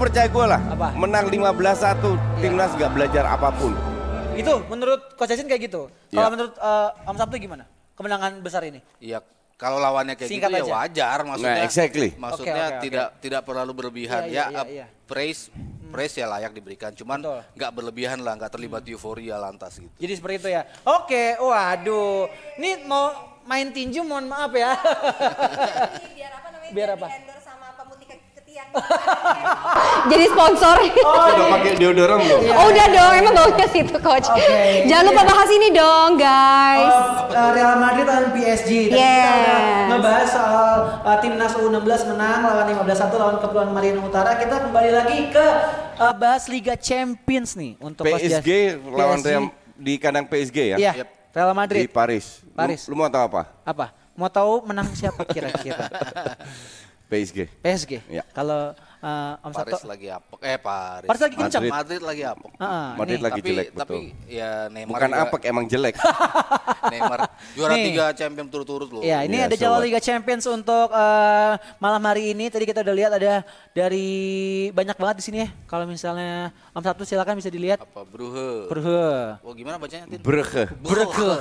Percaya 0.00 0.26
gue 0.26 0.46
lah 0.46 0.60
Apa? 0.66 0.88
menang 0.94 1.28
15-1 1.28 2.40
timnas 2.40 2.72
gak 2.72 2.90
belajar 2.90 3.24
apa 3.26 3.52
pun 3.52 3.76
Itu 4.32 4.64
menurut 4.66 5.12
Coach 5.14 5.28
Jasin 5.28 5.44
kayak 5.44 5.68
gitu. 5.68 5.92
Kalau 6.08 6.24
Ya. 6.24 6.32
menurut 6.32 6.54
eh, 6.54 6.88
Om 7.04 7.12
Sabtu 7.14 7.36
gimana? 7.36 7.68
Kemenangan 7.92 8.40
besar 8.40 8.64
ini. 8.64 8.80
Iya, 8.96 9.20
kalau 9.54 9.76
lawannya 9.76 10.16
kayak 10.16 10.32
Singkat 10.32 10.48
gitu 10.50 10.56
aja. 10.56 10.64
ya 10.64 10.76
wajar 10.80 11.18
maksudnya. 11.20 11.52
Nah, 11.52 11.66
exactly. 11.68 12.08
Maksudnya 12.16 12.54
oke, 12.56 12.72
oke. 12.72 12.80
tidak 12.80 13.06
tidak 13.20 13.40
terlalu 13.44 13.72
berlebihan. 13.74 14.24
Iya, 14.24 14.30
iya, 14.30 14.40
ya 14.40 14.48
iya, 14.48 14.56
up- 14.58 14.72
iya. 14.72 14.86
praise 15.04 15.52
praise 15.90 16.14
ya 16.14 16.24
layak 16.26 16.52
diberikan. 16.54 16.88
Cuman 16.90 17.20
nggak 17.52 17.70
berlebihan 17.70 18.16
lah, 18.18 18.32
nggak 18.34 18.48
terlibat 18.50 18.80
euforia 18.86 19.36
lantas 19.36 19.76
gitu. 19.76 19.92
Jadi 19.92 20.12
seperti 20.14 20.36
itu 20.38 20.48
ya. 20.50 20.62
Oke, 20.88 21.36
waduh. 21.36 22.24
Ini 22.56 22.88
mau 22.88 23.12
main 23.42 23.68
tinju 23.68 24.00
mohon 24.00 24.24
maaf 24.24 24.54
ya. 24.54 24.72
biar 26.08 26.32
apa 26.32 26.48
namanya? 26.48 26.72
Biar 26.72 26.88
apa? 26.96 27.06
Di-endorse 27.10 27.44
sama 27.44 27.66
pemutih 27.76 28.06
ke- 28.08 28.24
ketiak. 28.38 28.72
Jadi 30.06 30.24
sponsor. 30.26 30.76
Udah 30.80 31.46
pakai 31.50 31.72
deodoran 31.76 32.16
belum? 32.16 32.40
Oh, 32.50 32.66
udah 32.68 32.86
dong, 32.88 33.12
emang 33.14 33.34
baunya 33.34 33.66
situ 33.66 33.96
coach. 33.98 34.26
Oke. 34.26 34.86
Jangan 34.86 35.04
lupa 35.06 35.22
bahas 35.24 35.50
ini 35.50 35.68
dong 35.70 36.10
guys. 36.14 36.88
Oh, 36.88 37.04
uh, 37.28 37.50
Real 37.50 37.76
Madrid 37.76 38.04
lawan 38.04 38.30
PSG. 38.30 38.70
Tadi 38.86 38.88
kita 38.88 38.96
Yes. 38.96 39.28
udah 39.28 39.60
ngebahas 39.90 40.28
soal 40.28 40.70
uh, 41.00 41.18
timnas 41.18 41.52
U16 41.52 41.80
menang 42.08 42.40
lawan 42.42 42.66
15-1 42.70 42.88
lawan 43.14 43.36
Kepulauan 43.38 43.70
Marinir 43.70 44.00
Utara. 44.00 44.30
Kita 44.34 44.54
kembali 44.60 44.90
lagi 44.90 45.18
ke 45.28 45.46
uh, 45.96 46.14
bahas 46.14 46.46
Liga 46.46 46.74
Champions 46.74 47.52
nih 47.52 47.76
untuk 47.78 48.04
PSG 48.04 48.48
lawan 48.86 49.18
PSG. 49.18 49.26
Real 49.26 49.44
di 49.74 49.94
kandang 49.96 50.24
PSG 50.24 50.56
ya? 50.70 50.76
Iya, 50.78 50.92
Yep. 51.02 51.08
Real 51.30 51.48
Di 51.48 51.56
Madrid. 51.56 51.84
Paris. 51.88 52.26
Lu- 52.40 52.52
Paris. 52.52 52.80
Lu, 52.86 52.94
mau 52.94 53.06
tahu 53.06 53.24
apa? 53.28 53.42
Apa? 53.62 53.86
Mau 54.12 54.26
tahu 54.26 54.60
menang 54.62 54.90
siapa 54.92 55.22
kira-kira? 55.24 55.86
PSG. 57.10 57.50
PSG. 57.58 57.92
Iya. 58.06 58.22
Kalau 58.30 58.74
uh, 59.00 59.40
Om 59.40 59.52
Paris 59.52 59.82
lagi 59.82 60.06
apok. 60.08 60.38
Eh 60.40 60.56
Paris. 60.56 61.08
Paris 61.08 61.22
lagi 61.22 61.34
kencang. 61.34 61.62
Madrid. 61.62 61.72
Madrid 61.72 62.02
lagi 62.02 62.22
apok. 62.24 62.50
Heeh, 62.56 62.88
Madrid 62.94 63.16
nih. 63.16 63.24
lagi 63.24 63.40
tapi, 63.40 63.48
jelek 63.50 63.68
tapi 63.72 63.92
betul. 63.92 64.02
ya 64.28 64.50
Neymar 64.68 64.90
Bukan 64.90 65.08
juga- 65.08 65.22
apa 65.22 65.36
emang 65.44 65.64
jelek. 65.66 65.94
Neymar 66.92 67.18
juara 67.52 67.74
Nih. 67.76 67.84
tiga 67.92 68.04
champion 68.12 68.46
turut-turut 68.48 68.88
loh. 68.90 69.02
Ya, 69.02 69.22
ini 69.22 69.36
Iya, 69.36 69.46
ada 69.46 69.54
jadwal 69.54 69.78
sobat. 69.78 69.86
Liga 69.86 70.00
Champions 70.00 70.44
untuk 70.44 70.88
eh, 70.90 71.52
malam 71.76 72.02
hari 72.02 72.32
ini. 72.32 72.48
Tadi 72.48 72.64
kita 72.64 72.80
udah 72.80 72.94
lihat 72.94 73.12
ada 73.14 73.44
dari 73.70 74.08
banyak 74.70 74.96
banget 74.96 75.16
di 75.20 75.24
sini 75.24 75.38
ya. 75.44 75.48
Kalau 75.64 75.84
misalnya 75.84 76.50
Om 76.70 76.82
Sabtu 76.82 77.04
silakan 77.04 77.36
bisa 77.36 77.48
dilihat. 77.48 77.78
Apa 77.78 78.02
Brugge. 78.02 78.66
Brugge. 78.66 79.04
Oh 79.40 79.52
gimana 79.52 79.76
bacanya? 79.76 80.08
Tin? 80.08 80.20
Brugge. 80.20 80.66
Brugge. 80.76 81.32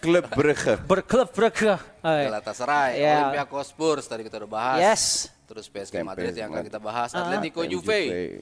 Klub 0.00 0.24
Brugge. 0.32 0.74
Berklub 0.82 1.28
Brugge. 1.30 1.76
Eh, 2.02 2.24
Galatasaray, 2.26 2.90
Ya. 2.96 3.14
Olympiakos 3.20 3.70
Spurs 3.70 4.06
tadi 4.06 4.22
kita 4.22 4.38
udah 4.38 4.50
bahas. 4.50 4.78
Yes. 4.78 5.04
Terus 5.46 5.70
PSG 5.70 6.02
Madrid 6.02 6.34
yang 6.34 6.50
akan 6.50 6.66
kita 6.66 6.82
bahas. 6.82 7.14
Ah. 7.14 7.22
Atletico 7.22 7.62
MJV. 7.62 7.70
Juve, 7.70 8.00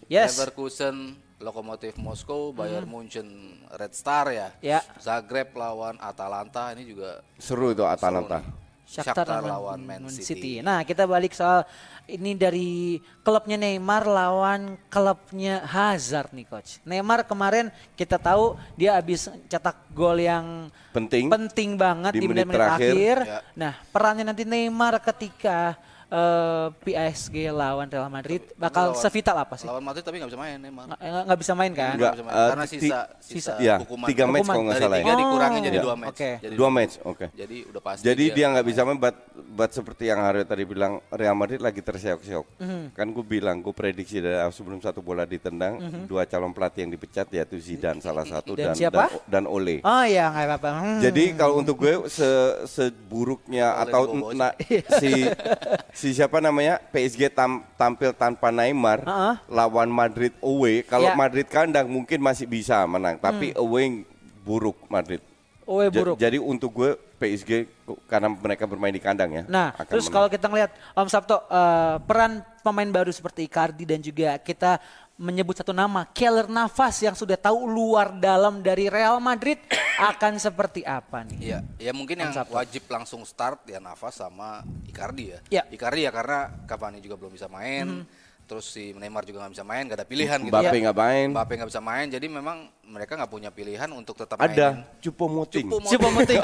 Yes. 0.09 0.35
Leverkusen, 0.35 1.13
Lokomotif 1.37 1.95
Moskow, 1.97 2.51
Bayern 2.51 2.89
Munchen, 2.89 3.29
Red 3.71 3.93
Star 3.93 4.33
ya. 4.33 4.49
Ya. 4.59 4.81
Zagreb 4.97 5.53
lawan 5.53 6.01
Atalanta 6.01 6.73
ini 6.73 6.89
juga 6.89 7.21
Seru 7.37 7.71
itu 7.71 7.85
Atalanta. 7.85 8.41
Shakhtar, 8.85 9.25
Shakhtar 9.25 9.41
lawan 9.43 9.81
Man 9.81 10.13
City. 10.13 10.61
Nah, 10.61 10.85
kita 10.85 11.09
balik 11.09 11.33
soal 11.33 11.65
ini 12.05 12.37
dari 12.37 13.01
klubnya 13.25 13.57
Neymar 13.57 14.05
lawan 14.05 14.77
klubnya 14.93 15.65
Hazard 15.65 16.33
nih 16.33 16.45
coach. 16.45 16.85
Neymar 16.85 17.25
kemarin 17.25 17.73
kita 17.97 18.21
tahu 18.21 18.61
dia 18.77 18.93
habis 18.93 19.25
cetak 19.49 19.89
gol 19.91 20.21
yang 20.21 20.69
Penting. 20.93 21.33
penting 21.33 21.81
banget 21.81 22.13
Di 22.13 22.21
di, 22.21 22.29
menit 22.29 22.45
menit-menit 22.45 22.61
terakhir. 22.61 22.93
akhir. 22.93 23.17
Ya. 23.25 23.41
Nah, 23.57 23.73
perannya 23.89 24.25
nanti 24.25 24.45
Neymar 24.45 25.01
ketika 25.01 25.81
eh, 26.07 26.67
PSG 26.77 27.49
lawan 27.49 27.87
Real 27.87 28.09
Madrid 28.09 28.43
bakal 28.55 28.91
Lawan- 28.91 29.01
sevital 29.01 29.37
apa 29.39 29.55
sih? 29.55 29.65
Lawan 29.65 29.83
Madrid 29.83 30.03
tapi 30.03 30.17
nggak 30.17 30.31
bisa 30.31 30.39
main 30.39 30.57
Neymar. 30.57 30.85
Nggak 30.87 31.23
nggak 31.25 31.39
bisa 31.39 31.53
main 31.53 31.73
kan? 31.73 31.93
Enggak. 31.95 32.13
bisa 32.13 32.23
main. 32.23 32.35
eh, 32.35 32.49
Karena 32.49 32.65
sisa 32.65 32.81
sisa. 32.81 33.01
sisa 33.21 33.53
Iya, 33.57 33.75
hukuman. 33.81 34.07
tiga 34.07 34.25
match 34.27 34.47
kalau 34.47 34.63
nggak 34.63 34.75
Dari 34.75 34.85
salah 34.85 34.99
tiga 34.99 35.07
ya. 35.07 35.17
dikurangin 35.17 35.61
jadi 35.63 35.79
dua 35.79 35.95
match. 35.95 36.11
Oke. 36.11 36.31
Jadi 36.37 36.55
Dua 36.55 36.71
match, 36.71 36.95
oke. 37.03 37.27
Jadi 37.31 37.57
udah 37.67 37.83
pasti. 37.83 38.05
Jadi 38.05 38.25
dia 38.31 38.47
nggak 38.49 38.65
bisa 38.65 38.81
main, 38.83 38.97
but, 38.97 39.17
but 39.51 39.71
seperti 39.71 40.05
yang 40.07 40.21
Haryo 40.21 40.45
tadi 40.45 40.63
bilang, 40.63 40.93
Real 41.09 41.35
Madrid 41.35 41.59
lagi 41.59 41.81
terseok-seok. 41.81 42.47
Mhm. 42.59 42.83
Kan 42.93 43.07
gue 43.11 43.25
bilang, 43.25 43.59
gue 43.59 43.73
prediksi 43.73 44.19
dari 44.19 44.39
sebelum 44.49 44.79
satu 44.79 45.01
bola 45.01 45.25
ditendang, 45.25 45.77
dua 46.05 46.25
calon 46.25 46.51
pelatih 46.51 46.85
yang 46.85 46.93
dipecat 46.93 47.27
yaitu 47.31 47.57
Zidane 47.57 47.99
salah 47.99 48.23
satu 48.23 48.55
Dan 48.55 48.71
dan 48.71 48.75
siapa? 48.77 49.11
dan, 49.27 49.43
dan 49.43 49.45
Ole. 49.47 49.81
Oh 49.81 50.05
iya 50.05 50.29
nggak 50.29 50.47
apa-apa. 50.49 50.71
Hmm. 50.75 51.01
Jadi 51.01 51.25
kalau 51.35 51.59
untuk 51.59 51.77
gue 51.77 52.07
se 52.07 52.29
seburuknya 52.67 53.75
Oleh 53.75 53.83
atau 53.85 54.03
na, 54.33 54.49
si 54.95 55.11
si 55.95 56.11
siapa 56.11 56.43
namanya 56.43 56.83
PSG 56.91 57.31
tam- 57.31 57.63
tampil 57.75 58.11
tanpa 58.11 58.51
Neymar 58.51 59.01
Heeh. 59.01 59.35
lawan 59.47 59.87
Madrid 59.87 60.35
away. 60.41 60.83
Kalau 60.83 61.09
Ya. 61.09 61.15
Madrid 61.15 61.47
kandang 61.47 61.87
mungkin 61.87 62.19
masih 62.19 62.45
bisa 62.45 62.83
menang, 62.85 63.17
tapi 63.17 63.55
away 63.55 64.03
buruk 64.43 64.77
Madrid. 64.87 65.23
Ja- 65.65 65.89
buruk. 65.89 66.17
Jadi 66.19 66.37
untuk 66.37 66.75
gue 66.75 66.91
PSG 67.17 67.65
karena 68.05 68.29
mereka 68.29 68.69
bermain 68.69 68.93
di 68.93 69.01
kandang 69.01 69.33
ya. 69.33 69.43
Nah, 69.49 69.73
terus 69.89 70.05
menang. 70.05 70.13
kalau 70.13 70.29
kita 70.29 70.47
ngelihat 70.47 70.71
Om 70.93 71.09
Sabto 71.09 71.41
eh, 71.41 71.97
peran 72.05 72.45
pemain 72.61 72.91
baru 72.91 73.09
seperti 73.09 73.49
Icardi 73.49 73.89
dan 73.89 74.03
juga 74.03 74.37
kita 74.37 74.77
menyebut 75.15 75.55
satu 75.55 75.71
nama 75.71 76.03
Keller 76.11 76.51
Navas 76.51 76.99
yang 76.99 77.15
sudah 77.15 77.39
tahu 77.39 77.71
luar 77.71 78.19
dalam 78.19 78.59
dari 78.67 78.91
Real 78.91 79.23
Madrid 79.23 79.63
akan 80.11 80.43
seperti 80.43 80.83
apa 80.83 81.23
nih? 81.23 81.39
Iya, 81.39 81.59
ya 81.79 81.93
mungkin 81.95 82.19
yang 82.19 82.35
Sabtu. 82.35 82.55
wajib 82.59 82.83
langsung 82.91 83.23
start 83.23 83.63
ya 83.71 83.79
Navas 83.79 84.19
sama 84.19 84.67
Icardi 84.91 85.25
ya. 85.31 85.39
Iya. 85.51 85.63
Icardi 85.71 86.03
ya 86.03 86.11
karena 86.11 86.67
Cavani 86.67 86.99
juga 86.99 87.15
belum 87.15 87.33
bisa 87.35 87.47
main. 87.47 88.03
Terus 88.45 88.69
si 88.69 88.93
Neymar 88.93 89.25
juga 89.25 89.41
nggak 89.41 89.53
bisa 89.53 89.65
main, 89.65 89.83
gak 89.85 89.99
ada 89.99 90.07
pilihan 90.07 90.37
gitu. 90.39 90.53
Mbappe 90.53 90.69
ya. 90.71 90.83
nggak 90.85 90.99
main. 90.99 91.27
Mbappe 91.33 91.53
nggak 91.57 91.71
bisa 91.73 91.81
main, 91.81 92.07
jadi 92.07 92.27
memang 92.29 92.59
mereka 92.85 93.17
nggak 93.17 93.33
punya 93.33 93.49
pilihan 93.49 93.89
untuk 93.91 94.15
tetap 94.15 94.37
ada. 94.37 94.85
Cupo 95.01 95.25
Moting. 95.27 95.65
Cupo 95.67 95.89
Si 95.89 95.97
pemuting. 95.97 96.41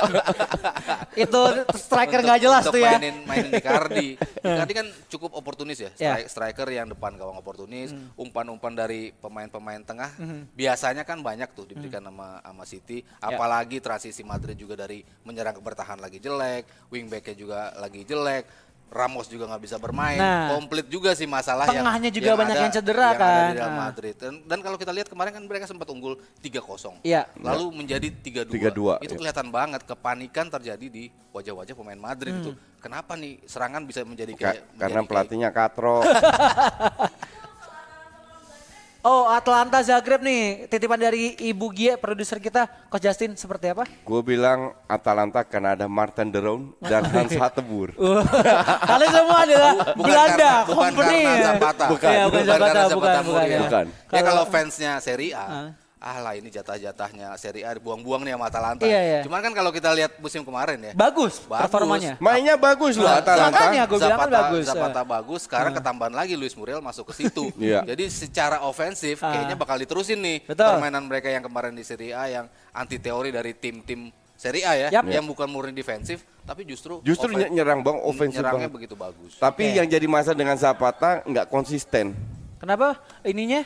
itu 1.24 1.40
striker 1.76 2.20
nggak 2.20 2.40
jelas 2.40 2.64
untuk 2.64 2.74
tuh 2.74 2.80
ya. 2.80 2.96
Mainin, 2.96 3.16
mainin 3.24 3.52
Icardi. 3.52 4.08
Icardi 4.40 4.72
kan 4.72 4.86
cukup 5.08 5.30
oportunis 5.34 5.76
ya, 5.78 5.90
Ya. 5.94 6.16
stri- 6.16 6.28
striker 6.30 6.68
yang 6.68 6.88
depan 6.88 7.14
gawang 7.14 7.36
oportunis, 7.36 7.92
Hmm. 7.92 8.08
umpan-umpan 8.16 8.72
dari 8.72 9.12
pemain-pemain 9.14 9.82
tengah. 9.82 10.10
Biasanya 10.52 11.04
kan 11.04 11.20
banyak 11.20 11.52
tuh 11.52 11.66
diberikan 11.66 12.00
Hmm. 12.00 12.16
sama 12.16 12.28
sama 12.40 12.64
City, 12.64 12.98
Ya. 13.02 13.28
apalagi 13.28 13.76
transisi 13.78 14.22
Madrid 14.22 14.56
juga 14.56 14.72
dari 14.74 15.04
menyerang 15.22 15.52
ke 15.52 15.60
bertahan 15.60 15.98
lagi 15.98 16.16
jelek, 16.16 16.64
wingbacknya 16.88 17.34
juga 17.34 17.76
lagi 17.76 18.02
jelek. 18.02 18.69
Ramos 18.90 19.30
juga 19.30 19.46
nggak 19.46 19.62
bisa 19.62 19.76
bermain, 19.78 20.18
Nah. 20.18 20.50
komplit 20.50 20.82
juga 20.84 21.14
sih 21.14 21.22
masalah 21.22 21.70
yang 21.70 21.80
Tengahnya 21.80 22.10
juga 22.10 22.34
banyak 22.34 22.56
yang 22.58 22.74
cedera 22.74 22.98
yang 23.00 23.14
ada 23.14 23.22
kan. 23.22 23.38
di 23.46 23.54
Real 23.54 23.70
Ah. 23.70 23.78
Madrid. 23.80 24.14
Dan, 24.14 24.34
dan 24.42 24.58
kalau 24.58 24.76
kita 24.76 24.90
lihat 24.90 25.06
kemarin 25.06 25.30
kan 25.30 25.42
mereka 25.42 25.64
sempat 25.64 25.86
unggul 25.86 26.18
3-0. 26.40 26.98
Iya. 27.00 27.30
Lalu 27.36 27.64
menjadi 27.72 28.10
3-2. 28.10 28.50
3-2, 28.50 28.98
Itu 28.98 29.14
iya. 29.14 29.18
kelihatan 29.20 29.48
banget 29.48 29.86
kepanikan 29.86 30.50
terjadi 30.50 30.86
di 30.86 31.04
wajah-wajah 31.30 31.72
pemain 31.72 32.02
Madrid 32.02 32.34
itu. 32.34 32.50
Kenapa 32.76 33.14
nih 33.14 33.38
serangan 33.44 33.84
bisa 33.84 34.02
menjadi 34.02 34.32
Ka- 34.32 34.40
kayak 34.50 34.62
karena 34.74 34.74
menjadi 34.74 34.90
kayak- 34.90 35.06
pelatihnya 35.06 35.50
Katro. 35.52 35.96
Oh, 39.00 39.24
Atlanta 39.26 39.80
Zagreb 39.80 40.20
nih, 40.20 40.68
titipan 40.68 41.00
dari 41.00 41.32
Ibu 41.34 41.72
Gia, 41.72 41.96
produser 41.96 42.36
kita, 42.36 42.68
Coach 42.86 43.00
Justin, 43.02 43.32
seperti 43.32 43.72
apa? 43.72 43.88
gue 43.88 44.20
bilang 44.20 44.76
Atalanta 44.84 45.40
karena 45.40 45.72
ada 45.72 45.88
Martin 45.88 46.28
Deron 46.28 46.76
dan 46.78 47.08
Hans 47.08 47.32
Hattebur. 47.32 47.96
Uh, 47.96 48.20
Kalian 48.90 49.08
semua 49.10 49.38
adalah 49.40 49.72
Bukan 49.90 50.04
Belanda, 50.04 50.36
karena- 50.36 50.68
bukan 50.68 50.90
company. 50.92 51.20
karena 51.22 51.46
Zapata. 51.46 51.86
Bukan. 51.88 52.10
Iya, 52.10 52.22
bukan 52.22 52.44
Zapata, 52.44 52.60
karena 52.60 52.76
bukan, 52.76 52.90
Zapata 52.92 53.20
bukan, 53.22 53.40
Murni. 53.40 53.48
ya. 53.48 53.60
Bukan. 53.64 53.86
Ya 53.88 54.20
kalau 54.20 54.44
Kalau- 54.44 54.52
fansnya 54.52 54.92
Serie 55.00 55.32
A, 55.32 55.40
Ah. 55.40 55.68
Ah 56.00 56.16
lah 56.18 56.32
ini 56.32 56.48
jatah-jatahnya 56.48 57.28
Serie 57.36 57.60
A 57.60 57.76
dibuang-buang 57.76 58.24
nih 58.24 58.32
sama 58.32 58.48
Atalanta. 58.48 58.82
Iya, 58.82 59.00
iya. 59.00 59.20
Cuman 59.20 59.38
kan 59.38 59.52
kalau 59.52 59.68
kita 59.68 59.92
lihat 59.92 60.16
musim 60.16 60.40
kemarin 60.40 60.80
ya, 60.80 60.92
Bagus, 60.92 61.44
Bagus. 61.44 61.60
performanya. 61.62 62.16
Mainnya 62.16 62.56
bagus 62.56 62.96
loh 62.96 63.04
Nah, 63.04 63.20
Atalanta. 63.20 63.52
makanya 63.52 63.82
gua 63.84 63.98
bilang 64.00 64.16
kan 64.18 64.30
bagus. 64.32 64.64
Zapata 64.64 65.02
bagus, 65.04 65.40
sekarang 65.44 65.72
ketambahan 65.72 66.14
lagi 66.14 66.34
Luis 66.34 66.56
Muriel 66.56 66.80
masuk 66.80 67.12
ke 67.12 67.20
situ. 67.20 67.52
Iya. 67.60 67.84
Jadi 67.84 68.08
secara 68.08 68.64
ofensif 68.64 69.20
Ah. 69.20 69.28
kayaknya 69.30 69.54
bakal 69.54 69.76
diterusin 69.76 70.16
nih 70.18 70.48
Betul. 70.48 70.72
permainan 70.72 71.04
mereka 71.04 71.28
yang 71.28 71.44
kemarin 71.44 71.76
di 71.76 71.84
Serie 71.84 72.16
A 72.16 72.24
yang 72.26 72.48
anti 72.70 72.96
teori 72.96 73.28
dari 73.28 73.52
tim-tim 73.52 74.08
Serie 74.32 74.64
A 74.64 74.72
ya, 74.72 74.88
Yap. 74.90 75.04
yang 75.04 75.20
bukan 75.22 75.44
murni 75.46 75.76
defensif, 75.76 76.24
tapi 76.42 76.64
justru 76.64 77.04
Justru 77.04 77.28
ofen- 77.28 77.44
ny- 77.44 77.60
nyerang 77.60 77.84
bang 77.84 78.00
ofensif 78.00 78.40
nyerangnya 78.40 78.66
banget. 78.66 78.72
begitu 78.72 78.94
bagus. 78.96 79.36
Tapi 79.36 79.64
Oke. 79.66 79.76
yang 79.76 79.84
jadi 79.86 80.06
masalah 80.08 80.32
dengan 80.34 80.56
Zapata 80.56 81.20
nggak 81.22 81.44
konsisten. 81.46 82.16
Kenapa 82.56 82.96
ininya? 83.22 83.64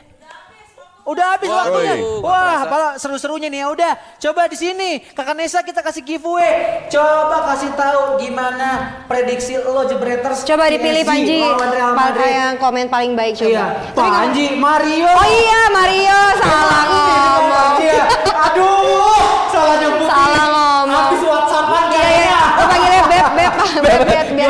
Udah 1.05 1.37
habis 1.37 1.47
Wah, 1.47 1.57
waktunya. 1.63 1.95
nggak 1.95 2.25
Wah, 2.25 2.61
malah 2.65 2.93
seru-serunya 2.97 3.47
nih. 3.47 3.61
Ya 3.61 3.69
udah, 3.69 3.93
coba 4.19 4.49
di 4.49 4.57
sini 4.57 4.91
Kakak 5.07 5.35
Nesa 5.35 5.61
kita 5.61 5.79
kasih 5.79 6.01
giveaway. 6.01 6.89
Coba 6.89 7.45
kasih 7.47 7.77
tahu 7.77 8.17
gimana 8.19 8.69
prediksi 9.05 9.53
lo 9.55 9.85
Jebreters. 9.85 10.43
Coba 10.43 10.67
dipilih 10.67 11.01
PSG 11.01 11.07
Panji, 11.07 11.37
lawan 11.39 11.69
Real 11.71 11.93
pa- 11.93 12.01
Madrid. 12.09 12.33
yang 12.33 12.55
komen 12.57 12.87
paling 12.89 13.13
baik 13.13 13.37
coba. 13.37 13.51
Iya, 13.51 13.65
Tapi 13.87 14.01
kalau- 14.01 14.17
Panji, 14.19 14.47
Mario. 14.57 15.07
Oh 15.07 15.27
iya 15.29 15.61
Mario 15.69 16.19
salah 16.39 16.83
ngomong. 16.87 17.75
Iya. 17.79 18.05
Aduh, 18.49 19.21
salah 19.49 19.77
nyebut. 19.79 20.09
Salah 20.09 20.47
ngomong. 20.47 20.89
Habis 21.05 21.21
WhatsAppan 21.23 21.54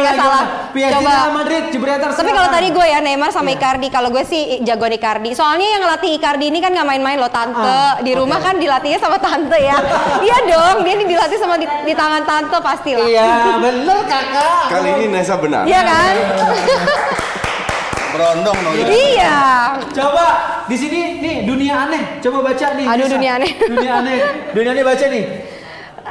nggak 0.05 0.16
salah. 0.16 0.44
PSG 0.70 0.92
Coba. 0.92 1.11
Real 1.11 1.32
Madrid, 1.32 1.62
jebreter. 1.72 2.09
Tapi 2.12 2.30
kalau 2.30 2.48
tadi 2.52 2.68
gue 2.68 2.86
ya 2.86 2.98
Neymar 3.00 3.30
sama 3.32 3.48
Iya. 3.48 3.57
Icardi, 3.57 3.88
kalau 3.88 4.09
gue 4.12 4.24
sih 4.24 4.61
jago 4.61 4.84
Icardi. 4.84 5.32
Soalnya 5.32 5.66
yang 5.66 5.82
ngelatih 5.82 6.11
Icardi 6.14 6.46
ini 6.52 6.59
kan 6.59 6.70
nggak 6.70 6.84
main-main 6.84 7.16
loh 7.16 7.32
tante. 7.32 7.64
Ah, 7.64 7.96
di 7.98 8.12
rumah 8.12 8.36
oke. 8.36 8.44
kan 8.44 8.55
dilatihnya 8.61 9.00
sama 9.00 9.16
tante 9.16 9.57
ya. 9.57 9.80
iya 10.26 10.36
dong, 10.44 10.84
dia 10.84 10.94
nih 10.94 11.09
dilatih 11.09 11.38
sama 11.40 11.57
di, 11.57 11.64
di 11.64 11.94
tangan 11.96 12.22
tante 12.22 12.59
pasti 12.61 12.92
lah. 12.92 13.09
Iya, 13.09 13.30
bener 13.64 13.98
kakak. 14.05 14.62
Kali 14.68 14.88
ini 15.00 15.07
Nesa 15.09 15.34
benar. 15.40 15.64
Iya 15.64 15.80
kan? 15.80 16.14
Berondong 18.14 18.59
dong. 18.62 18.74
iya. 18.86 19.74
Coba 19.90 20.26
di 20.70 20.76
sini 20.78 21.18
nih 21.18 21.36
dunia 21.42 21.90
aneh. 21.90 22.22
Coba 22.22 22.46
baca 22.46 22.66
nih. 22.78 22.86
Aduh, 22.86 23.11
Nisa. 23.11 23.14
dunia 23.18 23.32
aneh. 23.42 23.50
Dunia 23.59 23.92
aneh. 23.98 24.16
Dunia 24.55 24.70
aneh 24.70 24.84
baca 24.86 25.05
nih. 25.11 25.22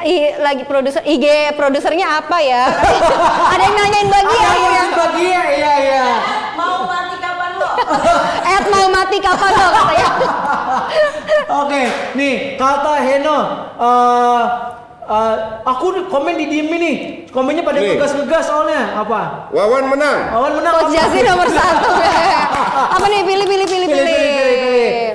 I, 0.04 0.16
lagi 0.38 0.64
produser 0.64 1.02
IG 1.02 1.26
produsernya 1.54 2.20
apa 2.20 2.38
ya? 2.38 2.64
Ada 3.54 3.64
yang 3.64 3.76
nanyain 3.76 4.08
bagi 4.08 4.36
Ah, 4.36 4.44
ya 4.44 4.52
yang 4.54 4.74
yang 4.74 4.92
bagi 4.94 5.26
ya, 5.26 5.44
iya 5.50 5.74
iya. 5.80 6.06
Mau 6.54 6.84
mati 6.84 7.16
kapan 7.18 7.52
lo? 7.56 7.70
Ed 8.54 8.66
mau 8.68 8.88
mati 8.90 9.18
kapan 9.18 9.52
lo 9.52 9.68
katanya? 9.70 10.08
Oke, 11.64 11.82
nih 12.14 12.34
kata 12.56 12.94
Heno. 13.00 13.38
eh 13.76 14.44
eh, 15.04 15.36
aku 15.64 15.86
nih 15.92 16.04
komen 16.08 16.34
di 16.36 16.46
diem 16.48 16.70
nih. 16.70 16.96
Komennya 17.30 17.66
pada 17.66 17.82
ngegas-ngegas 17.82 18.44
soalnya. 18.46 18.94
Apa? 18.96 19.50
Wawan 19.50 19.90
menang. 19.90 20.20
Awan 20.32 20.54
menang. 20.54 20.74
Coach 20.78 20.86
apa? 20.86 20.96
Jasin 20.96 21.24
nomor 21.26 21.50
satu. 21.50 21.90
apa 22.74 23.06
nih 23.08 23.22
pilih 23.24 23.46
pilih 23.48 23.68
pilih 23.68 23.88
Pilih, 23.90 24.06
pilih, 24.06 24.14
pilih, 24.14 24.56
pilih. 24.62 24.73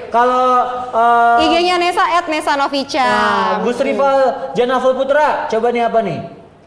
Kalau 0.08 0.48
eh, 0.88 1.44
IG-nya 1.44 1.76
Nesa 1.76 2.04
at 2.10 2.26
Nesa 2.26 2.52
Novica. 2.54 3.04
Nah, 3.04 3.60
Gus 3.60 3.78
Rival 3.78 4.18
Janaful 4.52 4.94
Putra, 4.94 5.46
coba 5.46 5.68
nih 5.68 5.84
apa 5.84 6.00
nih? 6.00 6.18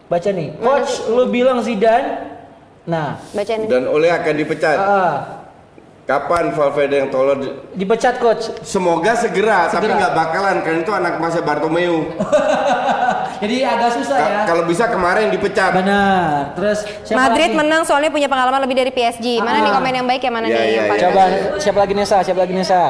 Baca 0.06 0.30
nih. 0.30 0.48
Coach, 0.58 0.92
lu 1.08 1.26
bilang 1.26 1.60
Zidane. 1.60 2.30
Nah, 2.84 3.22
Bacain. 3.32 3.66
Dan 3.66 3.86
oleh 3.86 4.10
akan 4.10 4.34
dipecat. 4.36 4.76
ah, 4.76 5.16
Kapan 6.02 6.52
Valverde 6.52 6.98
yang 6.98 7.10
tolol? 7.10 7.38
di- 7.38 7.54
dipecat 7.78 8.18
coach. 8.18 8.52
Semoga 8.62 9.16
segera, 9.16 9.70
tapi 9.70 9.86
Segera. 9.86 10.00
nggak 10.02 10.14
bakalan 10.14 10.56
kan 10.60 10.76
itu 10.76 10.92
anak 10.92 11.14
masa 11.18 11.40
Bartomeu. 11.40 12.10
Jadi 13.42 13.56
agak 13.60 13.90
susah 13.96 14.16
Ka- 14.16 14.30
ya. 14.30 14.42
Kalau 14.46 14.64
bisa 14.64 14.86
kemarin 14.86 15.28
dipecat. 15.28 15.72
Benar. 15.74 16.54
Terus 16.54 16.80
siapa 17.04 17.18
Madrid 17.20 17.50
lagi? 17.50 17.58
menang 17.58 17.82
soalnya 17.82 18.08
punya 18.08 18.26
pengalaman 18.26 18.62
lebih 18.62 18.78
dari 18.78 18.92
PSG. 18.92 19.26
Mana 19.40 19.58
Ah. 19.58 19.62
nih 19.62 19.72
komen 19.74 19.94
yang 19.96 20.08
baik 20.08 20.22
ya 20.22 20.32
mana 20.32 20.46
Iya, 20.46 20.54
nih 20.54 20.62
iya, 20.62 20.70
yang 20.72 20.86
paling 20.88 21.02
iya. 21.02 21.10
Coba 21.10 21.24
bagus? 21.24 21.60
siapa 21.60 21.80
lagi 21.80 21.94
Nesa? 21.94 22.18
Siapa 22.22 22.40
lagi 22.40 22.54
Nesa? 22.54 22.82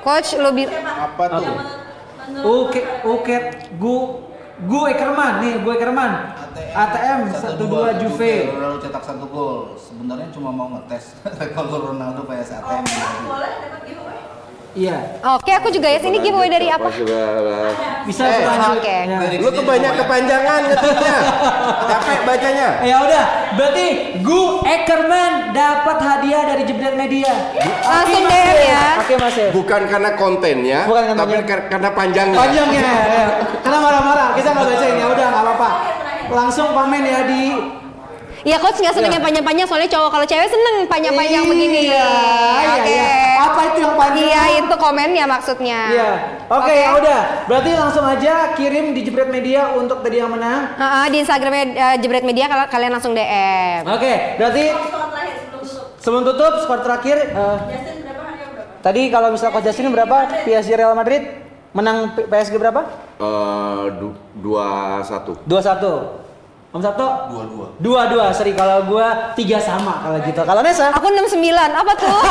Coach 0.00 0.28
bi- 0.52 0.66
Apa 0.68 1.24
tuh? 1.32 1.44
Oke, 2.36 2.80
oke. 3.02 3.36
Gu 3.76 3.94
Gu 4.58 4.80
Ekerman 4.88 5.32
nih, 5.38 5.52
Gu 5.60 5.70
Ekerman. 5.70 6.12
ATM 6.72 7.20
12 7.56 7.92
Juve. 7.98 8.34
Ronaldo 8.50 8.78
cetak 8.80 9.02
satu 9.02 9.24
gol. 9.26 9.76
Sebenarnya 9.76 10.28
cuma 10.28 10.48
mau 10.48 10.68
ngetes 10.70 11.12
rekor 11.40 11.64
Ronaldo 11.68 12.24
PS 12.24 12.48
ATM. 12.54 12.84
Boleh 13.22 13.52
dapat 13.62 13.80
giveaway? 13.84 14.18
Iya. 14.76 14.96
Oke, 15.32 15.48
aku 15.50 15.72
juga 15.72 15.88
ya 15.88 15.96
sini 15.96 16.20
giveaway 16.20 16.46
dari 16.46 16.68
apa? 16.68 16.92
Bisa 18.04 18.22
Eh, 18.22 18.32
berlanjut. 18.38 18.76
oke. 18.76 18.96
Ya. 19.02 19.18
Lu 19.40 19.48
kebanyak 19.50 19.92
kepanjangan 19.96 20.60
ngetiknya. 20.66 21.16
Capek 21.86 22.18
bacanya. 22.22 22.68
Ya 22.84 22.96
udah, 23.00 23.24
berarti 23.56 23.86
Gu 24.20 24.40
Ekerman 24.62 25.32
dapat 25.50 25.96
hadiah 25.98 26.44
dari 26.44 26.62
Jebret 26.62 26.92
Media. 26.94 27.32
Langsung 27.82 28.22
DM 28.22 28.58
ya. 28.62 28.84
Oke 29.00 29.14
Mas. 29.16 29.36
Bukan 29.50 29.80
karena 29.86 30.10
kontennya, 30.12 30.80
Bukan 30.84 31.02
karena 31.08 31.18
tapi 31.18 31.34
kar- 31.42 31.66
karena 31.68 31.90
panjangnya. 31.90 32.36
Panjangnya. 32.36 32.82
ya. 32.84 33.26
Karena 33.58 33.78
marah-marah, 33.80 34.28
kita 34.36 34.48
nggak 34.50 34.66
bacain 34.68 34.94
ya 34.94 35.06
udah 35.08 35.26
nggak 35.26 35.42
apa-apa. 35.42 35.70
Langsung 36.26 36.68
pamen 36.70 37.00
ya 37.00 37.24
di 37.24 37.42
Ya 38.46 38.56
coach 38.56 38.78
nggak 38.78 38.94
seneng 38.94 39.10
Iya. 39.10 39.18
yang 39.18 39.24
panjang-panjang 39.26 39.66
soalnya 39.66 39.90
cowok 39.90 40.08
kalau 40.08 40.22
cewek 40.24 40.46
seneng 40.46 40.86
panjang-panjang 40.86 41.42
begini. 41.44 41.80
Iya, 41.84 41.98
iya, 41.98 42.72
Oke. 42.72 42.86
iya. 42.88 43.08
Apa 43.36 43.60
itu 43.64 43.78
yang 43.80 43.94
panjang? 43.96 44.22
Iya 44.22 44.42
itu 44.56 44.74
komennya 44.76 45.24
maksudnya. 45.26 45.80
Iya. 45.88 46.10
Oke, 46.48 46.74
ya 46.76 46.90
udah. 46.94 47.20
Berarti 47.44 47.70
langsung 47.74 48.04
aja 48.06 48.54
kirim 48.54 48.94
di 48.94 49.02
Jebret 49.02 49.26
Media 49.28 49.74
untuk 49.74 49.98
tadi 50.00 50.16
yang 50.16 50.30
menang. 50.30 50.78
Ah, 50.78 51.06
di 51.06 51.18
Instagramnya 51.18 51.64
eh, 51.68 51.96
Jebret 51.98 52.22
Media 52.22 52.46
kal- 52.46 52.70
kalian 52.70 52.92
langsung 52.92 53.12
DM. 53.12 53.82
Oke, 53.84 54.12
berarti 54.38 54.62
Skor 54.70 55.10
terakhir 55.10 55.34
sebelum 55.98 56.22
tutup. 56.24 56.52
skor 56.62 56.80
terakhir 56.80 57.16
Justin 57.66 57.98
berapa 58.00 58.30
tadi 58.78 59.02
kalau 59.10 59.28
misalnya 59.28 59.52
Coach 59.52 59.66
Justin 59.66 59.90
berapa? 59.90 60.16
PSG 60.46 60.70
Real 60.72 60.94
Madrid 60.94 61.22
menang 61.72 62.14
PSG 62.14 62.54
berapa? 62.56 62.86
Eh, 63.18 63.84
dua 64.38 64.66
satu. 65.02 65.34
2-1. 65.42 66.25
Om 66.76 66.84
Sabto? 66.84 67.08
Dua-dua. 67.32 67.66
Dua-dua, 67.80 68.24
seri 68.36 68.52
kalau 68.52 68.84
gua 68.84 69.32
tiga 69.32 69.56
sama 69.56 70.04
kalau 70.04 70.20
gitu. 70.20 70.44
Kalau 70.44 70.60
Nesa? 70.60 70.92
Aku 70.92 71.08
69, 71.08 71.40
apa 71.72 71.92
tuh? 71.96 72.12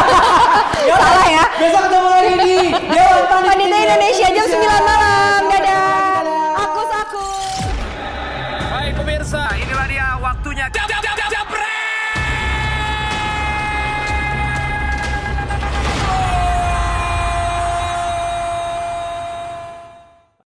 Ya 0.85 1.01
Salah 1.01 1.25
ya? 1.25 1.45
Besok 1.57 1.81
ketemu 1.89 2.09
lagi 2.13 2.33
di 2.45 2.55
Dewan 2.93 3.25
Panitia 3.25 3.49
Panitia 3.49 3.79
Indonesia 3.89 4.27
jam 4.29 4.45
9 4.45 4.61
malam. 4.85 5.41
Dadah. 5.49 6.04